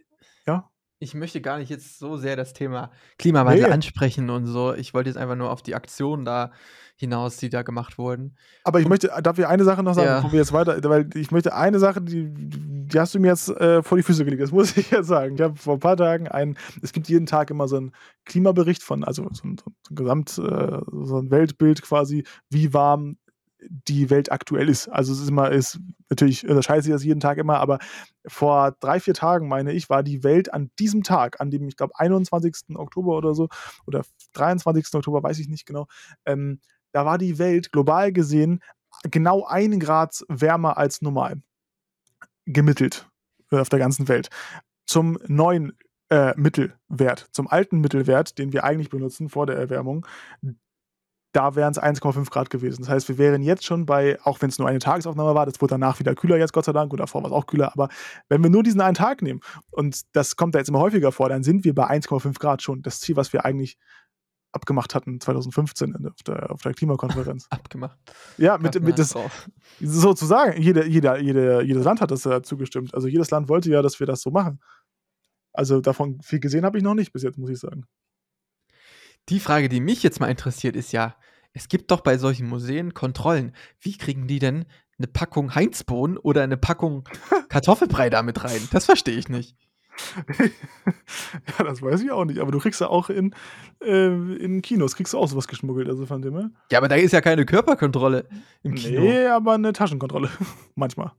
Ich, 1.03 1.15
möchte 1.15 1.41
gar 1.41 1.59
nicht 1.59 1.69
jetzt 1.69 1.99
so 1.99 2.17
sehr 2.17 2.37
das 2.37 2.53
Thema 2.53 2.91
Klimawandel 3.19 3.65
Nee. 3.67 3.73
ansprechen 3.73 4.31
und 4.31 4.47
so. 4.47 4.73
Ich 4.75 4.95
wollte 4.95 5.11
jetzt 5.11 5.17
einfach 5.17 5.35
nur 5.37 5.51
auf 5.51 5.63
die 5.63 5.75
Aktionen 5.75 6.25
da 6.25 6.53
hinaus, 6.97 7.37
die 7.39 7.51
da 7.51 7.63
gemacht 7.63 7.99
wurden. 7.99 8.37
Aber 8.63 8.79
ich 8.79 8.87
möchte, 8.89 9.11
darf 9.23 9.39
ich 9.39 9.47
eine 9.47 9.65
Sache 9.65 9.83
noch 9.83 9.95
sagen, 9.95 10.07
Ja. 10.07 10.17
bevor 10.17 10.33
wir 10.33 10.39
jetzt 10.39 10.53
weiter, 10.53 10.79
weil 10.89 11.09
ich 11.15 11.33
möchte 11.33 11.55
eine 11.55 11.81
Sache, 11.81 12.01
die, 12.01 12.29
die 12.33 13.01
hast 13.01 13.15
du 13.15 13.19
mir 13.19 13.29
jetzt 13.29 13.49
äh, 13.49 13.83
vor 13.83 13.99
die 13.99 14.05
Füße 14.05 14.25
gelegt, 14.25 14.43
das 14.43 14.53
muss 14.53 14.77
ich 14.77 14.91
jetzt 14.93 15.09
sagen. 15.09 15.35
Ich 15.35 15.41
habe 15.41 15.57
vor 15.57 15.75
ein 15.75 15.81
paar 15.81 15.97
Tagen 15.97 16.29
einen, 16.29 16.57
es 16.83 16.93
gibt 16.93 17.09
jeden 17.09 17.27
Tag 17.27 17.51
immer 17.51 17.67
so 17.67 17.77
einen 17.77 17.93
Klimabericht 18.25 18.83
von, 18.85 19.03
also 19.03 19.27
so 19.33 19.49
ein, 19.49 19.59
so 19.59 19.71
ein 19.91 19.95
Gesamt, 19.97 20.39
äh, 20.39 20.79
so 21.03 21.19
ein 21.19 21.31
Weltbild 21.31 21.83
quasi, 21.83 22.25
wie 22.51 22.73
warm 22.73 23.17
die 23.69 24.11
Welt 24.11 24.33
aktuell 24.33 24.69
ist. 24.69 24.89
Also 24.89 25.13
es 25.13 25.21
ist 25.21 25.29
immer, 25.29 25.51
ist 25.51 25.81
natürlich 26.11 26.49
unterscheidet 26.49 26.85
sich 26.85 26.93
das 26.93 27.05
jeden 27.05 27.21
Tag 27.21 27.39
immer, 27.39 27.59
aber 27.59 27.79
vor 28.27 28.73
drei, 28.81 29.01
vier 29.01 29.15
Tagen, 29.15 29.49
meine 29.49 29.73
ich, 29.73 29.91
war 29.91 30.03
die 30.03 30.25
Welt 30.25 30.53
an 30.53 30.71
diesem 30.79 31.03
Tag, 31.03 31.41
an 31.41 31.51
dem, 31.51 31.69
ich 31.69 31.77
glaube, 31.77 31.99
21. 31.99 32.77
Oktober 32.77 33.17
oder 33.17 33.35
so, 33.35 33.49
oder 33.87 34.03
23. 34.35 34.95
Oktober, 34.95 35.23
weiß 35.23 35.39
ich 35.39 35.49
nicht 35.49 35.67
genau, 35.67 35.87
ähm, 36.27 36.61
da 36.93 37.07
war 37.07 37.19
die 37.19 37.39
Welt 37.39 37.73
global 37.73 38.13
gesehen 38.13 38.61
genau 39.11 39.45
einen 39.45 39.81
Grad 39.81 40.25
wärmer 40.29 40.77
als 40.77 41.03
normal. 41.03 41.43
Gemittelt 42.47 43.09
äh, 43.51 43.59
auf 43.59 43.69
der 43.69 43.79
ganzen 43.79 44.09
Welt. 44.09 44.29
Zum 44.87 45.19
neuen 45.27 45.73
äh, 46.11 46.35
Mittelwert, 46.37 47.29
zum 47.33 47.49
alten 47.49 47.81
Mittelwert, 47.81 48.39
den 48.39 48.53
wir 48.53 48.65
eigentlich 48.65 48.91
benutzen 48.91 49.29
vor 49.29 49.47
der 49.47 49.57
Erwärmung, 49.57 50.07
da 51.33 51.55
wären 51.55 51.73
es 51.73 51.81
1,5 51.81 52.31
Grad 52.31 52.51
gewesen. 52.51 52.83
Das 52.83 52.89
heißt, 52.91 53.09
wir 53.09 53.19
wären 53.19 53.43
jetzt 53.43 53.65
schon 53.65 53.87
bei, 53.87 54.19
auch 54.23 54.41
wenn 54.43 54.51
es 54.51 54.59
nur 54.59 54.69
eine 54.69 54.79
Tagesaufnahme 54.79 55.35
war, 55.35 55.47
das 55.47 55.61
wurde 55.61 55.73
danach 55.73 55.99
wieder 55.99 56.15
kühler 56.15 56.37
jetzt, 56.37 56.53
Gott 56.53 56.67
sei 56.67 56.73
Dank, 56.73 56.93
und 56.93 56.99
davor 57.01 57.23
war 57.23 57.31
es 57.31 57.35
auch 57.37 57.47
kühler, 57.47 57.73
aber 57.73 57.89
wenn 58.29 58.43
wir 58.43 58.51
nur 58.51 58.63
diesen 58.63 58.81
einen 58.81 58.95
Tag 58.95 59.23
nehmen, 59.23 59.41
und 59.71 60.03
das 60.15 60.37
kommt 60.37 60.55
da 60.55 60.59
jetzt 60.59 60.69
immer 60.69 60.81
häufiger 60.81 61.11
vor, 61.13 61.29
dann 61.29 61.43
sind 61.43 61.65
wir 61.65 61.75
bei 61.75 61.89
1,5 61.89 62.39
Grad 62.39 62.63
schon. 62.63 62.83
Das 62.83 63.01
Ziel, 63.01 63.17
was 63.17 63.33
wir 63.33 63.45
eigentlich 63.45 63.79
abgemacht 64.53 64.95
hatten 64.95 65.19
2015 65.19 65.95
in- 65.95 66.07
auf 66.09 66.23
der, 66.27 66.51
auf 66.51 66.61
der 66.61 66.75
Klimakonferenz. 66.75 67.47
Abgemacht. 67.51 67.99
Ja, 68.37 68.59
mit, 68.59 68.79
mit 68.83 68.99
das, 68.99 69.11
drauf. 69.11 69.49
sozusagen, 69.81 70.61
jeder, 70.61 70.85
jeder, 70.87 71.19
jeder, 71.19 71.63
jedes 71.63 71.85
Land 71.85 72.03
hat 72.03 72.11
das 72.11 72.25
ja 72.25 72.43
zugestimmt. 72.43 72.93
Also 72.95 73.09
jedes 73.09 73.31
Land 73.31 73.49
wollte 73.49 73.71
ja, 73.71 73.81
dass 73.81 73.99
wir 73.99 74.07
das 74.07 74.21
so 74.21 74.31
machen. 74.31 74.61
Also 75.55 75.81
davon 75.81 76.21
viel 76.23 76.41
gesehen 76.41 76.65
habe 76.67 76.77
ich 76.77 76.85
noch 76.85 76.95
nicht 76.95 77.13
bis 77.13 77.23
jetzt, 77.23 77.39
muss 77.39 77.49
ich 77.51 77.59
sagen. 77.59 77.85
Die 79.29 79.41
Frage, 79.41 79.69
die 79.69 79.81
mich 79.81 80.03
jetzt 80.03 80.21
mal 80.21 80.31
interessiert, 80.31 80.77
ist 80.77 80.93
ja, 80.93 81.17
es 81.53 81.69
gibt 81.69 81.91
doch 81.91 82.01
bei 82.01 82.19
solchen 82.19 82.49
Museen 82.49 82.95
Kontrollen. 82.95 83.55
Wie 83.81 83.97
kriegen 83.97 84.27
die 84.27 84.39
denn 84.39 84.65
eine 84.99 85.07
Packung 85.07 85.55
Heinzbohnen 85.55 86.17
oder 86.19 86.43
eine 86.43 86.57
Packung 86.57 87.09
Kartoffelbrei 87.49 88.11
damit 88.11 88.45
rein? 88.45 88.69
Das 88.73 88.87
verstehe 88.87 89.17
ich 89.17 89.29
nicht. 89.29 89.57
ja, 90.39 91.65
das 91.65 91.83
weiß 91.83 92.01
ich 92.03 92.11
auch 92.11 92.25
nicht. 92.25 92.41
Aber 92.41 92.51
du 92.51 92.59
kriegst 92.59 92.81
ja 92.81 92.89
auch 92.89 93.11
in, 93.11 93.35
äh, 93.83 94.07
in 94.37 94.63
Kinos, 94.63 94.97
kriegst 94.97 95.13
du 95.13 95.19
auch 95.19 95.29
sowas 95.29 95.49
geschmuggelt, 95.49 95.89
also 95.89 96.07
von 96.07 96.23
dem 96.23 96.35
her. 96.35 96.51
Ja, 96.71 96.79
aber 96.79 96.89
da 96.89 96.97
ist 96.97 97.13
ja 97.13 97.21
keine 97.21 97.45
Körperkontrolle 97.45 98.29
im 98.63 98.75
Kino. 98.75 99.01
Nee, 99.01 99.27
aber 99.27 99.55
eine 99.55 99.73
Taschenkontrolle. 99.73 100.31
Manchmal. 100.75 101.13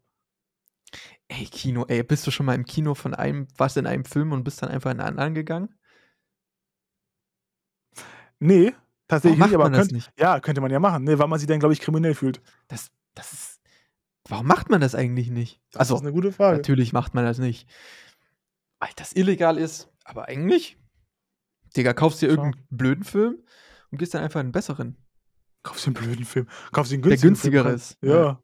Ey, 1.27 1.45
Kino, 1.45 1.85
ey, 1.87 2.03
bist 2.03 2.27
du 2.27 2.31
schon 2.31 2.45
mal 2.45 2.55
im 2.55 2.65
Kino 2.65 2.95
von 2.95 3.13
einem, 3.13 3.47
warst 3.57 3.77
in 3.77 3.87
einem 3.87 4.05
Film 4.05 4.31
und 4.31 4.43
bist 4.43 4.61
dann 4.61 4.69
einfach 4.69 4.91
in 4.91 4.99
einen 4.99 5.09
anderen 5.09 5.33
gegangen? 5.35 5.69
Nee, 8.43 8.73
tatsächlich 9.07 9.39
Warum 9.39 9.49
nicht, 9.51 9.55
aber 9.55 9.63
man 9.65 9.73
das 9.73 9.81
könnt, 9.81 9.91
nicht? 9.93 10.11
ja, 10.17 10.39
könnte 10.39 10.61
man 10.61 10.71
ja 10.71 10.79
machen. 10.79 11.03
Nee, 11.03 11.17
weil 11.17 11.27
man 11.27 11.39
sich 11.39 11.47
dann, 11.47 11.59
glaube 11.59 11.73
ich, 11.73 11.79
kriminell 11.81 12.13
fühlt. 12.13 12.41
Das, 12.67 12.91
das 13.15 13.33
ist. 13.33 13.59
Warum 14.27 14.47
macht 14.47 14.69
man 14.69 14.81
das 14.81 14.95
eigentlich 14.95 15.29
nicht? 15.29 15.61
Das 15.71 15.81
also, 15.81 15.95
ist 15.95 16.01
eine 16.01 16.11
gute 16.13 16.31
Frage. 16.31 16.57
natürlich 16.57 16.93
macht 16.93 17.13
man 17.13 17.25
das 17.25 17.37
nicht. 17.39 17.69
Weil 18.79 18.89
das 18.95 19.13
illegal 19.13 19.57
ist, 19.57 19.89
aber 20.03 20.27
eigentlich. 20.27 20.77
Digga, 21.75 21.93
kaufst 21.93 22.21
dir 22.21 22.27
irgendeinen 22.29 22.65
blöden 22.69 23.03
Film 23.03 23.37
und 23.91 23.97
gehst 23.97 24.13
dann 24.13 24.21
einfach 24.23 24.39
in 24.39 24.45
einen 24.47 24.51
besseren. 24.51 24.97
Kaufst 25.63 25.85
du 25.85 25.89
einen 25.91 25.95
blöden 25.95 26.25
Film. 26.25 26.47
Kaufst 26.71 26.91
du 26.91 26.95
einen 26.95 27.03
Der 27.03 27.17
günstigen 27.17 27.35
Film. 27.37 27.53
günstiger 27.53 27.63
komm. 27.63 27.73
ist. 27.75 27.97
Ja. 28.01 28.41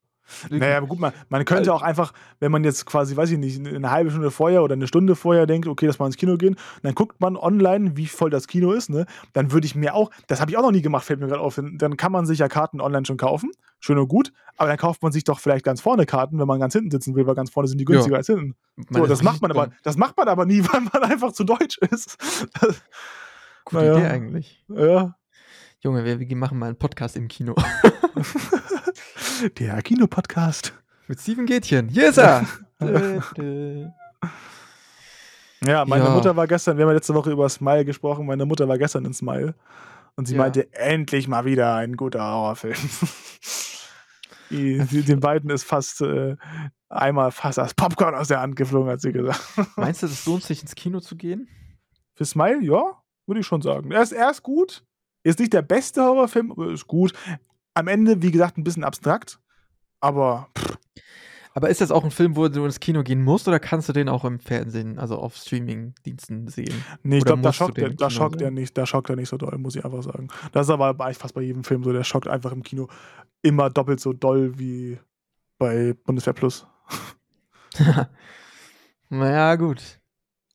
Naja, 0.49 0.77
aber 0.77 0.87
gut, 0.87 0.99
man, 0.99 1.11
man 1.29 1.45
könnte 1.45 1.73
auch 1.73 1.81
einfach, 1.81 2.13
wenn 2.39 2.51
man 2.51 2.63
jetzt 2.63 2.85
quasi, 2.85 3.15
weiß 3.15 3.31
ich 3.31 3.37
nicht, 3.37 3.65
eine 3.65 3.91
halbe 3.91 4.11
Stunde 4.11 4.31
vorher 4.31 4.63
oder 4.63 4.73
eine 4.73 4.87
Stunde 4.87 5.15
vorher 5.15 5.45
denkt, 5.45 5.67
okay, 5.67 5.87
lass 5.87 5.99
mal 5.99 6.05
ins 6.05 6.17
Kino 6.17 6.37
gehen, 6.37 6.55
dann 6.83 6.95
guckt 6.95 7.19
man 7.19 7.35
online, 7.35 7.97
wie 7.97 8.07
voll 8.07 8.29
das 8.29 8.47
Kino 8.47 8.71
ist, 8.71 8.89
ne? 8.89 9.05
Dann 9.33 9.51
würde 9.51 9.65
ich 9.65 9.75
mir 9.75 9.95
auch, 9.95 10.11
das 10.27 10.41
habe 10.41 10.51
ich 10.51 10.57
auch 10.57 10.61
noch 10.61 10.71
nie 10.71 10.81
gemacht, 10.81 11.05
fällt 11.05 11.19
mir 11.19 11.27
gerade 11.27 11.41
auf, 11.41 11.59
dann 11.61 11.97
kann 11.97 12.11
man 12.11 12.25
sich 12.25 12.39
ja 12.39 12.47
Karten 12.47 12.81
online 12.81 13.05
schon 13.05 13.17
kaufen, 13.17 13.51
schön 13.79 13.97
und 13.97 14.07
gut, 14.07 14.31
aber 14.57 14.69
dann 14.69 14.77
kauft 14.77 15.01
man 15.01 15.11
sich 15.11 15.23
doch 15.23 15.39
vielleicht 15.39 15.65
ganz 15.65 15.81
vorne 15.81 16.05
Karten, 16.05 16.39
wenn 16.39 16.47
man 16.47 16.59
ganz 16.59 16.73
hinten 16.73 16.91
sitzen 16.91 17.15
will, 17.15 17.25
weil 17.27 17.35
ganz 17.35 17.49
vorne 17.49 17.67
sind 17.67 17.79
die 17.79 17.85
günstiger 17.85 18.15
ja. 18.15 18.19
als 18.19 18.27
hinten. 18.27 18.55
So, 18.89 19.05
das 19.05 19.23
macht 19.23 19.41
man 19.41 19.51
aber, 19.51 19.69
das 19.83 19.97
macht 19.97 20.17
man 20.17 20.27
aber 20.27 20.45
nie, 20.45 20.63
weil 20.71 20.81
man 20.81 21.03
einfach 21.03 21.31
zu 21.31 21.43
deutsch 21.43 21.77
ist. 21.77 22.17
Gute 23.65 23.83
naja. 23.83 23.97
Idee 23.97 24.07
eigentlich. 24.07 24.63
Ja. 24.67 25.15
Junge, 25.81 26.03
wir, 26.03 26.19
wir 26.19 26.35
machen 26.35 26.59
mal 26.59 26.67
einen 26.67 26.77
Podcast 26.77 27.15
im 27.15 27.27
Kino. 27.27 27.55
Der 29.39 29.81
Kinopodcast. 29.81 30.73
Mit 31.07 31.21
Steven 31.21 31.45
Gätchen. 31.45 31.87
Hier 31.87 32.09
ist 32.09 32.17
er! 32.17 32.45
ja, 35.65 35.85
meine 35.85 36.03
ja. 36.03 36.09
Mutter 36.09 36.35
war 36.35 36.45
gestern, 36.45 36.77
wir 36.77 36.83
haben 36.83 36.89
ja 36.89 36.95
letzte 36.95 37.13
Woche 37.13 37.31
über 37.31 37.47
Smile 37.47 37.85
gesprochen, 37.85 38.25
meine 38.25 38.45
Mutter 38.45 38.67
war 38.67 38.77
gestern 38.77 39.05
in 39.05 39.13
Smile. 39.13 39.55
Und 40.15 40.27
sie 40.27 40.35
ja. 40.35 40.41
meinte, 40.41 40.73
endlich 40.73 41.29
mal 41.29 41.45
wieder 41.45 41.75
ein 41.75 41.95
guter 41.95 42.21
Horrorfilm. 42.21 42.75
den 44.49 45.19
beiden 45.19 45.49
ist 45.51 45.63
fast 45.63 46.01
äh, 46.01 46.35
einmal 46.89 47.31
fast 47.31 47.59
das 47.59 47.73
Popcorn 47.73 48.15
aus 48.15 48.27
der 48.27 48.41
Hand 48.41 48.57
geflogen, 48.57 48.91
hat 48.91 48.99
sie 48.99 49.13
gesagt. 49.13 49.41
Meinst 49.77 50.03
du, 50.03 50.07
es 50.07 50.25
lohnt 50.25 50.43
sich 50.43 50.61
ins 50.61 50.75
Kino 50.75 50.99
zu 50.99 51.15
gehen? 51.15 51.47
Für 52.15 52.25
Smile, 52.25 52.61
ja, 52.61 53.01
würde 53.25 53.39
ich 53.39 53.45
schon 53.47 53.61
sagen. 53.61 53.91
Er 53.91 54.01
ist, 54.01 54.11
er 54.11 54.31
ist 54.31 54.43
gut, 54.43 54.83
ist 55.23 55.39
nicht 55.39 55.53
der 55.53 55.61
beste 55.61 56.03
Horrorfilm, 56.03 56.51
aber 56.51 56.71
ist 56.71 56.87
gut. 56.87 57.13
Am 57.79 57.87
Ende, 57.87 58.21
wie 58.21 58.31
gesagt, 58.31 58.57
ein 58.57 58.63
bisschen 58.63 58.83
abstrakt, 58.83 59.39
aber. 60.01 60.49
Pff. 60.57 60.77
Aber 61.55 61.69
ist 61.69 61.81
das 61.81 61.91
auch 61.91 62.03
ein 62.03 62.11
Film, 62.11 62.35
wo 62.35 62.47
du 62.47 62.63
ins 62.63 62.79
Kino 62.79 63.03
gehen 63.03 63.23
musst 63.23 63.47
oder 63.47 63.59
kannst 63.59 63.89
du 63.89 63.93
den 63.93 64.07
auch 64.07 64.23
im 64.23 64.39
Fernsehen, 64.39 64.99
also 64.99 65.17
auf 65.17 65.35
Streaming-Diensten 65.35 66.47
sehen? 66.47 66.85
Nee, 67.03 67.17
ich 67.17 67.25
glaube, 67.25 67.41
da 67.41 67.51
schockt, 67.51 67.77
er, 67.79 67.89
da 67.89 68.09
schockt 68.09 68.41
er 68.41 68.51
nicht, 68.51 68.77
da 68.77 68.85
schockt 68.85 69.09
er 69.09 69.15
nicht 69.15 69.29
so 69.29 69.37
doll, 69.37 69.57
muss 69.57 69.75
ich 69.75 69.83
einfach 69.83 70.03
sagen. 70.03 70.27
Das 70.51 70.67
ist 70.67 70.69
aber 70.69 70.89
eigentlich 70.89 71.17
fast 71.17 71.33
bei 71.33 71.41
jedem 71.41 71.63
Film 71.63 71.83
so, 71.83 71.91
der 71.91 72.03
schockt 72.03 72.27
einfach 72.27 72.51
im 72.51 72.63
Kino 72.63 72.87
immer 73.41 73.69
doppelt 73.69 73.99
so 73.99 74.13
doll 74.13 74.57
wie 74.59 74.99
bei 75.57 75.95
Bundeswehr 76.05 76.33
Plus. 76.33 76.67
naja, 79.09 79.55
gut. 79.55 79.99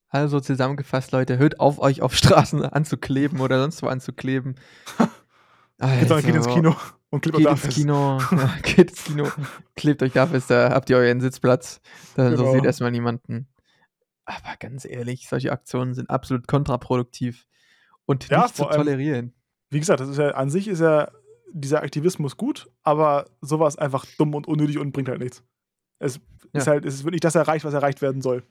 Also 0.08 0.38
zusammengefasst, 0.38 1.10
Leute, 1.10 1.38
hört 1.38 1.58
auf, 1.58 1.80
euch 1.80 2.02
auf 2.02 2.14
Straßen 2.14 2.64
anzukleben 2.64 3.40
oder 3.40 3.60
sonst 3.60 3.82
wo 3.82 3.88
anzukleben. 3.88 4.54
Also, 5.76 6.14
geht 6.16 6.36
ins 6.36 6.46
Kino 6.46 6.76
und 7.14 7.20
klebt 7.20 7.38
geht 7.38 7.48
ins 7.48 7.68
Kino, 7.68 8.18
ja, 8.18 8.54
geht 8.62 8.90
ins 8.90 9.04
Kino, 9.04 9.30
klebt 9.76 10.02
euch 10.02 10.12
da 10.12 10.26
fest, 10.26 10.50
da 10.50 10.70
habt 10.70 10.90
ihr 10.90 10.96
euren 10.96 11.20
Sitzplatz. 11.20 11.80
Dann 12.16 12.30
genau. 12.30 12.40
interessiert 12.40 12.66
erstmal 12.66 12.90
niemanden. 12.90 13.48
Aber 14.24 14.56
ganz 14.58 14.84
ehrlich, 14.84 15.28
solche 15.28 15.52
Aktionen 15.52 15.94
sind 15.94 16.10
absolut 16.10 16.48
kontraproduktiv 16.48 17.46
und 18.06 18.28
ja, 18.28 18.42
nicht 18.42 18.56
zu 18.56 18.64
tolerieren. 18.64 19.32
Wie 19.70 19.78
gesagt, 19.78 20.00
das 20.00 20.08
ist 20.08 20.18
ja 20.18 20.30
an 20.30 20.50
sich 20.50 20.66
ist 20.66 20.80
ja 20.80 21.08
dieser 21.52 21.82
Aktivismus 21.82 22.36
gut, 22.36 22.68
aber 22.82 23.26
sowas 23.40 23.78
einfach 23.78 24.04
dumm 24.18 24.34
und 24.34 24.48
unnötig 24.48 24.78
und 24.78 24.90
bringt 24.90 25.08
halt 25.08 25.20
nichts. 25.20 25.44
Es 26.00 26.16
ja. 26.52 26.60
ist 26.60 26.66
halt, 26.66 26.84
es 26.84 27.04
wird 27.04 27.12
nicht 27.12 27.24
das 27.24 27.36
erreicht, 27.36 27.64
was 27.64 27.74
erreicht 27.74 28.02
werden 28.02 28.22
soll. 28.22 28.42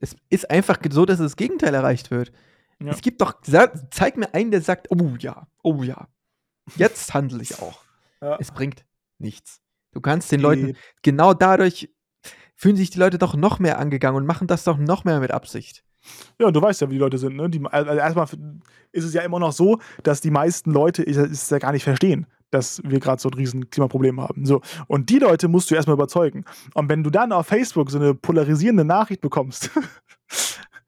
Es 0.00 0.14
ist 0.30 0.48
einfach 0.48 0.78
so, 0.90 1.06
dass 1.06 1.18
das 1.18 1.34
Gegenteil 1.34 1.74
erreicht 1.74 2.12
wird. 2.12 2.30
Ja. 2.78 2.92
Es 2.92 3.00
gibt 3.00 3.20
doch, 3.20 3.40
zeig 3.90 4.16
mir 4.16 4.32
einen, 4.32 4.52
der 4.52 4.60
sagt, 4.60 4.88
oh 4.90 5.16
ja, 5.18 5.48
oh 5.64 5.82
ja. 5.82 6.06
Jetzt 6.76 7.14
handle 7.14 7.42
ich 7.42 7.58
auch. 7.60 7.85
Ja. 8.20 8.36
Es 8.40 8.50
bringt 8.50 8.84
nichts. 9.18 9.60
Du 9.92 10.00
kannst 10.00 10.30
den 10.30 10.40
Leuten, 10.40 10.76
genau 11.02 11.32
dadurch 11.32 11.88
fühlen 12.54 12.76
sich 12.76 12.90
die 12.90 12.98
Leute 12.98 13.18
doch 13.18 13.34
noch 13.34 13.58
mehr 13.58 13.78
angegangen 13.78 14.16
und 14.16 14.26
machen 14.26 14.46
das 14.46 14.64
doch 14.64 14.78
noch 14.78 15.04
mehr 15.04 15.20
mit 15.20 15.30
Absicht. 15.30 15.84
Ja, 16.38 16.46
und 16.46 16.54
du 16.54 16.62
weißt 16.62 16.80
ja, 16.80 16.88
wie 16.88 16.94
die 16.94 17.00
Leute 17.00 17.18
sind. 17.18 17.36
Ne? 17.36 17.50
Die, 17.50 17.64
also 17.64 17.90
erstmal 17.92 18.26
ist 18.92 19.04
es 19.04 19.14
ja 19.14 19.22
immer 19.22 19.38
noch 19.38 19.52
so, 19.52 19.78
dass 20.02 20.20
die 20.20 20.30
meisten 20.30 20.70
Leute 20.70 21.02
es 21.02 21.50
ja 21.50 21.58
gar 21.58 21.72
nicht 21.72 21.84
verstehen, 21.84 22.26
dass 22.50 22.80
wir 22.84 23.00
gerade 23.00 23.20
so 23.20 23.28
ein 23.28 23.34
riesen 23.34 23.70
Klimaproblem 23.70 24.20
haben. 24.20 24.46
So. 24.46 24.60
Und 24.86 25.10
die 25.10 25.18
Leute 25.18 25.48
musst 25.48 25.70
du 25.70 25.74
erstmal 25.74 25.94
überzeugen. 25.94 26.44
Und 26.74 26.88
wenn 26.88 27.02
du 27.02 27.10
dann 27.10 27.32
auf 27.32 27.46
Facebook 27.46 27.90
so 27.90 27.98
eine 27.98 28.14
polarisierende 28.14 28.84
Nachricht 28.84 29.20
bekommst, 29.20 29.70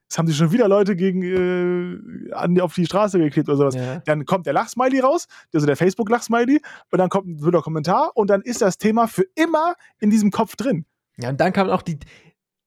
das 0.08 0.18
haben 0.18 0.26
sich 0.26 0.36
schon 0.36 0.52
wieder 0.52 0.68
Leute 0.68 0.96
gegen 0.96 1.22
äh, 1.22 2.32
an, 2.32 2.58
auf 2.60 2.74
die 2.74 2.86
Straße 2.86 3.18
geklebt 3.18 3.48
oder 3.48 3.58
sowas. 3.58 3.74
Ja. 3.74 4.00
Dann 4.06 4.24
kommt 4.24 4.46
der 4.46 4.54
Lachsmiley 4.54 5.00
raus, 5.00 5.26
also 5.52 5.66
der 5.66 5.76
Facebook-Lachsmiley, 5.76 6.60
und 6.90 6.98
dann 6.98 7.10
kommt 7.10 7.28
ein 7.28 7.36
blöder 7.36 7.60
Kommentar 7.60 8.12
und 8.14 8.30
dann 8.30 8.40
ist 8.40 8.62
das 8.62 8.78
Thema 8.78 9.06
für 9.06 9.26
immer 9.34 9.74
in 10.00 10.10
diesem 10.10 10.30
Kopf 10.30 10.56
drin. 10.56 10.86
Ja, 11.18 11.28
und 11.28 11.40
dann 11.40 11.52
kam 11.52 11.68
auch 11.68 11.82
die, 11.82 11.98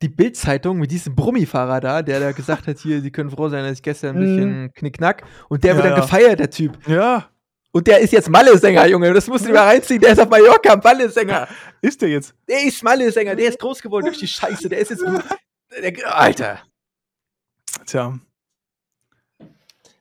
die 0.02 0.10
Bild-Zeitung 0.10 0.78
mit 0.78 0.92
diesem 0.92 1.16
Brummifahrer 1.16 1.80
da, 1.80 2.02
der 2.02 2.20
da 2.20 2.32
gesagt 2.32 2.68
hat, 2.68 2.78
hier, 2.78 3.02
sie 3.02 3.12
können 3.12 3.32
froh 3.32 3.50
sein, 3.50 3.64
dass 3.64 3.74
ich 3.74 3.84
gestern 3.84 4.16
ein 4.16 4.22
bisschen 4.22 4.62
mhm. 4.62 4.74
knickknack. 4.74 5.24
Und 5.50 5.64
der 5.64 5.72
ja, 5.72 5.78
wird 5.78 5.86
dann 5.86 5.98
ja. 5.98 6.02
gefeiert, 6.02 6.40
der 6.40 6.50
Typ. 6.50 6.78
Ja. 6.88 7.28
Und 7.72 7.88
der 7.88 8.00
ist 8.00 8.12
jetzt 8.12 8.30
Malle-Sänger, 8.30 8.86
Junge. 8.88 9.14
Das 9.14 9.28
musst 9.28 9.46
du 9.46 9.50
dir 9.50 9.56
mal 9.56 9.68
reinziehen. 9.68 10.02
Der 10.02 10.12
ist 10.12 10.20
auf 10.20 10.30
Mallorca 10.30 10.76
Malle-Sänger. 10.76 11.48
Ist 11.82 12.02
der 12.02 12.10
jetzt? 12.10 12.36
Der 12.48 12.64
ist 12.64 12.84
Malle-Sänger. 12.84 13.36
Der 13.36 13.48
ist 13.48 13.60
groß 13.60 13.82
geworden 13.82 14.06
durch 14.06 14.18
die 14.18 14.28
Scheiße. 14.28 14.68
Der 14.68 14.80
ist 14.80 14.92
jetzt. 14.92 15.04
Der, 15.82 16.20
Alter. 16.20 16.60
Tja. 17.86 18.20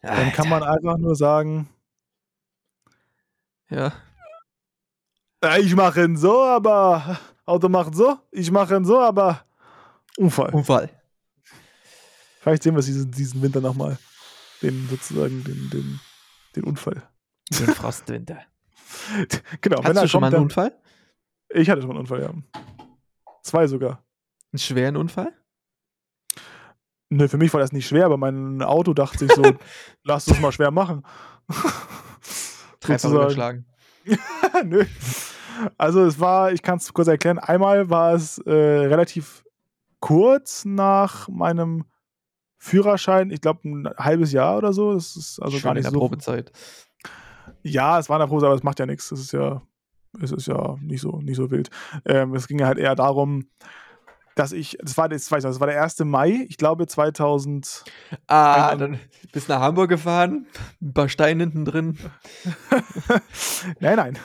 Dann 0.02 0.32
kann 0.32 0.48
man 0.48 0.62
einfach 0.62 0.98
nur 0.98 1.14
sagen. 1.14 1.68
Ja. 3.68 3.92
Ich 5.58 5.74
mache 5.74 6.04
ihn 6.04 6.16
so, 6.16 6.42
aber. 6.42 7.18
Auto 7.46 7.68
macht 7.68 7.94
so. 7.94 8.18
Ich 8.30 8.50
mache 8.50 8.76
ihn 8.76 8.84
so, 8.84 9.00
aber. 9.00 9.44
Unfall. 10.16 10.50
Unfall. 10.50 10.90
Vielleicht 12.40 12.62
sehen 12.62 12.74
wir 12.74 12.82
diesen, 12.82 13.10
diesen 13.10 13.42
Winter 13.42 13.60
nochmal. 13.60 13.98
Den 14.62 14.88
sozusagen, 14.88 15.44
den, 15.44 15.70
den, 15.70 16.00
den 16.56 16.64
Unfall. 16.64 17.02
Den 17.50 17.68
Frostwinter. 17.68 18.40
genau. 19.60 19.78
Hast 19.78 19.88
wenn 19.88 19.96
du 19.96 20.08
schon 20.08 20.20
kommt, 20.20 20.32
mal 20.32 20.36
einen 20.36 20.44
Unfall? 20.44 20.76
Ich 21.50 21.68
hatte 21.68 21.82
schon 21.82 21.90
einen 21.90 22.00
Unfall, 22.00 22.22
ja. 22.22 22.32
Zwei 23.42 23.66
sogar. 23.66 24.04
Einen 24.52 24.58
schweren 24.58 24.96
Unfall? 24.96 25.32
Nö, 27.10 27.26
für 27.26 27.38
mich 27.38 27.52
war 27.52 27.60
das 27.60 27.72
nicht 27.72 27.88
schwer, 27.88 28.06
aber 28.06 28.16
mein 28.16 28.62
Auto 28.62 28.94
dachte 28.94 29.18
sich 29.18 29.32
so, 29.32 29.42
lass 30.04 30.28
es 30.28 30.40
mal 30.40 30.52
schwer 30.52 30.70
machen. 30.70 31.04
Dreifach 32.80 33.10
überschlagen. 33.10 33.66
Nö. 34.64 34.84
Also 35.76 36.04
es 36.04 36.20
war, 36.20 36.52
ich 36.52 36.62
kann 36.62 36.78
es 36.78 36.92
kurz 36.92 37.08
erklären, 37.08 37.38
einmal 37.38 37.90
war 37.90 38.14
es 38.14 38.38
äh, 38.38 38.52
relativ 38.52 39.44
kurz 39.98 40.64
nach 40.64 41.28
meinem 41.28 41.84
Führerschein, 42.56 43.30
ich 43.30 43.40
glaube 43.40 43.68
ein 43.68 43.88
halbes 43.98 44.32
Jahr 44.32 44.56
oder 44.58 44.72
so. 44.72 44.94
Das 44.94 45.16
ist 45.16 45.42
also 45.42 45.58
Schon 45.58 45.68
gar 45.68 45.74
nicht 45.74 45.80
in 45.80 45.84
der 45.84 45.92
so. 45.92 45.98
Probezeit. 45.98 46.52
Ja, 47.62 47.98
es 47.98 48.08
war 48.08 48.16
in 48.16 48.20
der 48.20 48.26
Probezeit, 48.28 48.46
aber 48.46 48.56
es 48.56 48.62
macht 48.62 48.78
ja 48.78 48.86
nichts. 48.86 49.10
Es 49.10 49.20
ist 49.20 49.32
ja, 49.32 49.62
es 50.22 50.30
ist 50.30 50.46
ja 50.46 50.76
nicht 50.80 51.00
so, 51.00 51.20
nicht 51.20 51.36
so 51.36 51.50
wild. 51.50 51.70
Ähm, 52.04 52.34
es 52.34 52.46
ging 52.46 52.58
ja 52.60 52.66
halt 52.66 52.78
eher 52.78 52.94
darum, 52.94 53.48
dass 54.34 54.52
ich, 54.52 54.78
das 54.80 54.96
war, 54.96 55.08
das, 55.08 55.30
weiß 55.30 55.44
ich, 55.44 55.50
das 55.50 55.60
war 55.60 55.66
der 55.66 55.82
1. 55.82 56.00
Mai, 56.00 56.46
ich 56.48 56.56
glaube 56.56 56.86
2000. 56.86 57.84
Ah, 58.26 58.74
dann 58.76 58.98
bist 59.32 59.48
du 59.48 59.52
nach 59.52 59.60
Hamburg 59.60 59.88
gefahren, 59.88 60.46
ein 60.80 60.92
paar 60.92 61.08
Steine 61.08 61.44
hinten 61.44 61.64
drin. 61.64 61.98
nein, 63.80 63.96
nein, 63.96 64.18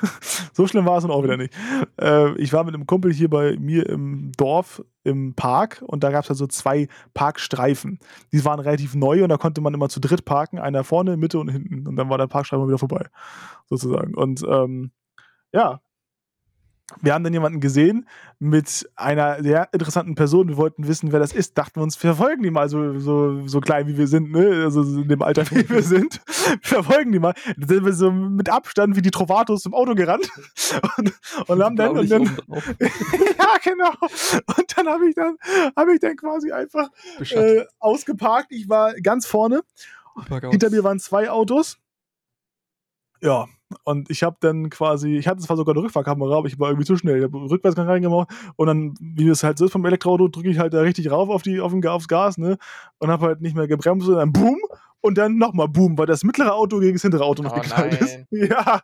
so 0.53 0.67
schlimm 0.67 0.85
war 0.85 0.97
es 0.97 1.03
dann 1.03 1.11
auch 1.11 1.23
wieder 1.23 1.37
nicht. 1.37 1.53
Äh, 1.99 2.33
ich 2.37 2.53
war 2.53 2.63
mit 2.63 2.73
einem 2.73 2.85
Kumpel 2.85 3.11
hier 3.13 3.29
bei 3.29 3.57
mir 3.57 3.87
im 3.89 4.31
Dorf 4.37 4.83
im 5.03 5.35
Park 5.35 5.83
und 5.85 6.03
da 6.03 6.11
gab 6.11 6.23
es 6.23 6.29
ja 6.29 6.35
so 6.35 6.47
zwei 6.47 6.87
Parkstreifen. 7.13 7.99
Die 8.31 8.43
waren 8.43 8.59
relativ 8.59 8.95
neu 8.95 9.23
und 9.23 9.29
da 9.29 9.37
konnte 9.37 9.61
man 9.61 9.73
immer 9.73 9.89
zu 9.89 9.99
dritt 9.99 10.25
parken, 10.25 10.59
einer 10.59 10.83
vorne, 10.83 11.17
Mitte 11.17 11.39
und 11.39 11.49
hinten. 11.49 11.87
Und 11.87 11.95
dann 11.95 12.09
war 12.09 12.17
der 12.17 12.27
Parkstreifen 12.27 12.67
wieder 12.67 12.79
vorbei, 12.79 13.05
sozusagen. 13.69 14.15
Und 14.15 14.43
ähm, 14.43 14.91
ja, 15.51 15.79
wir 17.01 17.13
haben 17.13 17.23
dann 17.23 17.33
jemanden 17.33 17.59
gesehen 17.59 18.07
mit 18.37 18.87
einer 18.95 19.41
sehr 19.41 19.69
interessanten 19.71 20.13
Person. 20.13 20.49
Wir 20.49 20.57
wollten 20.57 20.87
wissen, 20.87 21.11
wer 21.11 21.19
das 21.19 21.33
ist. 21.33 21.57
Dachten 21.57 21.79
wir 21.79 21.83
uns, 21.83 22.01
wir 22.01 22.13
verfolgen 22.13 22.43
die 22.43 22.51
mal, 22.51 22.69
so, 22.69 22.99
so, 22.99 23.47
so 23.47 23.59
klein 23.59 23.87
wie 23.87 23.97
wir 23.97 24.07
sind, 24.07 24.31
ne? 24.31 24.63
Also 24.63 24.81
in 24.83 25.07
dem 25.07 25.21
Alter, 25.23 25.49
wie 25.49 25.67
wir 25.67 25.81
sind. 25.81 26.21
Wir 26.25 26.59
verfolgen 26.61 27.11
die 27.11 27.19
mal. 27.19 27.33
Dann 27.57 27.67
sind 27.67 27.85
wir 27.85 27.93
so 27.93 28.11
mit 28.11 28.49
Abstand 28.49 28.95
wie 28.95 29.01
die 29.01 29.09
Trovatos 29.09 29.63
zum 29.63 29.73
Auto 29.73 29.95
gerannt 29.95 30.29
und, 30.97 31.13
und 31.47 31.63
haben 31.63 31.75
dann, 31.75 31.97
und 31.97 32.09
dann 32.09 32.23
ja, 32.49 33.57
genau. 33.63 33.91
Und 34.55 34.77
dann 34.77 34.87
habe 34.87 35.09
ich 35.09 35.15
dann, 35.15 35.37
habe 35.75 35.93
ich 35.93 35.99
dann 35.99 36.15
quasi 36.15 36.51
einfach 36.51 36.89
äh, 37.31 37.65
ausgeparkt. 37.79 38.51
Ich 38.51 38.69
war 38.69 38.93
ganz 39.01 39.25
vorne. 39.25 39.61
Hinter 40.51 40.69
mir 40.69 40.83
waren 40.83 40.99
zwei 40.99 41.31
Autos. 41.31 41.77
Ja, 43.21 43.47
und 43.83 44.09
ich 44.09 44.23
habe 44.23 44.37
dann 44.39 44.69
quasi, 44.69 45.17
ich 45.17 45.27
hatte 45.27 45.41
zwar 45.41 45.57
sogar 45.57 45.75
eine 45.75 45.83
Rückfahrkamera, 45.83 46.37
aber 46.37 46.47
ich 46.47 46.59
war 46.59 46.69
irgendwie 46.69 46.85
zu 46.85 46.97
schnell. 46.97 47.17
Ich 47.17 47.23
habe 47.23 47.37
Rückwärtsgang 47.37 47.87
reingemacht 47.87 48.29
und 48.55 48.67
dann, 48.67 48.93
wie 48.99 49.27
es 49.27 49.43
halt 49.43 49.57
so 49.57 49.65
ist 49.65 49.71
vom 49.71 49.85
Elektroauto, 49.85 50.27
drücke 50.27 50.49
ich 50.49 50.59
halt 50.59 50.73
da 50.73 50.81
richtig 50.81 51.09
rauf 51.11 51.29
auf 51.29 51.41
die, 51.41 51.59
auf 51.59 51.71
den, 51.71 51.85
aufs 51.87 52.07
Gas, 52.07 52.37
ne? 52.37 52.57
Und 52.99 53.09
habe 53.09 53.25
halt 53.25 53.41
nicht 53.41 53.55
mehr 53.55 53.67
gebremst 53.67 54.07
und 54.07 54.15
dann 54.15 54.31
boom 54.31 54.59
und 55.01 55.17
dann 55.17 55.37
nochmal 55.37 55.67
boom, 55.67 55.97
weil 55.97 56.05
das 56.05 56.23
mittlere 56.23 56.53
Auto 56.53 56.79
gegen 56.79 56.93
das 56.93 57.01
hintere 57.01 57.23
Auto 57.23 57.43
noch 57.43 57.55
oh, 57.55 57.61
geknallt 57.61 57.99
ist. 57.99 58.19
Ja. 58.31 58.81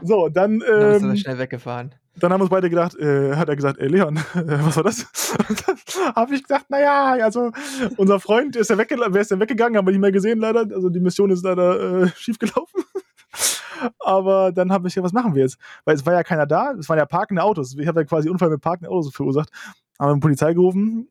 So, 0.00 0.28
dann. 0.28 0.54
Ähm, 0.54 0.60
dann 0.60 0.90
bist 0.90 1.02
du 1.02 1.08
ähm, 1.08 1.16
schnell 1.16 1.38
weggefahren. 1.38 1.94
dann 2.16 2.32
haben 2.32 2.40
wir 2.40 2.44
uns 2.44 2.50
beide 2.50 2.70
gedacht, 2.70 2.96
äh, 2.96 3.34
hat 3.34 3.48
er 3.48 3.56
gesagt, 3.56 3.78
ey 3.78 3.88
Leon, 3.88 4.16
was 4.34 4.76
war 4.76 4.84
das? 4.84 5.06
Habe 6.14 6.34
ich 6.34 6.42
gesagt, 6.42 6.70
naja, 6.70 7.16
also 7.24 7.50
unser 7.96 8.20
Freund 8.20 8.56
ist 8.56 8.70
ja 8.70 8.78
wegge 8.78 8.96
wer 8.96 9.20
ist 9.20 9.30
denn 9.30 9.40
weggegangen, 9.40 9.76
haben 9.76 9.86
wir 9.86 9.92
nicht 9.92 10.00
mehr 10.00 10.12
gesehen 10.12 10.38
leider. 10.38 10.60
Also 10.60 10.88
die 10.88 11.00
Mission 11.00 11.30
ist 11.30 11.44
leider 11.44 12.02
äh, 12.02 12.08
schiefgelaufen. 12.14 12.84
Aber 13.98 14.52
dann 14.52 14.72
habe 14.72 14.88
ich 14.88 14.94
ja, 14.94 15.02
was 15.02 15.12
machen 15.12 15.34
wir 15.34 15.42
jetzt? 15.42 15.58
Weil 15.84 15.94
es 15.94 16.04
war 16.06 16.12
ja 16.12 16.22
keiner 16.22 16.46
da, 16.46 16.72
es 16.72 16.88
waren 16.88 16.98
ja 16.98 17.06
parkende 17.06 17.42
Autos. 17.42 17.76
Ich 17.76 17.86
habe 17.86 18.00
ja 18.00 18.06
quasi 18.06 18.28
Unfall 18.28 18.50
mit 18.50 18.60
parkenden 18.60 18.92
Autos 18.92 19.14
verursacht. 19.14 19.50
Haben 19.98 20.10
wir 20.10 20.14
die 20.14 20.20
Polizei 20.20 20.54
gerufen, 20.54 21.08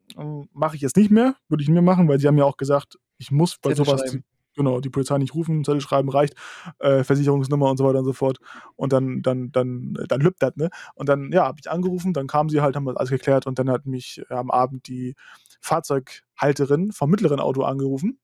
mache 0.52 0.76
ich 0.76 0.82
jetzt 0.82 0.96
nicht 0.96 1.10
mehr, 1.10 1.34
würde 1.48 1.62
ich 1.62 1.68
nicht 1.68 1.74
mehr 1.74 1.82
machen, 1.82 2.08
weil 2.08 2.18
sie 2.18 2.26
haben 2.26 2.36
ja 2.36 2.44
auch 2.44 2.56
gesagt, 2.56 2.98
ich 3.18 3.30
muss 3.30 3.56
bei 3.56 3.70
Zettel 3.70 3.86
sowas 3.86 4.18
genau, 4.56 4.80
die 4.80 4.90
Polizei 4.90 5.18
nicht 5.18 5.34
rufen, 5.34 5.64
Zettel 5.64 5.80
schreiben 5.80 6.08
reicht, 6.08 6.34
äh, 6.78 7.04
Versicherungsnummer 7.04 7.70
und 7.70 7.76
so 7.76 7.84
weiter 7.84 8.00
und 8.00 8.04
so 8.04 8.12
fort. 8.12 8.38
Und 8.76 8.92
dann, 8.92 9.22
dann, 9.22 9.50
dann, 9.52 9.94
dann 10.08 10.20
lübt 10.20 10.42
das, 10.42 10.56
ne? 10.56 10.68
Und 10.94 11.08
dann, 11.08 11.32
ja, 11.32 11.46
habe 11.46 11.58
ich 11.60 11.70
angerufen, 11.70 12.12
dann 12.12 12.26
kamen 12.26 12.48
sie 12.48 12.60
halt, 12.60 12.76
haben 12.76 12.86
das 12.86 12.96
alles 12.96 13.10
geklärt 13.10 13.46
und 13.46 13.58
dann 13.58 13.70
hat 13.70 13.86
mich 13.86 14.22
am 14.28 14.50
Abend 14.50 14.88
die 14.88 15.14
Fahrzeughalterin 15.60 16.92
vom 16.92 17.10
mittleren 17.10 17.40
Auto 17.40 17.62
angerufen 17.62 18.18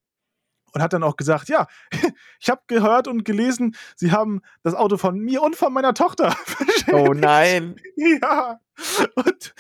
und 0.73 0.83
hat 0.83 0.93
dann 0.93 1.03
auch 1.03 1.17
gesagt, 1.17 1.49
ja, 1.49 1.67
ich 2.41 2.49
habe 2.49 2.63
gehört 2.67 3.09
und 3.09 3.25
gelesen, 3.25 3.75
sie 3.97 4.13
haben 4.13 4.41
das 4.63 4.75
Auto 4.75 4.97
von 4.97 5.19
mir 5.19 5.43
und 5.43 5.57
von 5.57 5.73
meiner 5.73 5.95
Tochter 5.95 6.37
Oh 6.93 7.13
nein. 7.15 7.77
ja. 7.97 8.61
Und 9.15 9.55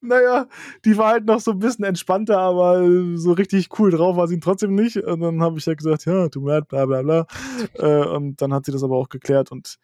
naja, 0.00 0.46
die 0.84 0.96
war 0.96 1.12
halt 1.12 1.24
noch 1.24 1.40
so 1.40 1.52
ein 1.52 1.58
bisschen 1.58 1.84
entspannter, 1.84 2.38
aber 2.38 2.84
so 3.16 3.32
richtig 3.32 3.78
cool 3.78 3.90
drauf 3.90 4.16
war 4.16 4.28
sie 4.28 4.40
trotzdem 4.40 4.74
nicht. 4.74 4.96
Und 4.96 5.20
dann 5.20 5.42
habe 5.42 5.58
ich 5.58 5.66
ja 5.66 5.74
gesagt, 5.74 6.04
ja, 6.04 6.28
tut 6.28 6.42
mir 6.42 6.52
leid, 6.52 6.68
bla 6.68 6.86
bla 6.86 7.02
bla. 7.02 7.26
Äh, 7.74 8.06
und 8.06 8.40
dann 8.40 8.52
hat 8.52 8.66
sie 8.66 8.72
das 8.72 8.82
aber 8.82 8.96
auch 8.96 9.08
geklärt 9.08 9.50
und 9.50 9.78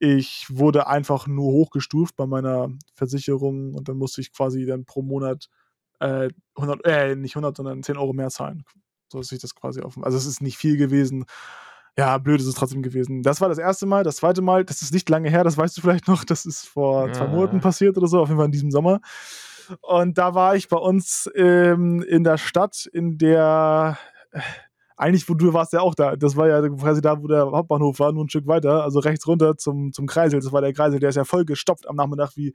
ich 0.00 0.46
wurde 0.48 0.86
einfach 0.86 1.26
nur 1.26 1.52
hochgestuft 1.52 2.16
bei 2.16 2.26
meiner 2.26 2.68
Versicherung 2.94 3.74
und 3.74 3.88
dann 3.88 3.98
musste 3.98 4.20
ich 4.20 4.32
quasi 4.32 4.64
dann 4.64 4.84
pro 4.84 5.02
Monat 5.02 5.48
äh, 6.00 6.28
100, 6.56 6.84
äh, 6.84 7.16
nicht 7.16 7.34
100, 7.34 7.56
sondern 7.56 7.82
10 7.82 7.96
Euro 7.96 8.12
mehr 8.12 8.30
zahlen. 8.30 8.64
So 9.10 9.18
dass 9.18 9.32
ich 9.32 9.40
das 9.40 9.54
quasi 9.54 9.80
auf. 9.80 9.94
Also 10.02 10.18
es 10.18 10.26
ist 10.26 10.40
nicht 10.42 10.58
viel 10.58 10.76
gewesen. 10.76 11.24
Ja, 11.96 12.18
blöd 12.18 12.40
ist 12.40 12.46
es 12.46 12.54
trotzdem 12.54 12.82
gewesen. 12.82 13.22
Das 13.22 13.40
war 13.40 13.48
das 13.48 13.58
erste 13.58 13.84
Mal. 13.86 14.04
Das 14.04 14.16
zweite 14.16 14.40
Mal, 14.42 14.64
das 14.64 14.82
ist 14.82 14.92
nicht 14.92 15.08
lange 15.08 15.30
her, 15.30 15.42
das 15.42 15.56
weißt 15.56 15.76
du 15.76 15.80
vielleicht 15.80 16.06
noch. 16.06 16.24
Das 16.24 16.46
ist 16.46 16.66
vor 16.68 17.12
zwei 17.12 17.24
Ja. 17.24 17.30
Monaten 17.30 17.60
passiert 17.60 17.96
oder 17.98 18.06
so, 18.06 18.20
auf 18.20 18.28
jeden 18.28 18.38
Fall 18.38 18.46
in 18.46 18.52
diesem 18.52 18.70
Sommer. 18.70 19.00
Und 19.82 20.16
da 20.16 20.34
war 20.34 20.54
ich 20.54 20.68
bei 20.68 20.76
uns 20.76 21.28
ähm, 21.34 22.02
in 22.02 22.22
der 22.24 22.38
Stadt, 22.38 22.86
in 22.92 23.18
der 23.18 23.98
äh, 24.30 24.40
eigentlich, 24.96 25.28
wo 25.28 25.34
du 25.34 25.52
warst 25.52 25.72
ja 25.72 25.80
auch 25.80 25.94
da. 25.94 26.16
Das 26.16 26.36
war 26.36 26.48
ja 26.48 26.66
quasi 26.68 27.00
da, 27.00 27.20
wo 27.22 27.26
der 27.26 27.50
Hauptbahnhof 27.50 27.98
war, 27.98 28.12
nur 28.12 28.24
ein 28.24 28.28
Stück 28.28 28.46
weiter, 28.46 28.82
also 28.84 28.98
rechts 29.00 29.26
runter 29.26 29.56
zum, 29.56 29.92
zum 29.92 30.06
Kreisel. 30.06 30.40
Das 30.40 30.52
war 30.52 30.60
der 30.60 30.72
Kreisel, 30.72 31.00
der 31.00 31.10
ist 31.10 31.16
ja 31.16 31.24
voll 31.24 31.44
gestopft 31.44 31.88
am 31.88 31.96
Nachmittag, 31.96 32.36
wie 32.36 32.54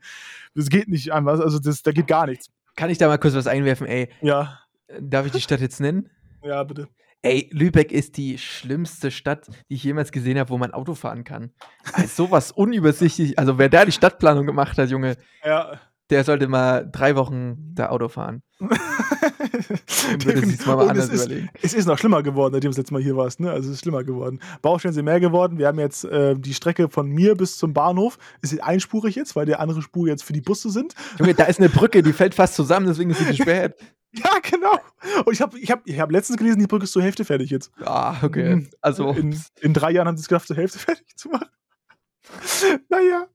das 0.54 0.68
geht 0.70 0.88
nicht 0.88 1.12
einfach. 1.12 1.38
Also 1.40 1.58
das, 1.58 1.82
da 1.82 1.92
geht 1.92 2.06
gar 2.06 2.26
nichts. 2.26 2.48
Kann 2.76 2.90
ich 2.90 2.98
da 2.98 3.08
mal 3.08 3.18
kurz 3.18 3.34
was 3.34 3.46
einwerfen, 3.46 3.86
ey? 3.86 4.08
Ja, 4.22 4.58
Darf 5.00 5.24
ich 5.26 5.32
die 5.32 5.40
Stadt 5.40 5.60
jetzt 5.60 5.80
nennen? 5.80 6.10
Ja, 6.44 6.62
bitte. 6.62 6.88
Ey, 7.22 7.48
Lübeck 7.52 7.90
ist 7.90 8.18
die 8.18 8.36
schlimmste 8.36 9.10
Stadt, 9.10 9.48
die 9.70 9.76
ich 9.76 9.84
jemals 9.84 10.12
gesehen 10.12 10.38
habe, 10.38 10.50
wo 10.50 10.58
man 10.58 10.72
Auto 10.72 10.94
fahren 10.94 11.24
kann. 11.24 11.52
Also 11.94 12.26
sowas 12.26 12.52
unübersichtlich. 12.56 13.38
Also 13.38 13.56
wer 13.58 13.70
da 13.70 13.86
die 13.86 13.92
Stadtplanung 13.92 14.44
gemacht 14.46 14.76
hat, 14.76 14.90
Junge, 14.90 15.16
Ja. 15.42 15.80
Der 16.10 16.24
sollte 16.24 16.48
mal 16.48 16.88
drei 16.90 17.16
Wochen 17.16 17.74
da 17.74 17.88
Auto 17.88 18.08
fahren. 18.08 18.42
Sich 20.18 20.66
mal 20.66 20.88
anders 20.88 21.08
es 21.08 21.26
ist, 21.26 21.48
es 21.62 21.74
ist 21.74 21.86
noch 21.86 21.98
schlimmer 21.98 22.22
geworden, 22.22 22.52
seitdem 22.52 22.70
du 22.70 22.74
das 22.74 22.78
letzte 22.78 22.94
Mal 22.94 23.02
hier 23.02 23.16
warst. 23.16 23.40
Ne? 23.40 23.50
Also 23.50 23.68
es 23.68 23.76
ist 23.76 23.80
schlimmer 23.80 24.04
geworden. 24.04 24.40
Baustellen 24.62 24.94
sind 24.94 25.06
mehr 25.06 25.20
geworden. 25.20 25.58
Wir 25.58 25.66
haben 25.66 25.78
jetzt 25.78 26.04
äh, 26.04 26.36
die 26.36 26.54
Strecke 26.54 26.88
von 26.88 27.08
mir 27.08 27.34
bis 27.34 27.56
zum 27.56 27.72
Bahnhof 27.72 28.18
ist 28.42 28.62
einspurig 28.62 29.14
jetzt, 29.14 29.34
weil 29.34 29.46
die 29.46 29.56
andere 29.56 29.82
Spur 29.82 30.06
jetzt 30.06 30.24
für 30.24 30.34
die 30.34 30.42
Busse 30.42 30.70
sind. 30.70 30.94
Junge, 31.18 31.34
da 31.34 31.44
ist 31.44 31.58
eine 31.58 31.68
Brücke, 31.70 32.02
die 32.02 32.12
fällt 32.12 32.34
fast 32.34 32.54
zusammen, 32.54 32.86
deswegen 32.86 33.10
ist 33.10 33.18
sie 33.18 33.26
gesperrt. 33.26 33.74
Ja, 34.16 34.30
genau. 34.48 34.78
Und 35.24 35.32
ich 35.32 35.40
habe 35.40 35.58
ich 35.58 35.72
hab, 35.72 35.84
ich 35.88 35.98
hab 35.98 36.12
letztens 36.12 36.38
gelesen, 36.38 36.60
die 36.60 36.68
Brücke 36.68 36.84
ist 36.84 36.92
zur 36.92 37.02
Hälfte 37.02 37.24
fertig 37.24 37.50
jetzt. 37.50 37.72
Ah, 37.84 38.14
okay. 38.22 38.54
Mhm. 38.54 38.70
Also, 38.80 39.10
In, 39.10 39.36
in 39.60 39.74
drei 39.74 39.90
Jahren 39.90 40.06
haben 40.06 40.16
sie 40.16 40.20
es 40.20 40.28
geschafft, 40.28 40.46
zur 40.46 40.56
Hälfte 40.56 40.78
fertig 40.78 41.16
zu 41.16 41.30
machen. 41.30 41.48
naja, 42.88 43.26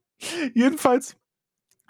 jedenfalls 0.54 1.16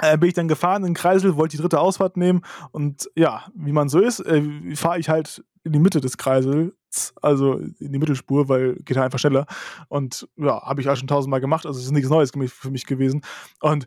äh, 0.02 0.16
bin 0.18 0.28
ich 0.28 0.34
dann 0.34 0.48
gefahren 0.48 0.82
in 0.82 0.90
den 0.90 0.94
Kreisel, 0.94 1.36
wollte 1.36 1.56
die 1.56 1.62
dritte 1.62 1.80
Ausfahrt 1.80 2.16
nehmen 2.16 2.42
und 2.72 3.10
ja, 3.14 3.44
wie 3.54 3.72
man 3.72 3.88
so 3.88 4.00
ist, 4.00 4.20
äh, 4.20 4.42
fahre 4.74 4.98
ich 4.98 5.08
halt 5.08 5.42
in 5.64 5.72
die 5.72 5.78
Mitte 5.78 6.00
des 6.00 6.16
Kreisels, 6.16 7.12
also 7.20 7.54
in 7.54 7.92
die 7.92 7.98
Mittelspur, 7.98 8.48
weil 8.48 8.76
geht 8.76 8.96
halt 8.96 9.04
einfach 9.04 9.18
schneller. 9.18 9.46
Und 9.88 10.28
ja, 10.36 10.62
habe 10.62 10.80
ich 10.80 10.88
auch 10.88 10.96
schon 10.96 11.08
tausendmal 11.08 11.40
gemacht, 11.40 11.66
also 11.66 11.78
es 11.78 11.86
ist 11.86 11.92
nichts 11.92 12.08
Neues 12.08 12.32
für 12.32 12.70
mich 12.70 12.86
gewesen. 12.86 13.22
Und 13.60 13.86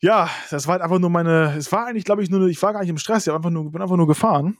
ja, 0.00 0.30
das 0.50 0.66
war 0.66 0.72
halt 0.72 0.82
einfach 0.82 0.98
nur 0.98 1.10
meine, 1.10 1.54
es 1.56 1.70
war 1.70 1.86
eigentlich, 1.86 2.04
glaube 2.04 2.22
ich, 2.22 2.30
nur, 2.30 2.46
ich 2.48 2.62
war 2.62 2.72
gar 2.72 2.80
nicht 2.80 2.88
im 2.88 2.98
Stress, 2.98 3.26
ich 3.26 3.32
einfach 3.32 3.50
nur, 3.50 3.70
bin 3.70 3.82
einfach 3.82 3.96
nur 3.96 4.06
gefahren. 4.06 4.56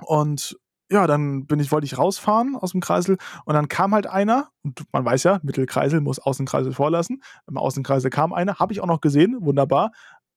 Und 0.00 0.56
ja, 0.90 1.06
dann 1.06 1.46
bin 1.46 1.60
ich, 1.60 1.72
wollte 1.72 1.86
ich 1.86 1.98
rausfahren 1.98 2.56
aus 2.56 2.72
dem 2.72 2.80
Kreisel 2.80 3.16
und 3.44 3.54
dann 3.54 3.68
kam 3.68 3.94
halt 3.94 4.06
einer, 4.06 4.48
und 4.62 4.82
man 4.92 5.04
weiß 5.04 5.22
ja, 5.24 5.40
Mittelkreisel 5.42 6.00
muss 6.00 6.18
Außenkreisel 6.18 6.72
vorlassen. 6.72 7.22
Im 7.48 7.56
Außenkreisel 7.56 8.10
kam 8.10 8.32
einer, 8.32 8.56
habe 8.56 8.72
ich 8.72 8.80
auch 8.80 8.86
noch 8.86 9.00
gesehen, 9.00 9.38
wunderbar. 9.40 9.92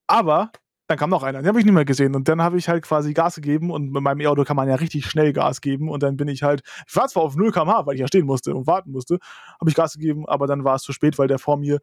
Aber 0.07 0.51
dann 0.87 0.97
kam 0.97 1.09
noch 1.09 1.23
einer, 1.23 1.39
den 1.39 1.47
habe 1.49 1.59
ich 1.59 1.65
nicht 1.65 1.73
mehr 1.73 1.85
gesehen. 1.85 2.15
Und 2.15 2.29
dann 2.29 2.41
habe 2.41 2.57
ich 2.57 2.69
halt 2.69 2.83
quasi 2.85 3.13
Gas 3.13 3.35
gegeben 3.35 3.71
und 3.71 3.91
mit 3.91 4.01
meinem 4.01 4.21
E-Auto 4.21 4.45
kann 4.45 4.55
man 4.55 4.69
ja 4.69 4.75
richtig 4.75 5.05
schnell 5.05 5.33
Gas 5.33 5.59
geben. 5.59 5.89
Und 5.89 6.01
dann 6.01 6.15
bin 6.15 6.29
ich 6.29 6.43
halt, 6.43 6.61
ich 6.87 6.95
war 6.95 7.07
zwar 7.09 7.23
auf 7.23 7.35
0 7.35 7.51
km/h, 7.51 7.85
weil 7.85 7.95
ich 7.95 8.01
ja 8.01 8.07
stehen 8.07 8.25
musste 8.25 8.55
und 8.55 8.67
warten 8.67 8.91
musste, 8.91 9.19
habe 9.59 9.69
ich 9.69 9.75
Gas 9.75 9.93
gegeben, 9.93 10.27
aber 10.27 10.47
dann 10.47 10.63
war 10.63 10.75
es 10.75 10.83
zu 10.83 10.93
spät, 10.93 11.19
weil 11.19 11.27
der 11.27 11.39
vor 11.39 11.57
mir 11.57 11.79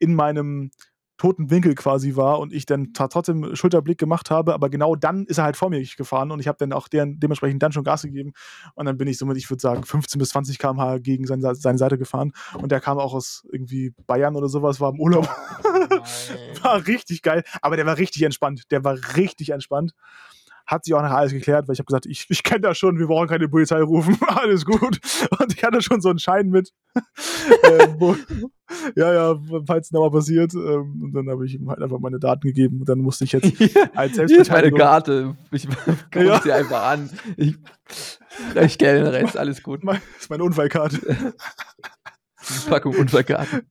in 0.00 0.14
meinem 0.14 0.70
toten 1.18 1.50
Winkel 1.50 1.74
quasi 1.74 2.16
war 2.16 2.38
und 2.38 2.52
ich 2.52 2.64
dann 2.64 2.92
trotzdem 2.94 3.54
Schulterblick 3.54 3.98
gemacht 3.98 4.30
habe, 4.30 4.54
aber 4.54 4.70
genau 4.70 4.96
dann 4.96 5.26
ist 5.26 5.38
er 5.38 5.44
halt 5.44 5.56
vor 5.56 5.68
mir 5.68 5.82
gefahren 5.96 6.30
und 6.30 6.40
ich 6.40 6.48
habe 6.48 6.58
dann 6.58 6.72
auch 6.72 6.88
deren, 6.88 7.20
dementsprechend 7.20 7.62
dann 7.62 7.72
schon 7.72 7.84
Gas 7.84 8.02
gegeben 8.02 8.32
und 8.74 8.86
dann 8.86 8.96
bin 8.96 9.08
ich 9.08 9.18
somit, 9.18 9.36
ich 9.36 9.50
würde 9.50 9.60
sagen, 9.60 9.84
15 9.84 10.18
bis 10.18 10.30
20 10.30 10.58
km/h 10.58 10.98
gegen 10.98 11.26
seine, 11.26 11.54
seine 11.54 11.78
Seite 11.78 11.98
gefahren 11.98 12.32
und 12.54 12.72
der 12.72 12.80
kam 12.80 12.98
auch 12.98 13.14
aus 13.14 13.46
irgendwie 13.52 13.92
Bayern 14.06 14.36
oder 14.36 14.48
sowas, 14.48 14.80
war 14.80 14.90
im 14.90 15.00
Urlaub. 15.00 15.28
war 16.62 16.86
richtig 16.86 17.22
geil, 17.22 17.42
aber 17.62 17.76
der 17.76 17.86
war 17.86 17.98
richtig 17.98 18.22
entspannt. 18.22 18.62
Der 18.70 18.84
war 18.84 18.96
richtig 19.16 19.50
entspannt. 19.50 19.92
Hat 20.68 20.84
sich 20.84 20.92
auch 20.92 21.00
nachher 21.00 21.16
alles 21.16 21.32
geklärt, 21.32 21.66
weil 21.66 21.72
ich 21.72 21.78
habe 21.78 21.86
gesagt, 21.86 22.04
ich, 22.04 22.26
ich 22.28 22.42
kenne 22.42 22.60
das 22.60 22.76
schon, 22.76 22.98
wir 22.98 23.06
brauchen 23.06 23.26
keine 23.26 23.48
Polizei 23.48 23.80
rufen, 23.80 24.18
alles 24.28 24.66
gut. 24.66 25.00
Und 25.40 25.54
ich 25.56 25.64
hatte 25.64 25.80
schon 25.80 26.00
so 26.02 26.10
einen 26.10 26.18
Schein 26.18 26.50
mit. 26.50 26.72
ähm, 27.64 27.94
wo, 27.98 28.14
ja, 28.94 29.12
ja, 29.14 29.40
falls 29.66 29.86
es 29.86 29.92
nochmal 29.92 30.10
passiert. 30.10 30.52
Ähm, 30.54 31.00
und 31.04 31.12
dann 31.14 31.28
habe 31.30 31.46
ich 31.46 31.54
ihm 31.54 31.70
halt 31.70 31.80
einfach 31.80 31.98
meine 32.00 32.18
Daten 32.18 32.42
gegeben 32.46 32.80
und 32.80 32.88
dann 32.88 32.98
musste 32.98 33.24
ich 33.24 33.32
jetzt 33.32 33.46
als 33.50 33.60
Hier 33.62 33.70
ist 33.70 33.94
meine 33.94 34.28
Selbstverteidigung. 34.28 34.78
Karte. 34.78 35.36
Ich 35.52 35.66
gucke 36.12 36.26
Ja. 36.26 36.40
sie 36.42 36.52
einfach 36.52 36.82
an. 36.82 37.08
Ich 37.38 37.56
reich 38.54 38.76
gerne 38.76 39.04
den 39.04 39.08
Rest, 39.08 39.38
alles 39.38 39.62
gut. 39.62 39.80
Das 39.84 39.98
ist 40.20 40.28
meine 40.30 40.44
Unfallkarte. 40.44 41.32
Packung 42.68 42.94
Unfallkarten. 42.94 43.62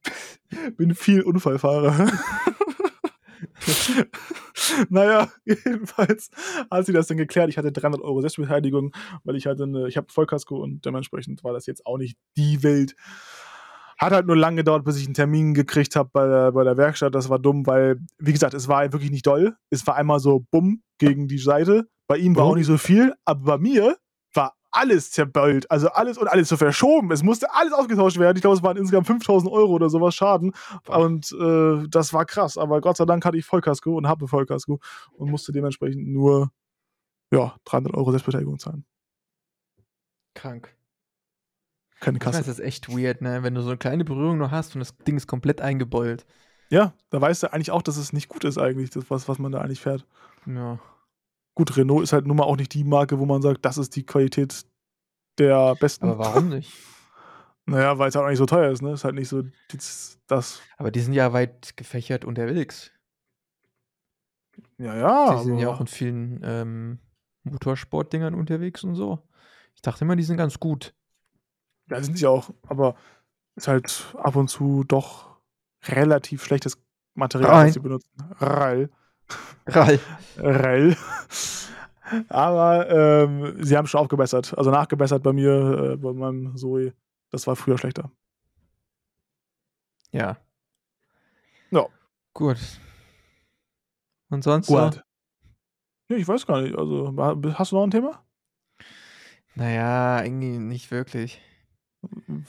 Bin 0.77 0.95
viel 0.95 1.21
Unfallfahrer. 1.21 2.07
naja, 4.89 5.29
jedenfalls 5.45 6.29
hat 6.69 6.85
sie 6.85 6.93
das 6.93 7.07
dann 7.07 7.17
geklärt. 7.17 7.49
Ich 7.49 7.57
hatte 7.57 7.71
300 7.71 8.01
Euro 8.01 8.21
Selbstbeteiligung, 8.21 8.91
weil 9.23 9.35
ich 9.35 9.47
hatte 9.47 9.63
eine, 9.63 9.87
ich 9.87 9.97
habe 9.97 10.07
Vollkasko 10.11 10.57
und 10.57 10.85
dementsprechend 10.85 11.43
war 11.43 11.53
das 11.53 11.65
jetzt 11.65 11.85
auch 11.85 11.97
nicht 11.97 12.17
die 12.35 12.63
Welt. 12.63 12.95
Hat 13.99 14.13
halt 14.13 14.27
nur 14.27 14.35
lange 14.37 14.57
gedauert, 14.57 14.83
bis 14.85 14.97
ich 14.97 15.05
einen 15.05 15.15
Termin 15.15 15.53
gekriegt 15.55 15.95
habe 15.95 16.09
bei 16.13 16.27
der, 16.27 16.51
bei 16.51 16.63
der 16.63 16.77
Werkstatt. 16.77 17.15
Das 17.15 17.29
war 17.29 17.39
dumm, 17.39 17.65
weil, 17.65 17.97
wie 18.19 18.31
gesagt, 18.33 18.53
es 18.53 18.67
war 18.67 18.93
wirklich 18.93 19.09
nicht 19.09 19.25
doll. 19.25 19.55
Es 19.71 19.87
war 19.87 19.95
einmal 19.95 20.19
so 20.19 20.45
bumm 20.51 20.83
gegen 20.99 21.27
die 21.27 21.39
Seite. 21.39 21.87
Bei 22.07 22.17
ihm 22.17 22.35
war 22.35 22.45
Oh. 22.45 22.51
auch 22.51 22.55
nicht 22.55 22.67
so 22.67 22.77
viel, 22.77 23.13
aber 23.25 23.43
bei 23.43 23.57
mir 23.57 23.97
alles 24.71 25.11
zerbeult. 25.11 25.69
Also 25.71 25.89
alles 25.89 26.17
und 26.17 26.27
alles 26.27 26.49
so 26.49 26.57
verschoben. 26.57 27.11
Es 27.11 27.23
musste 27.23 27.53
alles 27.53 27.73
ausgetauscht 27.73 28.17
werden. 28.19 28.37
Ich 28.37 28.41
glaube, 28.41 28.57
es 28.57 28.63
waren 28.63 28.77
insgesamt 28.77 29.07
5000 29.07 29.51
Euro 29.51 29.73
oder 29.73 29.89
sowas 29.89 30.15
Schaden. 30.15 30.53
Und 30.87 31.31
äh, 31.39 31.87
das 31.89 32.13
war 32.13 32.25
krass. 32.25 32.57
Aber 32.57 32.81
Gott 32.81 32.97
sei 32.97 33.05
Dank 33.05 33.25
hatte 33.25 33.37
ich 33.37 33.45
Vollkasko 33.45 33.95
und 33.95 34.07
habe 34.07 34.27
Vollkasko 34.27 34.79
und 35.13 35.31
musste 35.31 35.51
dementsprechend 35.51 36.07
nur 36.07 36.51
ja, 37.31 37.55
300 37.65 37.93
Euro 37.95 38.11
Selbstbeteiligung 38.11 38.59
zahlen. 38.59 38.85
Krank. 40.33 40.75
Keine 41.99 42.17
Ich 42.19 42.25
weiß, 42.25 42.35
Kasse. 42.35 42.49
das 42.49 42.59
ist 42.59 42.65
echt 42.65 42.89
weird, 42.89 43.21
ne? 43.21 43.41
Wenn 43.43 43.55
du 43.55 43.61
so 43.61 43.69
eine 43.69 43.77
kleine 43.77 44.05
Berührung 44.05 44.37
nur 44.37 44.51
hast 44.51 44.75
und 44.75 44.79
das 44.79 44.95
Ding 44.97 45.17
ist 45.17 45.27
komplett 45.27 45.61
eingebeult. 45.61 46.25
Ja, 46.69 46.93
da 47.09 47.19
weißt 47.19 47.43
du 47.43 47.53
eigentlich 47.53 47.71
auch, 47.71 47.81
dass 47.81 47.97
es 47.97 48.13
nicht 48.13 48.27
gut 48.29 48.43
ist 48.43 48.57
eigentlich, 48.57 48.91
das, 48.91 49.09
was, 49.09 49.27
was 49.27 49.39
man 49.39 49.51
da 49.51 49.61
eigentlich 49.61 49.81
fährt. 49.81 50.05
Ja. 50.45 50.79
Gut, 51.57 51.75
Renault 51.75 52.03
ist 52.03 52.13
halt 52.13 52.27
nun 52.27 52.37
mal 52.37 52.43
auch 52.43 52.55
nicht 52.55 52.71
die 52.75 52.83
Marke, 52.83 53.17
wo 53.17 53.25
man 53.25 53.41
sagt, 53.41 53.65
das 53.65 53.79
ist 53.79 53.95
die 53.95 54.05
Qualität 54.05 54.63
der 55.39 55.73
besten. 55.73 56.05
Aber 56.05 56.19
warum 56.19 56.49
nicht? 56.49 56.71
Naja, 57.65 57.97
weil 57.97 58.09
es 58.09 58.15
halt 58.15 58.25
auch 58.25 58.29
nicht 58.29 58.37
so 58.37 58.45
teuer 58.45 58.71
ist, 58.71 58.83
ne? 58.83 58.91
Ist 58.91 59.03
halt 59.03 59.15
nicht 59.15 59.27
so 59.27 59.41
das. 59.71 60.19
das 60.27 60.61
Aber 60.77 60.91
die 60.91 60.99
sind 60.99 61.13
ja 61.13 61.33
weit 61.33 61.75
gefächert 61.75 62.25
unterwegs. 62.25 62.91
ja, 64.77 64.95
ja. 64.97 65.35
die 65.35 65.45
sind 65.45 65.57
ja 65.57 65.69
auch 65.69 65.81
in 65.81 65.87
vielen 65.87 66.41
ähm, 66.43 66.99
Motorsportdingern 67.41 68.35
unterwegs 68.35 68.83
und 68.83 68.93
so. 68.93 69.27
Ich 69.73 69.81
dachte 69.81 70.05
immer, 70.05 70.15
die 70.15 70.21
sind 70.21 70.37
ganz 70.37 70.59
gut. 70.59 70.93
Ja, 71.89 72.03
sind 72.03 72.19
sie 72.19 72.27
auch, 72.27 72.51
aber 72.67 72.95
ist 73.55 73.67
halt 73.67 74.15
ab 74.15 74.35
und 74.35 74.49
zu 74.49 74.83
doch 74.83 75.39
relativ 75.85 76.43
schlechtes 76.43 76.77
Material, 77.15 77.49
Rein. 77.49 77.65
das 77.65 77.73
sie 77.73 77.79
benutzen. 77.79 78.11
Rall. 78.37 78.91
Rall. 79.67 79.99
Rell. 80.37 80.95
Aber 82.29 82.89
ähm, 82.89 83.63
sie 83.63 83.75
haben 83.75 83.87
schon 83.87 84.01
aufgebessert. 84.01 84.57
Also 84.57 84.71
nachgebessert 84.71 85.23
bei 85.23 85.33
mir, 85.33 85.93
äh, 85.93 85.97
bei 85.97 86.13
meinem 86.13 86.55
Zoe. 86.55 86.93
Das 87.31 87.45
war 87.47 87.55
früher 87.55 87.77
schlechter. 87.77 88.11
Ja. 90.11 90.37
Ja. 91.71 91.85
Gut. 92.33 92.57
Und 94.29 94.43
sonst? 94.43 94.67
So? 94.67 94.75
Gut. 94.75 95.03
Ja, 96.09 96.15
ich 96.15 96.27
weiß 96.27 96.45
gar 96.45 96.61
nicht. 96.61 96.77
Also, 96.77 97.13
hast 97.57 97.71
du 97.71 97.75
noch 97.75 97.83
ein 97.83 97.91
Thema? 97.91 98.23
Naja, 99.55 100.23
irgendwie 100.23 100.59
nicht 100.59 100.91
wirklich. 100.91 101.41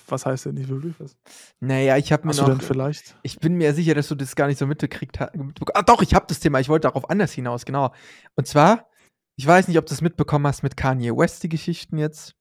Was 0.06 0.26
heißt 0.26 0.46
denn 0.46 0.54
nicht 0.54 0.68
wirklich? 0.68 0.94
Was 0.98 1.16
Naja, 1.60 1.96
ich 1.96 2.12
habe 2.12 2.24
mir 2.24 2.30
hast 2.30 2.40
du 2.40 2.44
denn 2.44 2.58
noch. 2.58 2.62
vielleicht? 2.62 3.16
Ich 3.22 3.38
bin 3.38 3.54
mir 3.54 3.74
sicher, 3.74 3.94
dass 3.94 4.08
du 4.08 4.14
das 4.14 4.36
gar 4.36 4.46
nicht 4.46 4.58
so 4.58 4.66
mitgekriegt 4.66 5.20
hast. 5.20 5.32
Ah, 5.74 5.82
doch, 5.82 6.02
ich 6.02 6.14
habe 6.14 6.26
das 6.28 6.40
Thema. 6.40 6.60
Ich 6.60 6.68
wollte 6.68 6.88
darauf 6.88 7.08
anders 7.10 7.32
hinaus, 7.32 7.64
genau. 7.64 7.92
Und 8.36 8.46
zwar, 8.46 8.88
ich 9.36 9.46
weiß 9.46 9.68
nicht, 9.68 9.78
ob 9.78 9.86
du 9.86 9.94
es 9.94 10.00
mitbekommen 10.00 10.46
hast 10.46 10.62
mit 10.62 10.76
Kanye 10.76 11.16
West, 11.16 11.42
die 11.42 11.48
Geschichten 11.48 11.98
jetzt. 11.98 12.34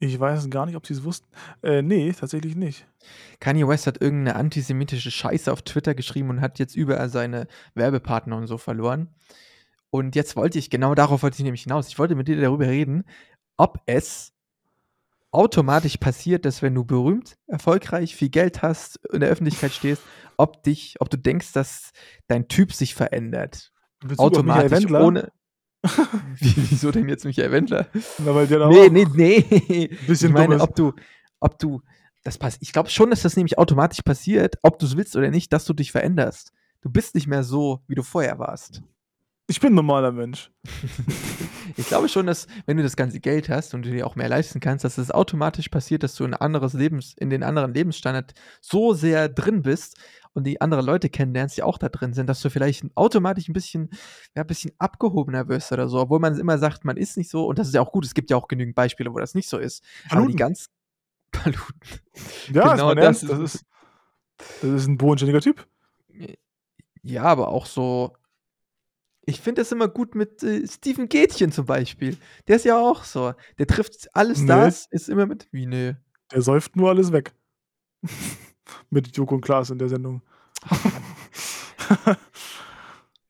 Ich 0.00 0.18
weiß 0.18 0.50
gar 0.50 0.66
nicht, 0.66 0.74
ob 0.74 0.84
sie 0.84 0.94
es 0.94 1.04
wussten. 1.04 1.28
Äh, 1.62 1.80
nee, 1.80 2.12
tatsächlich 2.12 2.56
nicht. 2.56 2.88
Kanye 3.38 3.68
West 3.68 3.86
hat 3.86 4.00
irgendeine 4.02 4.36
antisemitische 4.36 5.12
Scheiße 5.12 5.52
auf 5.52 5.62
Twitter 5.62 5.94
geschrieben 5.94 6.30
und 6.30 6.40
hat 6.40 6.58
jetzt 6.58 6.74
überall 6.74 7.08
seine 7.08 7.46
Werbepartner 7.74 8.36
und 8.36 8.48
so 8.48 8.58
verloren. 8.58 9.14
Und 9.90 10.16
jetzt 10.16 10.34
wollte 10.34 10.58
ich, 10.58 10.70
genau 10.70 10.96
darauf 10.96 11.22
wollte 11.22 11.36
ich 11.38 11.44
nämlich 11.44 11.62
hinaus, 11.62 11.86
ich 11.86 11.98
wollte 12.00 12.16
mit 12.16 12.26
dir 12.26 12.40
darüber 12.40 12.66
reden, 12.66 13.04
ob 13.56 13.80
es 13.86 14.32
automatisch 15.32 15.96
passiert, 15.96 16.44
dass 16.44 16.62
wenn 16.62 16.74
du 16.74 16.84
berühmt, 16.84 17.36
erfolgreich, 17.46 18.14
viel 18.14 18.28
Geld 18.28 18.62
hast, 18.62 19.00
in 19.12 19.20
der 19.20 19.30
Öffentlichkeit 19.30 19.72
stehst, 19.72 20.02
ob 20.36 20.62
dich, 20.62 20.96
ob 21.00 21.10
du 21.10 21.16
denkst, 21.16 21.52
dass 21.52 21.92
dein 22.28 22.48
Typ 22.48 22.72
sich 22.72 22.94
verändert. 22.94 23.72
Bezug 24.00 24.18
Automatisch, 24.18 24.90
ohne. 24.90 25.32
Wie, 26.38 26.54
wieso 26.56 26.92
denn 26.92 27.08
jetzt 27.08 27.24
Michael 27.24 27.50
Wendler? 27.50 27.88
Na, 28.18 28.34
weil 28.34 28.46
der 28.46 28.60
da 28.60 28.68
Nee, 28.68 28.88
nee, 28.88 29.06
nee. 29.14 29.88
bisschen 30.06 30.28
ich 30.28 30.34
meine, 30.34 30.60
ob 30.60 30.76
du, 30.76 30.92
ob 31.40 31.58
du, 31.58 31.82
das 32.22 32.38
passt. 32.38 32.58
Ich 32.60 32.72
glaube 32.72 32.88
schon, 32.88 33.10
dass 33.10 33.22
das 33.22 33.36
nämlich 33.36 33.58
automatisch 33.58 34.02
passiert, 34.02 34.58
ob 34.62 34.78
du 34.78 34.86
es 34.86 34.96
willst 34.96 35.16
oder 35.16 35.30
nicht, 35.30 35.52
dass 35.52 35.64
du 35.64 35.72
dich 35.72 35.90
veränderst. 35.90 36.52
Du 36.82 36.90
bist 36.90 37.16
nicht 37.16 37.26
mehr 37.26 37.42
so, 37.42 37.80
wie 37.88 37.96
du 37.96 38.04
vorher 38.04 38.38
warst. 38.38 38.82
Ich 39.52 39.60
bin 39.60 39.72
ein 39.72 39.76
normaler 39.76 40.12
Mensch. 40.12 40.50
Ich 41.76 41.86
glaube 41.86 42.08
schon, 42.10 42.26
dass 42.26 42.48
wenn 42.66 42.76
du 42.76 42.82
das 42.82 42.96
ganze 42.96 43.18
Geld 43.18 43.48
hast 43.48 43.72
und 43.72 43.86
du 43.86 43.90
dir 43.90 44.06
auch 44.06 44.14
mehr 44.14 44.28
leisten 44.28 44.60
kannst, 44.60 44.84
dass 44.84 44.98
es 44.98 45.10
automatisch 45.10 45.68
passiert, 45.68 46.02
dass 46.02 46.14
du 46.14 46.24
in 46.24 46.34
anderes 46.34 46.74
Lebens, 46.74 47.14
in 47.18 47.30
den 47.30 47.42
anderen 47.42 47.72
Lebensstandard 47.72 48.34
so 48.60 48.92
sehr 48.92 49.30
drin 49.30 49.62
bist 49.62 49.96
und 50.34 50.44
die 50.46 50.60
andere 50.60 50.82
Leute 50.82 51.08
kennenlernst, 51.08 51.56
die 51.56 51.62
auch 51.62 51.78
da 51.78 51.88
drin 51.88 52.12
sind, 52.12 52.26
dass 52.28 52.42
du 52.42 52.50
vielleicht 52.50 52.84
automatisch 52.94 53.48
ein 53.48 53.54
bisschen, 53.54 53.88
ja, 54.34 54.42
ein 54.42 54.46
bisschen 54.46 54.72
abgehobener 54.78 55.48
wirst 55.48 55.72
oder 55.72 55.88
so, 55.88 56.00
obwohl 56.00 56.18
man 56.18 56.38
immer 56.38 56.58
sagt, 56.58 56.84
man 56.84 56.98
ist 56.98 57.16
nicht 57.16 57.30
so 57.30 57.46
und 57.46 57.58
das 57.58 57.68
ist 57.68 57.74
ja 57.74 57.80
auch 57.80 57.92
gut. 57.92 58.04
Es 58.04 58.12
gibt 58.12 58.28
ja 58.28 58.36
auch 58.36 58.48
genügend 58.48 58.74
Beispiele, 58.74 59.14
wo 59.14 59.18
das 59.18 59.34
nicht 59.34 59.48
so 59.48 59.56
ist. 59.56 59.82
Aber 60.10 60.26
die 60.26 60.34
Paluten. 60.34 60.36
ganz 60.36 60.68
Paluten. 61.30 61.80
Ja, 62.52 62.74
Genau 62.74 62.94
das 62.94 63.04
Ernst. 63.04 63.22
ist 63.22 63.32
Das 63.32 63.38
ist, 63.38 63.64
das 64.60 64.70
ist 64.70 64.86
ein 64.88 64.98
bodenständiger 64.98 65.40
Typ. 65.40 65.66
Ja, 67.02 67.22
aber 67.22 67.48
auch 67.48 67.64
so. 67.64 68.12
Ich 69.24 69.40
finde 69.40 69.60
das 69.62 69.70
immer 69.70 69.88
gut 69.88 70.14
mit 70.14 70.42
äh, 70.42 70.66
Steven 70.66 71.08
Gätchen 71.08 71.52
zum 71.52 71.64
Beispiel. 71.66 72.16
Der 72.48 72.56
ist 72.56 72.64
ja 72.64 72.78
auch 72.78 73.04
so. 73.04 73.34
Der 73.58 73.66
trifft 73.66 74.08
alle 74.14 74.32
Nee. 74.32 74.44
Stars, 74.44 74.88
ist 74.90 75.08
immer 75.08 75.26
mit. 75.26 75.46
Wie, 75.52 75.66
nee. 75.66 75.94
Der 76.32 76.42
säuft 76.42 76.74
nur 76.76 76.90
alles 76.90 77.12
weg. 77.12 77.32
Mit 78.90 79.16
Joko 79.16 79.36
und 79.36 79.42
Klaas 79.42 79.70
in 79.70 79.78
der 79.78 79.88
Sendung. 79.88 80.22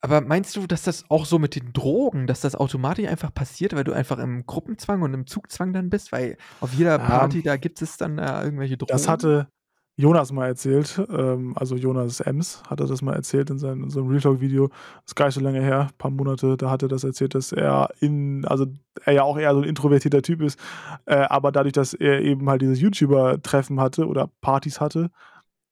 Aber 0.01 0.19
meinst 0.21 0.55
du, 0.55 0.67
dass 0.67 0.83
das 0.83 1.05
auch 1.09 1.25
so 1.25 1.39
mit 1.39 1.55
den 1.55 1.71
Drogen, 1.71 2.27
dass 2.27 2.41
das 2.41 2.55
automatisch 2.55 3.07
einfach 3.07 3.33
passiert, 3.33 3.73
weil 3.73 3.85
du 3.85 3.93
einfach 3.93 4.19
im 4.19 4.45
Gruppenzwang 4.45 5.01
und 5.01 5.13
im 5.13 5.27
Zugzwang 5.27 5.71
dann 5.71 5.89
bist? 5.89 6.11
Weil 6.11 6.37
auf 6.59 6.73
jeder. 6.73 6.99
Party, 6.99 7.41
da 7.41 7.55
gibt 7.55 7.81
es 7.81 7.95
dann 7.97 8.17
äh, 8.19 8.43
irgendwelche 8.43 8.77
Drogen. 8.77 8.91
Das 8.91 9.07
hatte 9.07 9.47
Jonas 9.95 10.31
mal 10.31 10.47
erzählt, 10.47 10.99
ähm, 11.11 11.53
also 11.55 11.75
Jonas 11.75 12.19
Ems 12.19 12.63
hatte 12.67 12.85
das 12.87 13.03
mal 13.03 13.13
erzählt 13.13 13.51
in 13.51 13.59
seinem, 13.59 13.83
in 13.83 13.89
so 13.91 13.99
einem 13.99 14.09
Real 14.09 14.21
Talk-Video. 14.21 14.69
Das 14.69 14.77
ist 15.07 15.15
gar 15.15 15.25
nicht 15.27 15.35
so 15.35 15.41
lange 15.41 15.61
her, 15.61 15.81
ein 15.91 15.97
paar 15.99 16.09
Monate, 16.09 16.57
da 16.57 16.71
hat 16.71 16.81
er 16.81 16.87
das 16.89 17.03
erzählt, 17.03 17.35
dass 17.35 17.51
er 17.51 17.89
in, 17.99 18.43
also 18.45 18.65
er 19.05 19.13
ja 19.13 19.23
auch 19.23 19.37
eher 19.37 19.53
so 19.53 19.61
ein 19.61 19.67
introvertierter 19.69 20.23
Typ 20.23 20.41
ist, 20.41 20.59
äh, 21.05 21.15
aber 21.15 21.51
dadurch, 21.51 21.73
dass 21.73 21.93
er 21.93 22.21
eben 22.21 22.49
halt 22.49 22.63
dieses 22.63 22.79
YouTuber-Treffen 22.81 23.79
hatte 23.79 24.07
oder 24.07 24.31
Partys 24.41 24.81
hatte, 24.81 25.11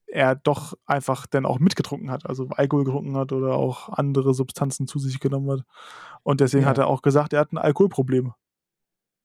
er 0.06 0.36
doch 0.36 0.74
einfach 0.86 1.26
dann 1.26 1.46
auch 1.46 1.60
mitgetrunken 1.60 2.12
hat, 2.12 2.28
also 2.28 2.48
Alkohol 2.50 2.84
getrunken 2.84 3.16
hat 3.18 3.32
oder 3.32 3.56
auch 3.56 3.90
andere 3.90 4.34
Substanzen 4.36 4.86
zu 4.86 5.00
sich 5.00 5.20
genommen 5.20 5.50
hat. 5.50 5.62
Und 6.24 6.42
deswegen 6.42 6.64
Ja. 6.64 6.70
hat 6.70 6.78
er 6.78 6.88
auch 6.88 7.02
gesagt, 7.02 7.34
er 7.34 7.40
hat 7.40 7.54
ein 7.54 7.58
Alkoholproblem. 7.58 8.34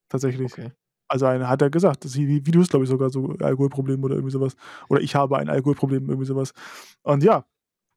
Tatsächlich. 0.08 0.52
Okay. 0.52 0.70
Also 1.08 1.26
ein, 1.26 1.48
hat 1.48 1.62
er 1.62 1.70
gesagt, 1.70 2.04
das, 2.04 2.16
wie, 2.16 2.44
wie 2.46 2.50
du 2.50 2.60
es, 2.60 2.68
glaube 2.68 2.84
ich, 2.84 2.90
sogar 2.90 3.10
so 3.10 3.34
Alkoholproblem 3.40 4.02
oder 4.02 4.16
irgendwie 4.16 4.32
sowas. 4.32 4.56
Oder 4.88 5.00
ich 5.00 5.14
habe 5.14 5.38
ein 5.38 5.48
Alkoholproblem, 5.48 6.08
irgendwie 6.08 6.26
sowas. 6.26 6.52
Und 7.02 7.22
ja, 7.22 7.44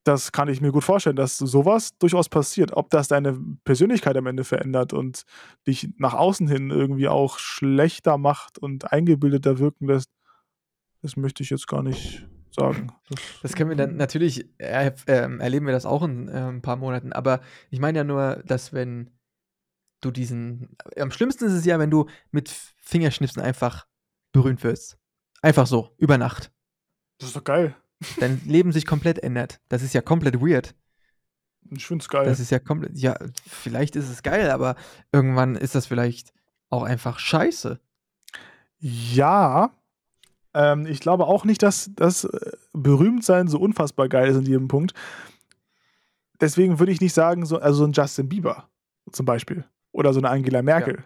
das 0.03 0.31
kann 0.31 0.47
ich 0.47 0.61
mir 0.61 0.71
gut 0.71 0.83
vorstellen, 0.83 1.15
dass 1.15 1.37
sowas 1.37 1.97
durchaus 1.97 2.29
passiert. 2.29 2.71
Ob 2.73 2.89
das 2.89 3.07
deine 3.07 3.37
Persönlichkeit 3.63 4.15
am 4.17 4.27
Ende 4.27 4.43
verändert 4.43 4.93
und 4.93 5.23
dich 5.67 5.89
nach 5.97 6.13
außen 6.13 6.47
hin 6.47 6.69
irgendwie 6.69 7.07
auch 7.07 7.37
schlechter 7.37 8.17
macht 8.17 8.57
und 8.57 8.91
eingebildeter 8.91 9.59
wirken 9.59 9.87
lässt, 9.87 10.09
das 11.01 11.15
möchte 11.15 11.43
ich 11.43 11.49
jetzt 11.49 11.67
gar 11.67 11.83
nicht 11.83 12.27
sagen. 12.51 12.91
Das, 13.09 13.19
Das 13.41 13.53
können 13.55 13.69
wir 13.69 13.77
dann 13.77 13.97
natürlich, 13.97 14.47
äh, 14.57 14.91
ähm, 15.07 15.39
erleben 15.39 15.65
wir 15.65 15.73
das 15.73 15.85
auch 15.85 16.03
in 16.03 16.27
äh, 16.27 16.49
ein 16.49 16.61
paar 16.61 16.75
Monaten, 16.75 17.13
aber 17.13 17.41
ich 17.69 17.79
meine 17.79 17.99
ja 17.99 18.03
nur, 18.03 18.41
dass 18.45 18.73
wenn 18.73 19.11
du 20.01 20.11
diesen, 20.11 20.75
am 20.97 21.11
schlimmsten 21.11 21.45
ist 21.45 21.53
es 21.53 21.65
ja, 21.65 21.79
wenn 21.79 21.91
du 21.91 22.07
mit 22.31 22.49
Fingerschnipsen 22.49 23.41
einfach 23.41 23.87
berühmt 24.31 24.63
wirst. 24.63 24.97
Einfach 25.41 25.67
so, 25.67 25.93
über 25.97 26.17
Nacht. 26.17 26.51
das 27.17 27.29
ist 27.29 27.35
doch 27.35 27.43
geil. 27.43 27.75
Dein 28.19 28.41
Leben 28.45 28.71
sich 28.71 28.85
komplett 28.85 29.19
ändert. 29.19 29.59
Das 29.69 29.81
ist 29.81 29.93
ja 29.93 30.01
komplett 30.01 30.41
weird. 30.41 30.75
Ich 31.71 31.85
finde 31.85 32.01
es 32.01 32.09
geil. 32.09 32.25
Das 32.25 32.39
ist 32.39 32.49
ja 32.49 32.59
komplett, 32.59 32.97
ja, 32.97 33.17
vielleicht 33.47 33.95
ist 33.95 34.09
es 34.09 34.23
geil, 34.23 34.49
aber 34.49 34.75
irgendwann 35.11 35.55
ist 35.55 35.75
das 35.75 35.85
vielleicht 35.85 36.33
auch 36.69 36.83
einfach 36.83 37.19
scheiße. 37.19 37.79
Ja, 38.79 39.71
ähm, 40.53 40.85
ich 40.87 40.99
glaube 40.99 41.27
auch 41.27 41.45
nicht, 41.45 41.61
dass 41.61 41.91
das 41.95 42.23
äh, 42.23 42.51
Berühmtsein 42.73 43.47
so 43.47 43.59
unfassbar 43.59 44.07
geil 44.09 44.29
ist 44.29 44.37
in 44.37 44.45
jedem 44.45 44.67
Punkt. 44.67 44.93
Deswegen 46.41 46.79
würde 46.79 46.91
ich 46.91 47.01
nicht 47.01 47.13
sagen, 47.13 47.45
so, 47.45 47.59
also 47.59 47.79
so 47.79 47.83
ein 47.85 47.91
Justin 47.91 48.29
Bieber 48.29 48.69
zum 49.11 49.25
Beispiel. 49.25 49.65
Oder 49.99 50.13
so 50.13 50.19
eine 50.21 50.29
Angela 50.29 50.61
Merkel. 50.61 51.03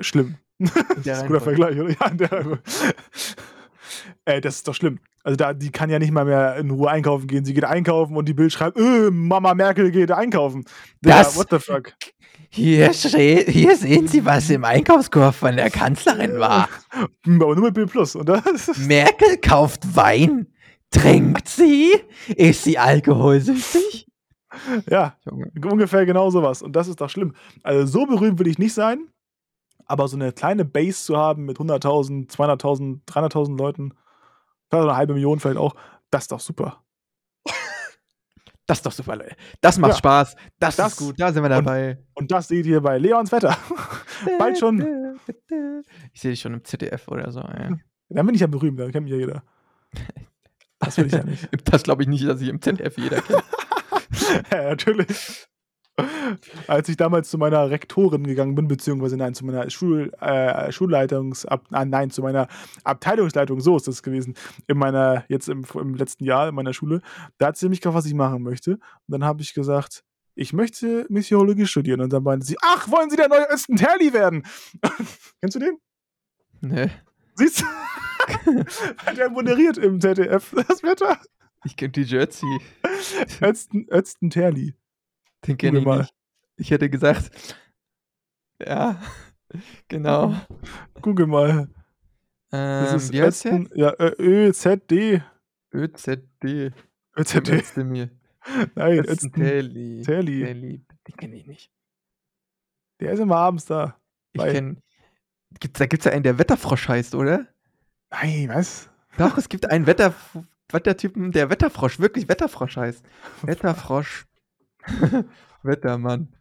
Schlimm. 0.00 0.34
In 0.58 0.66
Das 0.74 1.02
der 1.04 1.14
ist 1.14 1.20
ein 1.22 1.28
guter. 1.28 1.40
Vergleich, 1.40 1.78
oder? 1.78 1.90
Ja, 2.00 2.10
der. 2.10 2.58
Ey, 4.24 4.40
das 4.40 4.56
ist 4.56 4.66
doch 4.68 4.74
schlimm. 4.74 4.98
Also 5.22 5.36
da, 5.36 5.52
die 5.54 5.70
kann 5.70 5.88
ja 5.88 5.98
nicht 6.00 6.10
mal 6.10 6.24
mehr 6.24 6.56
in 6.56 6.70
Ruhe 6.70 6.90
einkaufen 6.90 7.28
gehen. 7.28 7.44
Sie 7.44 7.54
geht 7.54 7.64
einkaufen 7.64 8.16
und 8.16 8.28
die 8.28 8.34
Bild 8.34 8.52
schreibt, 8.52 8.76
äh, 8.76 9.10
Mama 9.10 9.54
Merkel 9.54 9.90
geht 9.92 10.10
einkaufen. 10.10 10.64
Digga, 11.04 11.18
Das- 11.18 11.36
what 11.36 11.46
the 11.50 11.58
fuck? 11.60 11.92
Hier, 12.50 12.90
hier 12.92 13.76
sehen 13.76 14.08
Sie, 14.08 14.24
was 14.24 14.48
im 14.48 14.64
Einkaufskorb 14.64 15.34
von 15.34 15.54
der 15.56 15.70
Kanzlerin 15.70 16.38
war. 16.40 16.68
Aber 17.26 17.54
nur 17.54 17.66
mit 17.66 17.74
Bild 17.74 17.90
Plus, 17.90 18.16
oder? 18.16 18.42
Merkel 18.78 19.36
kauft 19.36 19.94
Wein. 19.94 20.48
Trinkt 20.90 21.48
sie? 21.48 21.92
Ist 22.34 22.64
sie 22.64 22.78
alkoholsüchtig? 22.78 24.07
Ja, 24.88 25.16
Junge. 25.24 25.50
ungefähr 25.70 26.06
genau 26.06 26.30
sowas. 26.30 26.62
Und 26.62 26.74
das 26.76 26.88
ist 26.88 27.00
doch 27.00 27.10
schlimm. 27.10 27.34
Also 27.62 27.86
so 27.86 28.06
berühmt 28.06 28.38
will 28.38 28.46
ich 28.48 28.58
nicht 28.58 28.74
sein, 28.74 29.08
aber 29.86 30.08
so 30.08 30.16
eine 30.16 30.32
kleine 30.32 30.64
Base 30.64 31.04
zu 31.04 31.16
haben 31.16 31.44
mit 31.44 31.58
100.000, 31.58 32.30
200.000, 32.30 33.04
300.000 33.06 33.58
Leuten, 33.58 33.92
vielleicht 34.70 34.84
eine 34.88 34.96
halbe 34.96 35.14
Million 35.14 35.40
vielleicht 35.40 35.58
auch, 35.58 35.74
das 36.10 36.24
ist 36.24 36.32
doch 36.32 36.40
super. 36.40 36.82
Das 38.66 38.80
ist 38.80 38.84
doch 38.86 38.92
super, 38.92 39.16
Leute. 39.16 39.34
Das 39.62 39.78
macht 39.78 39.92
Ja. 39.92 39.96
Spaß. 39.96 40.36
Das, 40.58 40.76
Das- 40.76 40.92
ist 40.92 40.98
gut. 40.98 41.14
Da 41.18 41.32
sind 41.32 41.42
wir 41.42 41.48
dabei. 41.48 42.04
Und 42.12 42.30
das 42.30 42.48
seht 42.48 42.66
ihr 42.66 42.82
bei 42.82 42.98
Leons 42.98 43.32
Wetter. 43.32 43.56
Bald 44.38 44.58
schon. 44.58 45.18
Ich 46.12 46.20
sehe 46.20 46.32
dich 46.32 46.40
schon 46.42 46.52
im 46.52 46.62
ZDF 46.64 47.08
oder 47.08 47.32
so. 47.32 47.40
Ja. 47.40 47.70
Dann 48.10 48.26
bin 48.26 48.34
ich 48.34 48.42
ja 48.42 48.46
berühmt, 48.46 48.78
dann 48.78 48.90
kennt 48.92 49.04
mich 49.04 49.12
ja 49.12 49.18
jeder. 49.18 49.42
Das 50.80 50.96
will 50.98 51.06
ich 51.06 51.12
ja 51.12 51.24
nicht. 51.24 51.48
Das 51.64 51.82
glaube 51.82 52.02
ich 52.02 52.08
nicht, 52.08 52.26
dass 52.28 52.40
ich 52.42 52.48
im 52.48 52.60
ZDF 52.62 52.96
jeder 52.98 53.20
kennt. 53.22 53.42
ja, 54.52 54.62
natürlich. 54.62 55.46
Als 56.68 56.88
ich 56.88 56.96
damals 56.96 57.28
zu 57.28 57.38
meiner 57.38 57.70
Rektorin 57.70 58.24
gegangen 58.24 58.54
bin, 58.54 58.68
beziehungsweise 58.68 59.16
nein, 59.16 59.34
zu 59.34 59.44
meiner 59.44 59.68
Schul, 59.68 60.12
äh, 60.20 60.70
Schulleitungs, 60.70 61.44
ab, 61.44 61.64
ah, 61.70 61.84
nein, 61.84 62.10
zu 62.10 62.22
meiner 62.22 62.46
Abteilungsleitung, 62.84 63.60
so 63.60 63.76
ist 63.76 63.88
das 63.88 64.04
gewesen, 64.04 64.34
in 64.68 64.78
meiner, 64.78 65.24
jetzt 65.28 65.48
im, 65.48 65.64
im 65.74 65.94
letzten 65.94 66.24
Jahr 66.24 66.48
in 66.48 66.54
meiner 66.54 66.72
Schule, 66.72 67.00
da 67.38 67.48
hat 67.48 67.56
sie 67.56 67.68
mich 67.68 67.80
gefragt, 67.80 67.96
was 67.96 68.06
ich 68.06 68.14
machen 68.14 68.42
möchte. 68.42 68.74
Und 68.74 68.80
dann 69.08 69.24
habe 69.24 69.42
ich 69.42 69.54
gesagt, 69.54 70.04
ich 70.36 70.52
möchte 70.52 71.04
Missiologie 71.08 71.66
studieren. 71.66 72.00
Und 72.00 72.12
dann 72.12 72.22
meinte 72.22 72.46
sie, 72.46 72.56
ach, 72.62 72.88
wollen 72.90 73.10
Sie 73.10 73.16
der 73.16 73.28
neue 73.28 73.50
Östen 73.50 73.76
Terli 73.76 74.12
werden? 74.12 74.44
Kennst 75.40 75.56
du 75.56 75.58
den? 75.58 75.78
Ne? 76.60 76.90
Siehst 77.34 77.60
du? 77.60 77.64
der 79.16 79.30
moderiert 79.30 79.78
im 79.78 80.00
ZDF 80.00 80.54
das 80.68 80.82
Wetter. 80.82 81.18
Ich 81.68 81.76
kenne 81.76 81.92
die 81.92 82.02
Jersey. 82.02 82.48
Ötzten, 83.42 83.86
Ötzten 83.90 84.30
Terli. 84.30 84.74
Den 85.46 85.58
kenne 85.58 85.80
ich 85.80 85.84
mal. 85.84 85.98
nicht. 85.98 86.14
Ich 86.56 86.70
hätte 86.70 86.88
gesagt, 86.88 87.30
ja, 88.58 88.98
genau. 89.86 90.34
Google 91.02 91.26
mal. 91.26 91.68
Das 92.50 92.90
Ähm, 92.92 92.96
ist 92.96 93.12
wie? 93.12 93.20
Ötzten, 93.20 93.68
ja, 93.74 93.92
ÖZD. 94.00 95.22
ÖZD. 95.74 96.72
ÖZD. 97.18 97.48
Ötzte 97.50 97.84
mir. 97.84 98.10
Nein, 98.74 99.00
Ötzten. 99.00 99.32
Terli. 99.34 100.02
Terli. 100.06 100.40
Terli. 100.44 100.86
Den 101.06 101.16
kenne 101.18 101.36
ich 101.36 101.46
nicht. 101.46 101.70
Der 103.00 103.12
ist 103.12 103.20
immer 103.20 103.36
abends 103.36 103.66
da. 103.66 104.00
Ich 104.32 104.42
kenne. 104.42 104.82
Gibt's, 105.60 105.78
da 105.78 105.84
gibt 105.84 106.00
es 106.00 106.04
ja 106.06 106.12
einen, 106.12 106.22
der 106.22 106.38
Wetterfrosch 106.38 106.88
heißt, 106.88 107.14
oder? 107.14 107.46
Nein, 108.10 108.48
was? 108.48 108.88
Doch, 109.18 109.36
es 109.36 109.50
gibt 109.50 109.66
einen 109.66 109.86
Wetter, 109.86 110.14
Wettertypen, 110.70 111.32
der 111.32 111.50
Wetterfrosch, 111.50 111.98
wirklich 111.98 112.28
Wetterfrosch 112.28 112.76
heißt. 112.76 113.04
Wetterfrosch. 113.42 114.26
Wettermann. 115.62 116.34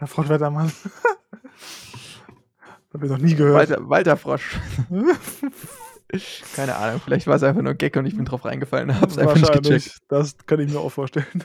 Der 0.00 0.06
Frau 0.06 0.28
Wettermann. 0.28 0.72
Hab 2.92 3.02
ich 3.02 3.10
noch 3.10 3.18
nie 3.18 3.34
gehört. 3.34 3.70
Walter, 3.70 3.88
Walter 3.88 4.16
Frosch. 4.16 4.58
Keine 6.54 6.74
Ahnung, 6.76 7.00
vielleicht 7.04 7.26
war 7.26 7.36
es 7.36 7.42
einfach 7.42 7.60
nur 7.60 7.72
ein 7.72 7.78
Gag 7.78 7.94
und 7.96 8.06
ich 8.06 8.16
bin 8.16 8.24
drauf 8.24 8.44
reingefallen 8.44 8.88
und 8.88 9.00
hab's 9.00 9.18
einfach 9.18 9.34
nicht 9.34 9.46
gecheckt. 9.46 9.66
Wahrscheinlich. 9.66 9.98
Das 10.08 10.36
kann 10.46 10.60
ich 10.60 10.72
mir 10.72 10.80
auch 10.80 10.88
vorstellen. 10.88 11.44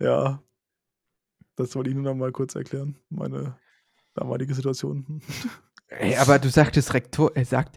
ja. 0.00 0.42
Das 1.56 1.74
wollte 1.74 1.90
ich 1.90 1.96
nur 1.96 2.04
noch 2.04 2.14
mal 2.14 2.32
kurz 2.32 2.54
erklären. 2.54 2.96
Meine 3.10 3.58
damalige 4.14 4.54
Situation. 4.54 5.20
Ey, 5.88 6.16
aber 6.16 6.38
du 6.38 6.48
sagtest 6.48 6.94
Rektor, 6.94 7.32
er 7.34 7.44
sagt, 7.44 7.76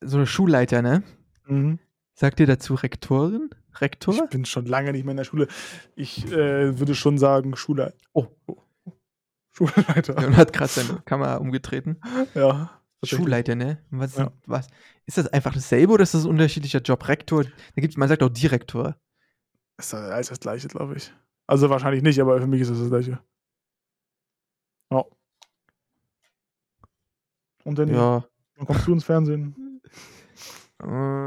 so 0.00 0.16
eine 0.16 0.26
Schulleiter, 0.26 0.82
ne? 0.82 1.02
Mhm. 1.46 1.78
Sagt 2.14 2.40
ihr 2.40 2.46
dazu 2.46 2.74
Rektorin? 2.74 3.50
Rektor? 3.78 4.14
Ich 4.14 4.30
bin 4.30 4.44
schon 4.46 4.64
lange 4.66 4.92
nicht 4.92 5.04
mehr 5.04 5.10
in 5.12 5.18
der 5.18 5.24
Schule. 5.24 5.48
Ich 5.96 6.24
äh, 6.32 6.78
würde 6.78 6.94
schon 6.94 7.18
sagen, 7.18 7.56
Schule. 7.56 7.94
Oh. 8.14 8.26
Schulleiter. 9.52 10.16
Und 10.16 10.36
hat 10.36 10.52
gerade 10.52 10.68
seine 10.70 11.00
Kamera 11.04 11.36
umgetreten. 11.36 12.00
Ja. 12.34 12.70
Schulleiter, 13.04 13.54
ne? 13.54 13.82
Was, 13.90 14.12
ist- 14.12 14.18
Ja. 14.18 14.32
was? 14.46 14.66
Ist 15.04 15.18
das 15.18 15.28
einfach 15.28 15.52
dasselbe 15.54 15.92
oder 15.92 16.02
ist 16.02 16.14
das 16.14 16.24
ein 16.24 16.30
unterschiedlicher 16.30 16.80
Job? 16.80 17.06
Rektor, 17.06 17.44
da 17.44 17.50
gibt's, 17.80 17.96
man 17.96 18.08
sagt 18.08 18.22
auch 18.22 18.28
Direktor. 18.30 18.96
Ist 19.78 19.92
das 19.92 20.00
alles 20.10 20.28
das 20.28 20.40
gleiche, 20.40 20.68
glaube 20.68 20.96
ich. 20.96 21.12
Also 21.46 21.68
wahrscheinlich 21.70 22.02
nicht, 22.02 22.18
aber 22.20 22.40
für 22.40 22.46
mich 22.46 22.62
ist 22.62 22.70
es 22.70 22.78
das 22.80 22.88
gleiche. 22.88 23.18
Ja. 24.90 25.04
Und 27.64 27.78
dann 27.78 27.88
Ja. 27.88 28.24
kommst 28.64 28.86
du 28.86 28.92
ins 28.94 29.04
Fernsehen? 29.04 29.54
Äh, 30.82 30.86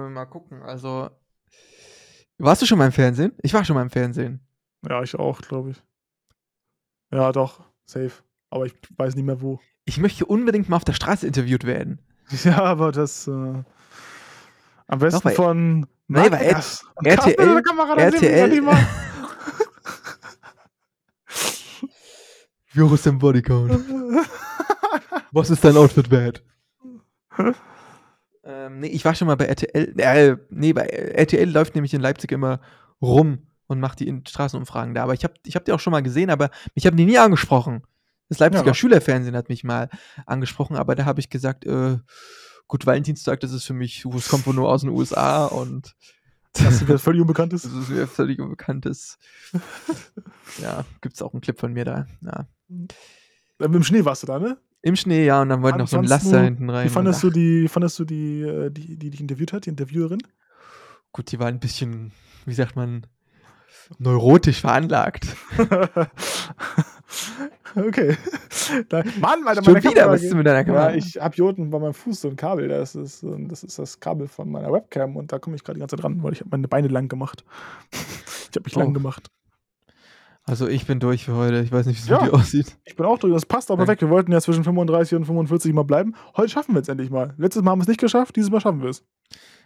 mal 0.10 0.26
gucken. 0.26 0.62
Also. 0.64 1.10
Warst 2.38 2.62
du 2.62 2.66
schon 2.66 2.78
mal 2.78 2.86
im 2.86 2.92
Fernsehen? 2.92 3.34
Ich 3.42 3.54
war 3.54 3.66
schon 3.66 3.76
mal 3.76 3.82
im 3.82 3.90
Fernsehen. 3.90 4.40
Ja, 4.88 5.02
ich 5.04 5.16
auch, 5.16 5.42
glaube 5.42 5.72
ich. 5.72 5.82
Ja, 7.12 7.32
doch, 7.32 7.62
safe. 7.86 8.12
Aber 8.50 8.66
ich 8.66 8.76
weiß 8.98 9.16
nicht 9.16 9.26
mehr 9.26 9.42
wo. 9.42 9.60
Ich 9.86 9.98
möchte 9.98 10.26
unbedingt 10.26 10.70
mal 10.70 10.76
auf 10.78 10.86
der 10.86 10.94
Straße 10.94 11.26
interviewt 11.28 11.66
werden. 11.66 12.00
Ja, 12.44 12.62
aber 12.64 12.92
das 12.92 13.28
äh, 13.28 13.32
am 13.32 15.00
besten 15.00 15.22
bei- 15.24 15.34
von 15.34 15.88
Markus. 16.08 16.86
Und 16.96 17.08
RTL 17.08 17.38
wir 17.64 17.98
RTL. 18.04 18.50
die 18.52 18.62
mal. 18.62 18.78
Virus 22.72 23.06
im 23.08 23.18
Bodycount. 23.18 23.72
Was 25.32 25.50
ist 25.50 25.64
dein 25.64 25.76
Outfit 25.78 26.12
wert? 26.12 26.44
Ähm, 28.50 28.80
nee, 28.80 28.88
ich 28.88 29.06
war 29.06 29.14
schon 29.16 29.28
mal 29.28 29.36
bei 29.36 29.46
RTL. 29.46 29.94
Äh, 30.00 30.38
nee, 30.50 30.74
bei 30.74 30.82
RTL 30.86 31.50
läuft 31.50 31.76
nämlich 31.76 31.94
in 31.94 32.02
Leipzig 32.02 32.32
immer 32.32 32.60
rum 33.02 33.48
und 33.68 33.80
macht 33.80 34.00
die 34.00 34.22
Straßenumfragen 34.28 34.94
da. 34.96 35.04
Aber 35.04 35.14
ich 35.14 35.24
habe 35.24 35.36
ich 35.46 35.56
hab 35.56 35.66
die 35.66 35.72
auch 35.72 35.80
schon 35.80 35.92
mal 35.92 36.02
gesehen, 36.04 36.30
aber 36.30 36.50
mich 36.76 36.86
haben 36.88 36.98
die 36.98 37.06
nie 37.06 37.18
angesprochen. 37.20 37.84
Das 38.30 38.40
Leipziger 38.40 38.66
Ja. 38.68 38.74
Schülerfernsehen 38.74 39.36
hat 39.36 39.50
mich 39.50 39.64
mal 39.64 39.90
angesprochen, 40.26 40.76
aber 40.76 40.96
da 40.96 41.06
habe 41.06 41.20
ich 41.20 41.30
gesagt, 41.30 41.66
äh, 41.66 41.98
gut, 42.68 42.86
Valentinstag, 42.86 43.40
das 43.40 43.52
ist 43.52 43.66
für 43.66 43.74
mich, 43.74 44.06
es 44.06 44.28
kommt 44.30 44.46
wohl 44.48 44.54
nur 44.56 44.70
aus 44.70 44.82
den 44.82 44.90
USA 44.92 45.46
und 45.46 45.96
Das 46.54 46.82
ist 46.82 46.88
mir 46.88 46.98
völlig 47.00 47.22
unbekannt 47.22 47.54
das 47.54 47.66
ist. 47.66 47.74
ist 47.76 47.90
mir 47.90 48.08
völlig 48.08 48.40
unbekanntes. 48.40 49.18
ja, 50.62 50.84
gibt 51.02 51.16
es 51.16 51.22
auch 51.22 51.34
einen 51.34 51.42
Clip 51.42 51.60
von 51.60 51.74
mir 51.74 51.86
da. 51.86 52.08
Ja. 52.22 52.48
Äh, 53.60 53.68
Mit 53.68 53.76
dem 53.76 53.84
Schnee 53.84 54.06
warst 54.06 54.24
du 54.24 54.28
da, 54.28 54.40
ne? 54.40 54.58
Im 54.82 54.96
Schnee, 54.96 55.26
ja, 55.26 55.42
und 55.42 55.50
dann 55.50 55.62
wollte 55.62 55.78
noch 55.78 55.88
so 55.90 55.98
ein 55.98 56.06
Laster 56.06 56.40
du- 56.40 56.44
hinten 56.46 56.70
rein. 56.70 56.86
Wie 56.86 56.90
fandest 56.90 57.22
du 57.24 57.30
die, 57.30 57.68
fandest 57.68 58.00
du 58.00 58.06
die, 58.06 58.42
äh, 58.42 58.70
die, 58.72 58.98
die 58.98 59.10
dich 59.10 59.20
interviewt 59.20 59.52
hat, 59.52 59.66
die 59.66 59.70
Interviewerin? 59.70 60.20
Gut, 61.12 61.32
die 61.32 61.40
war 61.40 61.48
ein 61.48 61.60
bisschen, 61.60 62.14
wie 62.46 62.54
sagt 62.54 62.76
man, 62.78 63.06
neurotisch 63.98 64.62
veranlagt. 64.62 65.28
okay. 67.76 68.16
Da, 68.88 69.04
Mann, 69.20 69.48
Alter, 69.48 69.64
Schon 69.64 69.76
wieder, 69.76 69.90
Kamera 69.92 70.12
was 70.12 70.24
ist 70.24 70.34
mit 70.34 70.46
deiner 70.46 70.64
Kamera? 70.64 70.90
Ja, 70.92 70.96
ich 70.96 71.18
habe 71.20 71.36
hier 71.36 71.46
unten 71.46 71.70
bei 71.70 71.80
meinem 71.80 71.94
Fuß 71.94 72.22
so 72.22 72.30
ein 72.30 72.36
Kabel. 72.36 72.68
Das 72.68 72.96
ist, 72.96 73.24
ähm, 73.24 73.48
das 73.48 73.64
ist 73.64 73.80
das 73.80 74.00
Kabel 74.00 74.28
von 74.28 74.50
meiner 74.50 74.72
Webcam 74.72 75.16
und 75.18 75.32
da 75.32 75.40
komme 75.40 75.56
ich 75.56 75.64
gerade 75.64 75.78
die 75.78 75.82
ganze 75.82 75.96
Zeit 75.98 76.06
ran, 76.06 76.22
weil 76.24 76.34
ich 76.34 76.40
habe 76.42 76.50
meine 76.52 76.68
Beine 76.68 76.88
lang 76.88 77.08
gemacht. 77.08 77.44
Ich 78.52 78.56
habe 78.56 78.64
mich 78.66 78.76
Oh. 78.78 78.80
lang 78.80 78.96
gemacht. 78.96 79.30
Also 80.50 80.68
ich 80.68 80.88
bin 80.88 81.00
durch 81.00 81.26
für 81.26 81.36
heute. 81.36 81.60
Ich 81.60 81.72
weiß 81.72 81.86
nicht, 81.86 81.98
wie 82.00 82.02
es 82.02 82.10
Ja. 82.10 82.24
dir 82.26 82.34
aussieht. 82.34 82.76
Ich 82.84 82.96
bin 82.96 83.06
auch 83.06 83.20
durch. 83.20 83.32
Das 83.32 83.46
passt 83.46 83.70
aber 83.70 83.86
Danke. 83.86 83.92
weg. 83.92 84.02
Wir 84.02 84.10
wollten 84.10 84.32
ja 84.32 84.42
zwischen 84.42 84.64
35 84.64 85.16
und 85.16 85.26
45 85.26 85.74
mal 85.74 85.84
bleiben. 85.84 86.16
Heute 86.36 86.50
schaffen 86.50 86.74
wir 86.74 86.82
es 86.82 86.88
endlich 86.88 87.12
mal. 87.12 87.36
Letztes 87.38 87.62
Mal 87.62 87.70
haben 87.72 87.80
wir 87.80 87.84
es 87.84 87.88
nicht 87.88 88.00
geschafft, 88.00 88.36
dieses 88.36 88.50
Mal 88.50 88.60
schaffen 88.60 88.82
wir 88.82 88.90
es. 88.90 89.06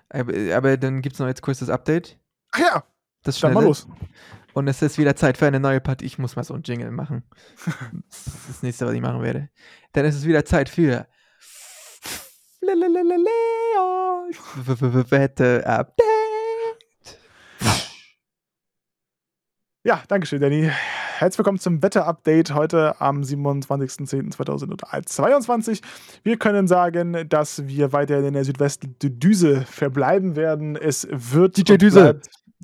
Aber, 0.10 0.34
aber 0.54 0.76
dann 0.76 1.02
gibt 1.02 1.14
es 1.14 1.20
noch 1.20 1.28
jetzt 1.28 1.42
kurz 1.42 1.60
das 1.60 1.70
Update. 1.70 2.20
Ach 2.52 2.60
ja, 2.60 2.84
Das 3.24 3.40
dann 3.40 3.54
mal 3.54 3.64
los. 3.64 3.88
Und 4.54 4.68
es 4.68 4.82
ist 4.82 4.98
wieder 4.98 5.16
Zeit 5.16 5.38
für 5.38 5.48
eine 5.48 5.62
neue 5.62 5.80
Partie. 5.80 6.06
Ich 6.06 6.20
muss 6.20 6.36
mal 6.36 6.44
so 6.44 6.54
einen 6.54 6.64
Jingle 6.64 6.92
machen. 6.92 7.24
Das 8.10 8.28
ist 8.28 8.50
das 8.50 8.64
nächste, 8.64 8.86
was 8.86 8.94
ich 8.94 9.02
machen 9.02 9.22
werde. 9.22 9.50
Dann 9.94 10.04
ist 10.04 10.16
es 10.16 10.26
wieder 10.26 10.44
Zeit 10.44 10.68
für 10.68 11.08
Leons 12.62 12.98
Wette 15.12 15.66
Update. 15.66 16.13
Ja, 19.86 20.02
danke 20.08 20.26
schön, 20.26 20.40
Danny. 20.40 20.72
Herzlich 21.18 21.40
willkommen 21.40 21.60
zum 21.60 21.84
Wetter-Update 21.84 22.54
heute 22.54 23.02
am 23.02 23.20
27.10.2022. 23.20 25.82
Wir 26.24 26.38
können 26.38 26.70
sagen, 26.70 27.28
dass 27.28 27.68
wir 27.68 27.92
weiterhin 27.92 28.28
in 28.28 28.34
der 28.34 28.46
Südwestdüse 28.46 29.66
verbleiben 29.66 30.38
werden. 30.38 30.78
Es 30.78 31.06
wird 31.12 31.58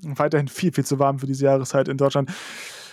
weiterhin 0.01 0.47
viel, 0.47 0.71
viel 0.71 0.85
zu 0.85 0.97
warm 0.97 1.19
für 1.19 1.25
diese 1.25 1.43
Jahreszeit 1.43 1.89
in 1.89 1.97
Deutschland. 1.97 2.31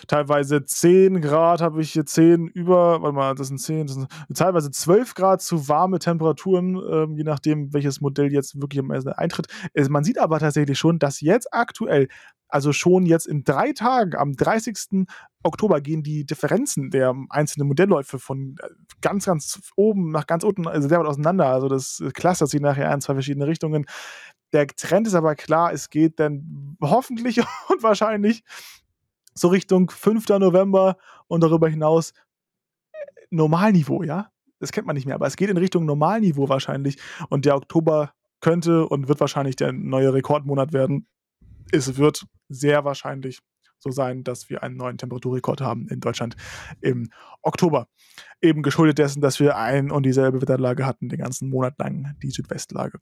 Teilweise 0.06 0.64
10 0.64 1.20
Grad 1.20 1.60
habe 1.60 1.82
ich 1.82 1.92
hier 1.92 2.06
10 2.06 2.46
über, 2.48 3.02
warte 3.02 3.14
mal, 3.14 3.34
das 3.34 3.48
sind 3.48 3.58
10, 3.58 3.86
das 3.86 3.96
sind 3.96 4.08
teilweise 4.34 4.70
12 4.70 5.14
Grad 5.14 5.42
zu 5.42 5.68
warme 5.68 5.98
Temperaturen, 5.98 6.80
ähm, 6.90 7.16
je 7.16 7.24
nachdem, 7.24 7.72
welches 7.72 8.00
Modell 8.00 8.32
jetzt 8.32 8.60
wirklich 8.60 8.80
am 8.80 8.90
Ende 8.90 9.18
eintritt. 9.18 9.46
Es, 9.74 9.88
man 9.88 10.04
sieht 10.04 10.18
aber 10.18 10.38
tatsächlich 10.38 10.78
schon, 10.78 10.98
dass 10.98 11.20
jetzt 11.20 11.52
aktuell 11.52 12.08
also 12.48 12.72
schon 12.72 13.06
jetzt 13.06 13.26
in 13.26 13.44
drei 13.44 13.72
Tagen, 13.72 14.14
am 14.16 14.32
30. 14.34 15.06
Oktober, 15.42 15.80
gehen 15.80 16.02
die 16.02 16.24
Differenzen 16.24 16.90
der 16.90 17.14
einzelnen 17.30 17.68
Modellläufe 17.68 18.18
von 18.18 18.56
äh, 18.62 18.68
ganz, 19.00 19.26
ganz 19.26 19.60
oben 19.76 20.10
nach 20.10 20.26
ganz 20.26 20.44
unten, 20.44 20.66
also 20.66 20.88
sehr 20.88 21.00
weit 21.00 21.06
auseinander. 21.06 21.46
Also 21.46 21.68
das 21.68 22.02
clustert 22.14 22.48
sich 22.48 22.60
nachher 22.60 22.92
in 22.92 23.00
zwei 23.00 23.14
verschiedene 23.14 23.46
Richtungen. 23.46 23.86
Der 24.52 24.66
Trend 24.68 25.06
ist 25.06 25.14
aber 25.14 25.34
klar, 25.34 25.72
es 25.72 25.90
geht 25.90 26.20
dann 26.20 26.76
hoffentlich 26.80 27.38
und 27.68 27.82
wahrscheinlich 27.82 28.42
so 29.36 29.48
Richtung 29.48 29.90
5. 29.90 30.28
November 30.28 30.96
und 31.28 31.42
darüber 31.42 31.68
hinaus 31.68 32.10
äh, 32.92 32.96
Normalniveau, 33.30 34.02
ja? 34.02 34.30
Das 34.58 34.72
kennt 34.72 34.86
man 34.86 34.96
nicht 34.96 35.04
mehr, 35.04 35.16
aber 35.16 35.26
es 35.26 35.36
geht 35.36 35.50
in 35.50 35.58
Richtung 35.58 35.84
Normalniveau 35.84 36.48
wahrscheinlich. 36.48 36.96
Und 37.28 37.44
der 37.44 37.56
Oktober 37.56 38.12
könnte 38.40 38.88
und 38.88 39.08
wird 39.08 39.20
wahrscheinlich 39.20 39.56
der 39.56 39.72
neue 39.72 40.14
Rekordmonat 40.14 40.72
werden 40.72 41.06
es 41.72 41.96
wird 41.96 42.26
sehr 42.48 42.84
wahrscheinlich 42.84 43.40
so 43.78 43.90
sein, 43.90 44.24
dass 44.24 44.48
wir 44.48 44.62
einen 44.62 44.76
neuen 44.76 44.98
Temperaturrekord 44.98 45.60
haben 45.60 45.88
in 45.88 46.00
Deutschland 46.00 46.34
im 46.80 47.10
Oktober. 47.42 47.88
Eben 48.40 48.62
geschuldet 48.62 48.98
dessen, 48.98 49.20
dass 49.20 49.38
wir 49.38 49.56
ein 49.56 49.90
und 49.90 50.04
dieselbe 50.04 50.40
Wetterlage 50.40 50.86
hatten, 50.86 51.08
den 51.08 51.18
ganzen 51.18 51.50
Monat 51.50 51.78
lang, 51.78 52.16
die 52.22 52.30
Südwestlage. 52.30 52.98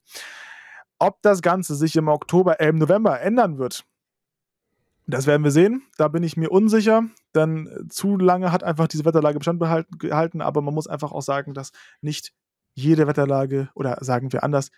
Ob 0.98 1.22
das 1.22 1.42
Ganze 1.42 1.74
sich 1.76 1.96
im 1.96 2.08
Oktober, 2.08 2.60
äh, 2.60 2.68
im 2.68 2.76
November 2.76 3.20
ändern 3.20 3.58
wird, 3.58 3.84
das 5.06 5.26
werden 5.26 5.44
wir 5.44 5.50
sehen. 5.50 5.82
Da 5.96 6.08
bin 6.08 6.22
ich 6.22 6.36
mir 6.36 6.50
unsicher, 6.50 7.04
denn 7.34 7.86
zu 7.88 8.16
lange 8.16 8.52
hat 8.52 8.62
einfach 8.62 8.88
diese 8.88 9.04
Wetterlage 9.04 9.38
Bestand 9.38 9.58
behalten, 9.58 9.98
gehalten. 9.98 10.40
Aber 10.40 10.62
man 10.62 10.74
muss 10.74 10.86
einfach 10.86 11.12
auch 11.12 11.22
sagen, 11.22 11.54
dass 11.54 11.72
nicht 12.00 12.32
jede 12.74 13.06
Wetterlage, 13.06 13.68
oder 13.74 13.98
sagen 14.00 14.32
wir 14.32 14.42
anders, 14.42 14.70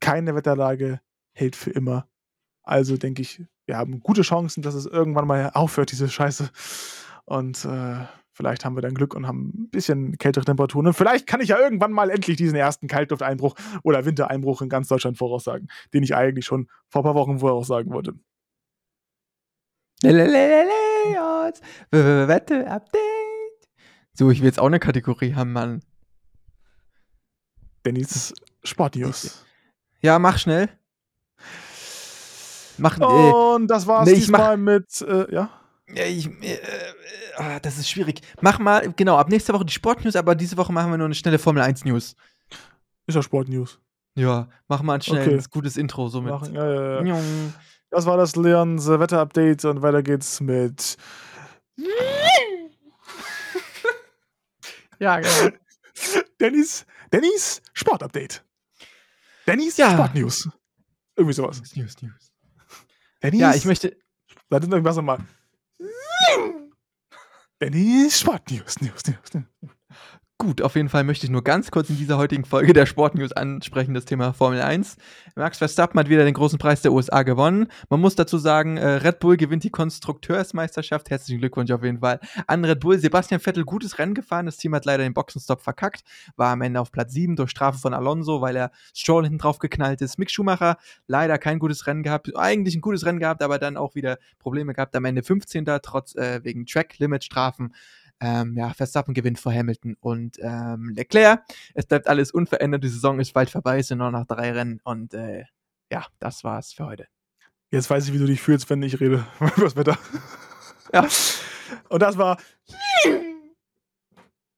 keine 0.00 0.34
Wetterlage 0.34 1.00
hält 1.32 1.56
für 1.56 1.70
immer. 1.70 2.08
Also 2.62 2.96
denke 2.96 3.22
ich, 3.22 3.42
wir 3.66 3.76
haben 3.76 4.00
gute 4.00 4.22
Chancen, 4.22 4.62
dass 4.62 4.74
es 4.74 4.86
irgendwann 4.86 5.26
mal 5.26 5.50
aufhört, 5.54 5.90
diese 5.90 6.08
Scheiße. 6.08 6.50
Und 7.24 7.64
äh, 7.64 8.04
Vielleicht 8.34 8.64
haben 8.64 8.76
wir 8.76 8.82
dann 8.82 8.94
Glück 8.94 9.14
und 9.14 9.28
haben 9.28 9.52
ein 9.54 9.70
bisschen 9.70 10.18
kältere 10.18 10.44
Temperaturen. 10.44 10.88
Und 10.88 10.94
vielleicht 10.94 11.28
kann 11.28 11.40
ich 11.40 11.50
ja 11.50 11.58
irgendwann 11.58 11.92
mal 11.92 12.10
endlich 12.10 12.36
diesen 12.36 12.56
ersten 12.56 12.88
Kaltlufteinbruch 12.88 13.54
oder 13.84 14.04
Wintereinbruch 14.04 14.60
in 14.60 14.68
ganz 14.68 14.88
Deutschland 14.88 15.16
voraussagen, 15.16 15.68
den 15.94 16.02
ich 16.02 16.16
eigentlich 16.16 16.44
schon 16.44 16.68
vor 16.88 17.02
ein 17.02 17.04
paar 17.04 17.14
Wochen 17.14 17.38
voraussagen 17.38 17.92
wollte. 17.92 18.14
Wette 22.28 22.70
Update. 22.70 23.00
So, 24.12 24.30
ich 24.30 24.40
will 24.40 24.46
jetzt 24.46 24.60
auch 24.60 24.66
eine 24.66 24.80
Kategorie 24.80 25.34
haben, 25.34 25.52
Mann. 25.52 25.82
Dennis 27.84 28.32
Sportnews. 28.62 29.44
Ja, 30.00 30.18
mach 30.18 30.38
schnell. 30.38 30.68
Mach, 32.78 32.98
äh, 32.98 33.04
Und 33.04 33.68
das 33.68 33.86
war's 33.86 34.08
nee, 34.08 34.14
diesmal 34.14 34.56
mit, 34.56 35.00
äh, 35.02 35.32
ja? 35.32 35.50
Ja, 35.88 36.04
ich, 36.04 36.26
äh, 36.42 36.54
äh, 36.54 36.58
ah, 37.36 37.60
das 37.60 37.78
ist 37.78 37.88
schwierig. 37.88 38.20
Mach 38.40 38.58
mal, 38.58 38.92
genau, 38.96 39.16
ab 39.16 39.28
nächster 39.28 39.52
Woche 39.54 39.64
die 39.64 39.72
Sportnews, 39.72 40.16
aber 40.16 40.34
diese 40.34 40.56
Woche 40.56 40.72
machen 40.72 40.90
wir 40.90 40.98
nur 40.98 41.06
eine 41.06 41.14
schnelle 41.14 41.38
Formel 41.38 41.62
1 41.62 41.84
News. 41.84 42.16
Ist 43.06 43.14
ja 43.14 43.22
Sportnews. 43.22 43.78
Ja, 44.16 44.48
mach 44.68 44.82
mal 44.82 44.94
ein 44.94 45.02
schnelles, 45.02 45.50
gutes 45.50 45.76
Intro 45.76 46.08
so 46.08 46.22
mit. 46.22 46.32
Machen, 46.32 46.54
ja, 46.54 47.00
ja, 47.00 47.04
ja. 47.04 47.14
Das 47.94 48.06
war 48.06 48.16
das 48.16 48.34
Leons 48.34 48.88
Wetter-Update 48.88 49.64
und 49.66 49.80
weiter 49.80 50.02
geht's 50.02 50.40
mit 50.40 50.96
Ja, 54.98 55.20
genau. 55.20 55.56
Dennis, 56.40 56.86
Dennis 57.12 57.62
Sport-Update. 57.72 58.44
Dennis 59.46 59.76
Ja. 59.76 59.92
Sportnews. 59.92 60.48
Irgendwie 61.14 61.34
sowas. 61.34 61.62
News, 61.76 62.02
News. 62.02 62.32
Dennis, 63.22 63.40
Ja, 63.40 63.54
ich 63.54 63.64
möchte. 63.64 63.96
Warte, 64.48 64.66
irgendwas 64.66 64.96
nochmal. 64.96 65.18
Dennis 67.60 68.18
Sportnews. 68.18 68.80
News, 68.80 69.06
News, 69.06 69.34
News. 69.34 69.46
Gut, 70.36 70.62
auf 70.62 70.74
jeden 70.74 70.88
Fall 70.88 71.04
möchte 71.04 71.26
ich 71.26 71.30
nur 71.30 71.44
ganz 71.44 71.70
kurz 71.70 71.90
in 71.90 71.96
dieser 71.96 72.18
heutigen 72.18 72.44
Folge 72.44 72.72
der 72.72 72.86
Sportnews 72.86 73.30
ansprechen, 73.30 73.94
das 73.94 74.04
Thema 74.04 74.32
Formel 74.32 74.60
1. 74.60 74.96
Max 75.36 75.58
Verstappen 75.58 75.98
hat 76.00 76.08
wieder 76.08 76.24
den 76.24 76.34
großen 76.34 76.58
Preis 76.58 76.82
der 76.82 76.92
USA 76.92 77.22
gewonnen. 77.22 77.68
Man 77.88 78.00
muss 78.00 78.16
dazu 78.16 78.36
sagen, 78.38 78.76
äh, 78.76 78.84
Red 78.84 79.20
Bull 79.20 79.36
gewinnt 79.36 79.62
die 79.62 79.70
Konstrukteursmeisterschaft. 79.70 81.08
Herzlichen 81.08 81.38
Glückwunsch 81.38 81.70
auf 81.70 81.84
jeden 81.84 82.00
Fall 82.00 82.18
an 82.48 82.64
Red 82.64 82.80
Bull. 82.80 82.98
Sebastian 82.98 83.40
Vettel 83.40 83.64
gutes 83.64 84.00
Rennen 84.00 84.12
gefahren. 84.12 84.46
Das 84.46 84.56
Team 84.56 84.74
hat 84.74 84.84
leider 84.86 85.04
den 85.04 85.14
Boxenstopp 85.14 85.60
verkackt. 85.62 86.02
War 86.34 86.50
am 86.50 86.62
Ende 86.62 86.80
auf 86.80 86.90
Platz 86.90 87.12
7 87.12 87.36
durch 87.36 87.50
Strafe 87.50 87.78
von 87.78 87.94
Alonso, 87.94 88.40
weil 88.40 88.56
er 88.56 88.72
Stroll 88.92 89.22
hinten 89.22 89.38
drauf 89.38 89.60
geknallt 89.60 90.02
ist. 90.02 90.18
Mick 90.18 90.32
Schumacher 90.32 90.78
leider 91.06 91.38
kein 91.38 91.60
gutes 91.60 91.86
Rennen 91.86 92.02
gehabt. 92.02 92.36
Eigentlich 92.36 92.74
ein 92.74 92.80
gutes 92.80 93.06
Rennen 93.06 93.20
gehabt, 93.20 93.40
aber 93.40 93.60
dann 93.60 93.76
auch 93.76 93.94
wieder 93.94 94.18
Probleme 94.40 94.74
gehabt. 94.74 94.96
Am 94.96 95.04
Ende 95.04 95.22
15. 95.22 95.64
trotz 95.80 96.16
äh, 96.16 96.42
wegen 96.42 96.66
Track-Limit-Strafen. 96.66 97.72
Ähm, 98.20 98.56
ja, 98.56 98.72
Verstappen 98.72 99.14
gewinnt 99.14 99.38
vor 99.38 99.52
Hamilton 99.52 99.96
und 100.00 100.38
ähm, 100.40 100.92
Leclerc. 100.94 101.44
Es 101.74 101.86
bleibt 101.86 102.08
alles 102.08 102.30
unverändert. 102.30 102.84
Die 102.84 102.88
Saison 102.88 103.20
ist 103.20 103.32
bald 103.32 103.50
vorbei, 103.50 103.78
es 103.78 103.88
sind 103.88 103.98
nur 103.98 104.10
noch 104.10 104.26
drei 104.26 104.52
Rennen 104.52 104.80
und 104.84 105.14
äh, 105.14 105.44
ja, 105.92 106.06
das 106.18 106.44
war's 106.44 106.72
für 106.72 106.86
heute. 106.86 107.06
Jetzt 107.70 107.90
weiß 107.90 108.06
ich, 108.06 108.12
wie 108.12 108.18
du 108.18 108.26
dich 108.26 108.40
fühlst, 108.40 108.70
wenn 108.70 108.82
ich 108.82 109.00
rede 109.00 109.26
über 109.40 109.64
das 109.64 109.76
Wetter. 109.76 109.98
Ja. 110.92 111.06
Und 111.88 112.02
das 112.02 112.16
war 112.16 112.38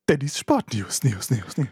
Dennis 0.09 0.39
Sportnews. 0.39 1.03
News, 1.03 1.31
News, 1.31 1.57
News. 1.57 1.69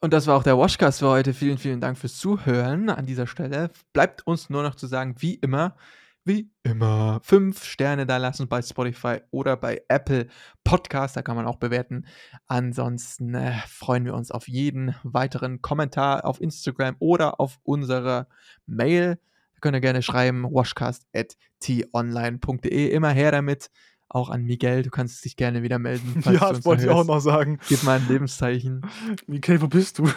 Und 0.00 0.12
das 0.12 0.26
war 0.26 0.36
auch 0.36 0.42
der 0.42 0.56
Washcast 0.56 0.98
für 1.00 1.08
heute. 1.08 1.34
Vielen, 1.34 1.58
vielen 1.58 1.80
Dank 1.80 1.98
fürs 1.98 2.18
Zuhören 2.18 2.88
an 2.88 3.06
dieser 3.06 3.26
Stelle. 3.26 3.70
Bleibt 3.92 4.26
uns 4.26 4.50
nur 4.50 4.62
noch 4.62 4.74
zu 4.74 4.86
sagen, 4.86 5.14
wie 5.18 5.34
immer, 5.34 5.76
wie 6.24 6.50
immer, 6.62 7.20
fünf 7.22 7.64
Sterne 7.64 8.06
da 8.06 8.18
lassen 8.18 8.48
bei 8.48 8.62
Spotify 8.62 9.18
oder 9.30 9.56
bei 9.56 9.82
Apple 9.88 10.28
Podcast. 10.64 11.16
Da 11.16 11.22
kann 11.22 11.36
man 11.36 11.46
auch 11.46 11.56
bewerten. 11.56 12.06
Ansonsten 12.46 13.34
äh, 13.34 13.54
freuen 13.66 14.04
wir 14.04 14.14
uns 14.14 14.30
auf 14.30 14.46
jeden 14.48 14.94
weiteren 15.02 15.62
Kommentar 15.62 16.24
auf 16.24 16.40
Instagram 16.40 16.94
oder 16.98 17.40
auf 17.40 17.58
unsere 17.62 18.28
Mail. 18.66 19.18
Da 19.54 19.60
könnt 19.60 19.76
ihr 19.76 19.80
gerne 19.80 20.02
schreiben, 20.02 20.44
washcast.tonline.de. 20.44 22.90
Immer 22.90 23.10
her 23.10 23.32
damit. 23.32 23.70
Auch 24.12 24.28
an 24.28 24.42
Miguel. 24.42 24.82
Du 24.82 24.90
kannst 24.90 25.24
dich 25.24 25.36
gerne 25.36 25.62
wieder 25.62 25.78
melden. 25.78 26.22
Ja, 26.24 26.52
das 26.52 26.64
wollte 26.64 26.82
ich 26.82 26.88
auch 26.90 27.06
noch 27.06 27.20
sagen. 27.20 27.60
Gib 27.68 27.84
mal 27.84 28.00
ein 28.00 28.08
Lebenszeichen. 28.08 28.82
Michael, 29.26 29.62
wo 29.62 29.68
bist 29.68 29.98
du? 29.98 30.10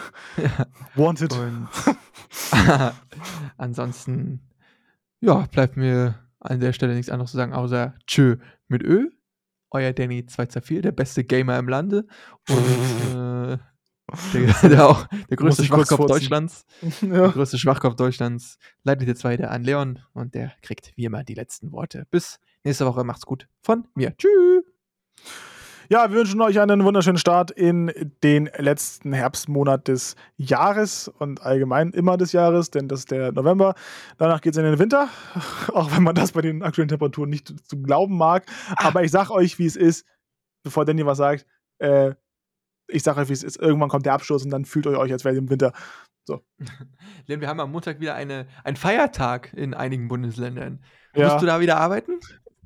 Wanted. 0.96 1.32
Ansonsten, 3.56 4.40
ja, 5.20 5.46
bleibt 5.50 5.76
mir 5.76 6.18
an 6.40 6.60
der 6.60 6.72
Stelle 6.72 6.94
nichts 6.94 7.10
anderes 7.10 7.30
zu 7.30 7.36
sagen, 7.36 7.52
außer 7.52 7.94
Tschö 8.06 8.36
mit 8.68 8.82
Ö. 8.82 9.08
Euer 9.70 9.92
Danny 9.92 10.24
224, 10.24 10.82
der 10.82 10.92
beste 10.92 11.24
Gamer 11.24 11.58
im 11.58 11.68
Lande. 11.68 12.06
Und 12.48 13.14
äh, 13.14 13.58
der, 14.32 14.54
der, 14.68 14.88
auch, 14.88 15.06
der 15.06 15.36
größte 15.36 15.64
Schwachkopf. 15.64 16.06
Deutschlands. 16.06 16.64
Der 17.00 17.22
ja. 17.22 17.28
größte 17.28 17.58
Schwachkopf 17.58 17.96
Deutschlands 17.96 18.58
leitet 18.82 19.08
jetzt 19.08 19.24
weiter 19.24 19.50
an 19.50 19.64
Leon 19.64 20.00
und 20.12 20.34
der 20.34 20.52
kriegt 20.62 20.92
wie 20.96 21.06
immer 21.06 21.24
die 21.24 21.34
letzten 21.34 21.72
Worte. 21.72 22.06
Bis 22.10 22.38
nächste 22.62 22.86
Woche. 22.86 23.02
Macht's 23.02 23.26
gut. 23.26 23.48
Von 23.62 23.88
mir. 23.94 24.14
Tschüss. 24.16 24.64
Ja, 25.88 26.10
wir 26.10 26.18
wünschen 26.18 26.40
euch 26.40 26.60
einen 26.60 26.84
wunderschönen 26.84 27.18
Start 27.18 27.50
in 27.50 27.92
den 28.22 28.50
letzten 28.56 29.12
Herbstmonat 29.12 29.88
des 29.88 30.16
Jahres 30.36 31.08
und 31.08 31.42
allgemein 31.42 31.90
immer 31.90 32.16
des 32.16 32.32
Jahres, 32.32 32.70
denn 32.70 32.88
das 32.88 33.00
ist 33.00 33.10
der 33.10 33.32
November. 33.32 33.74
Danach 34.18 34.40
geht 34.40 34.54
es 34.54 34.58
in 34.58 34.64
den 34.64 34.78
Winter, 34.78 35.08
auch 35.72 35.94
wenn 35.94 36.02
man 36.02 36.14
das 36.14 36.32
bei 36.32 36.40
den 36.40 36.62
aktuellen 36.62 36.88
Temperaturen 36.88 37.30
nicht 37.30 37.54
zu 37.66 37.82
glauben 37.82 38.16
mag. 38.16 38.46
Aber 38.76 39.02
ich 39.02 39.10
sag 39.10 39.30
euch, 39.30 39.58
wie 39.58 39.66
es 39.66 39.76
ist, 39.76 40.06
bevor 40.62 40.84
Danny 40.84 41.04
was 41.04 41.18
sagt. 41.18 41.46
Äh, 41.78 42.14
ich 42.86 43.02
sag 43.02 43.16
euch, 43.16 43.28
wie 43.28 43.32
es 43.34 43.42
ist. 43.42 43.56
Irgendwann 43.56 43.88
kommt 43.88 44.06
der 44.06 44.14
Abstoß 44.14 44.44
und 44.44 44.50
dann 44.50 44.64
fühlt 44.64 44.86
ihr 44.86 44.98
euch, 44.98 45.12
als 45.12 45.24
wäre 45.24 45.34
ihr 45.34 45.40
im 45.40 45.50
Winter. 45.50 45.72
Denn 47.28 47.40
wir 47.40 47.48
haben 47.48 47.60
am 47.60 47.72
Montag 47.72 48.00
wieder 48.00 48.14
eine, 48.14 48.46
einen 48.62 48.76
Feiertag 48.76 49.52
in 49.54 49.74
einigen 49.74 50.08
Bundesländern. 50.08 50.82
Ja. 51.14 51.28
Musst 51.28 51.42
du 51.42 51.46
da 51.46 51.60
wieder 51.60 51.76
arbeiten? 51.76 52.20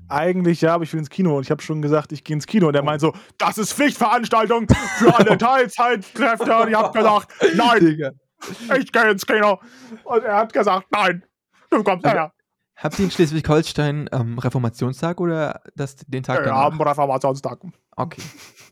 Eigentlich 0.08 0.60
ja, 0.60 0.74
aber 0.74 0.84
ich 0.84 0.92
will 0.92 1.00
ins 1.00 1.10
Kino 1.10 1.36
und 1.36 1.42
ich 1.44 1.50
habe 1.50 1.62
schon 1.62 1.82
gesagt, 1.82 2.12
ich 2.12 2.24
gehe 2.24 2.34
ins 2.34 2.46
Kino 2.46 2.68
und 2.68 2.74
er 2.74 2.82
meint 2.82 3.00
so, 3.00 3.14
das 3.36 3.58
ist 3.58 3.72
Pflichtveranstaltung 3.74 4.66
für 4.98 5.14
alle 5.14 5.36
Teilzeitkräfte 5.38 6.56
und 6.56 6.68
ich 6.68 6.74
habe 6.74 6.96
gesagt, 6.96 7.32
nein, 7.54 7.80
Digga. 7.84 8.10
ich 8.78 8.90
gehe 8.92 9.10
ins 9.10 9.26
Kino 9.26 9.60
und 10.04 10.22
er 10.24 10.36
hat 10.36 10.52
gesagt, 10.52 10.86
nein, 10.90 11.24
du 11.70 11.82
kommst 11.82 12.04
Aber- 12.06 12.14
her. 12.14 12.32
Habt 12.80 12.96
ihr 13.00 13.06
in 13.06 13.10
Schleswig-Holstein 13.10 14.08
ähm, 14.12 14.38
Reformationstag 14.38 15.20
oder 15.20 15.62
das, 15.74 15.96
den 16.06 16.22
Tag 16.22 16.44
Wir 16.44 16.54
haben 16.54 16.80
Reformationstag. 16.80 17.58
Okay, 17.96 18.22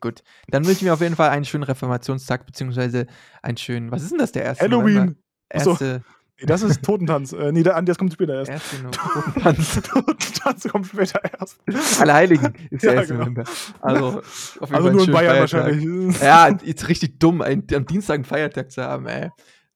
gut. 0.01 0.23
Dann 0.47 0.65
wünsche 0.65 0.77
ich 0.79 0.83
mir 0.85 0.93
auf 0.95 1.01
jeden 1.01 1.17
Fall 1.17 1.31
einen 1.31 1.45
schönen 1.45 1.65
Reformationstag, 1.65 2.47
beziehungsweise 2.47 3.09
einen 3.43 3.57
schönen, 3.57 3.91
was 3.91 4.03
ist 4.05 4.13
denn 4.13 4.21
das, 4.21 4.31
der 4.31 4.45
erste? 4.45 4.63
Halloween. 4.65 5.17
Erste, 5.49 6.05
Nee, 6.07 6.15
das 6.45 6.63
ist 6.63 6.83
Totentanz. 6.83 7.33
äh, 7.33 7.51
nee, 7.53 7.63
der, 7.63 7.81
das 7.83 7.97
kommt 7.99 8.13
später 8.13 8.35
erst. 8.35 8.51
erste 8.51 8.77
November. 8.77 9.57
Totentanz 9.83 10.69
kommt 10.69 10.87
später 10.87 11.21
erst. 11.39 11.59
Allerheiligen 12.01 12.55
ist 12.71 12.83
Ja, 12.85 12.93
erste 12.93 13.15
genau. 13.15 13.21
November. 13.21 13.45
Also, 13.81 14.07
auf 14.07 14.71
jeden 14.71 14.75
Also 14.75 14.87
Fall 14.89 14.93
nur 14.93 15.05
in 15.07 15.13
Bayern 15.13 15.49
Feiertag. 15.49 15.67
wahrscheinlich. 15.81 16.21
Ja, 16.21 16.47
ist 16.49 16.89
richtig 16.89 17.19
dumm, 17.19 17.41
ein, 17.43 17.65
am 17.75 17.87
Dienstag 17.87 18.15
einen 18.17 18.25
Feiertag 18.25 18.71
zu 18.71 18.83
haben, 18.83 19.07
ey. 19.07 19.31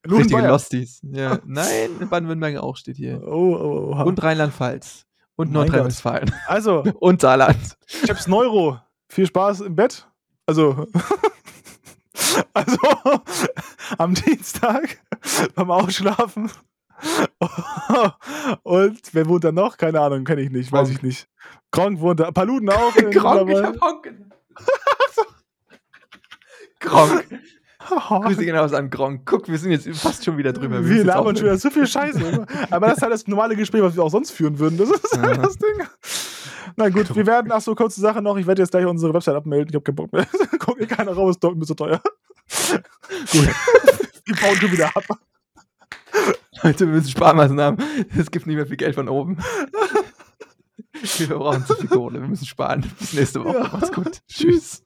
Nur 0.07 0.21
Richtige. 0.21 0.41
Losties. 0.47 1.01
Ja. 1.03 1.39
Nein, 1.47 1.91
in 2.01 2.09
Baden-Württemberg 2.09 2.57
auch 2.59 2.77
steht 2.77 2.97
hier. 2.97 3.21
Oh, 3.23 3.55
oh, 3.55 3.95
oh. 3.99 4.03
Und 4.05 4.23
Rheinland-Pfalz. 4.23 5.05
Und 5.37 5.53
Nordrhein-Westfalen. 5.53 6.31
Also, 6.47 6.83
Und 7.01 7.23
Saarland. 7.23 7.77
ich 8.03 8.11
hab's 8.11 8.27
Neuro. 8.27 8.79
Viel 9.09 9.27
Spaß 9.27 9.63
im 9.63 9.75
Bett. 9.77 10.07
Also, 10.47 10.87
also 12.55 12.79
am 13.99 14.15
Dienstag 14.15 14.99
beim 15.55 15.71
Ausschlafen. 15.71 16.51
Und 18.63 19.01
wer 19.13 19.27
wohnt 19.27 19.45
da 19.45 19.53
noch? 19.53 19.77
Keine 19.79 20.01
Ahnung, 20.01 20.25
kenne 20.25 20.43
ich 20.43 20.51
nicht, 20.51 20.71
weiß 20.73 20.89
Gronk. 20.89 20.97
ich 20.99 21.03
nicht. 21.03 21.29
Gronk 21.71 22.01
wohnt 22.01 22.21
da. 22.21 22.31
Paluten 22.31 22.69
auch. 22.71 22.95
Gronk, 22.95 23.15
ich 23.15 23.23
hab 23.25 23.47
gesagt. 23.47 23.81
Gronk. 26.81 27.25
Grüße 28.25 28.45
gehen 28.45 28.55
raus 28.57 28.73
an 28.73 28.91
Gronk. 28.91 29.23
Guck, 29.25 29.49
wir 29.49 29.59
sind 29.59 29.73
jetzt 29.73 29.89
fast 29.99 30.25
schon 30.25 30.37
wieder 30.37 30.53
drüber. 30.53 30.85
Wir 30.87 30.97
jetzt 30.99 31.07
labern 31.07 31.35
schon 31.35 31.47
wieder 31.47 31.57
so 31.59 31.71
viel 31.71 31.87
Scheiße. 31.87 32.47
Aber 32.71 32.87
das 32.89 32.99
ist 32.99 33.03
halt 33.03 33.13
das 33.13 33.27
normale 33.27 33.57
Gespräch, 33.57 33.83
was 33.83 33.97
wir 33.97 34.03
auch 34.05 34.11
sonst 34.11 34.31
führen 34.31 34.59
würden. 34.59 34.79
Das 34.79 34.91
ist 34.91 35.19
halt 35.19 35.37
Ja. 35.37 35.43
das 35.43 35.57
Ding. 35.57 35.87
Na 36.77 36.89
gut, 36.89 37.15
wir 37.15 37.27
werden, 37.27 37.53
ach 37.53 37.61
so, 37.61 37.75
kurze 37.75 38.01
Sache 38.01 38.23
noch. 38.23 38.37
Ich 38.37 38.47
werde 38.47 38.63
jetzt 38.63 38.71
gleich 38.71 38.87
unsere 38.87 39.15
Website 39.15 39.37
abmelden. 39.37 39.69
Ich 39.71 39.75
habe 39.75 39.85
keinen 39.85 39.97
Bock 39.97 40.13
mehr. 40.13 40.27
Guck 40.59 40.79
mir 40.79 40.87
keiner 40.87 41.13
raus, 41.13 41.37
ist 41.37 41.43
mir 41.43 41.65
so 41.65 41.75
teuer. 41.75 42.01
Gut. 43.33 43.49
Die 44.27 44.33
bauen 44.33 44.59
du 44.61 44.71
wieder 44.71 44.95
ab. 44.95 45.05
Leute, 46.63 46.87
wir 46.87 46.95
müssen 46.95 47.11
Sparmaßnahmen. 47.11 47.83
Es 48.17 48.31
gibt 48.31 48.47
nicht 48.47 48.57
mehr 48.57 48.67
viel 48.67 48.77
Geld 48.77 48.95
von 48.95 49.09
oben. 49.09 49.39
Wir 51.17 51.29
brauchen 51.29 51.65
zu 51.65 51.75
viel 51.77 51.89
Kohle. 51.89 52.21
Wir 52.21 52.29
müssen 52.29 52.47
sparen. 52.47 52.85
Bis 52.99 53.13
nächste 53.15 53.43
Woche. 53.45 53.59
Ja. 53.59 53.71
Macht's 53.73 53.93
gut. 53.93 54.21
Tschüss. 54.29 54.83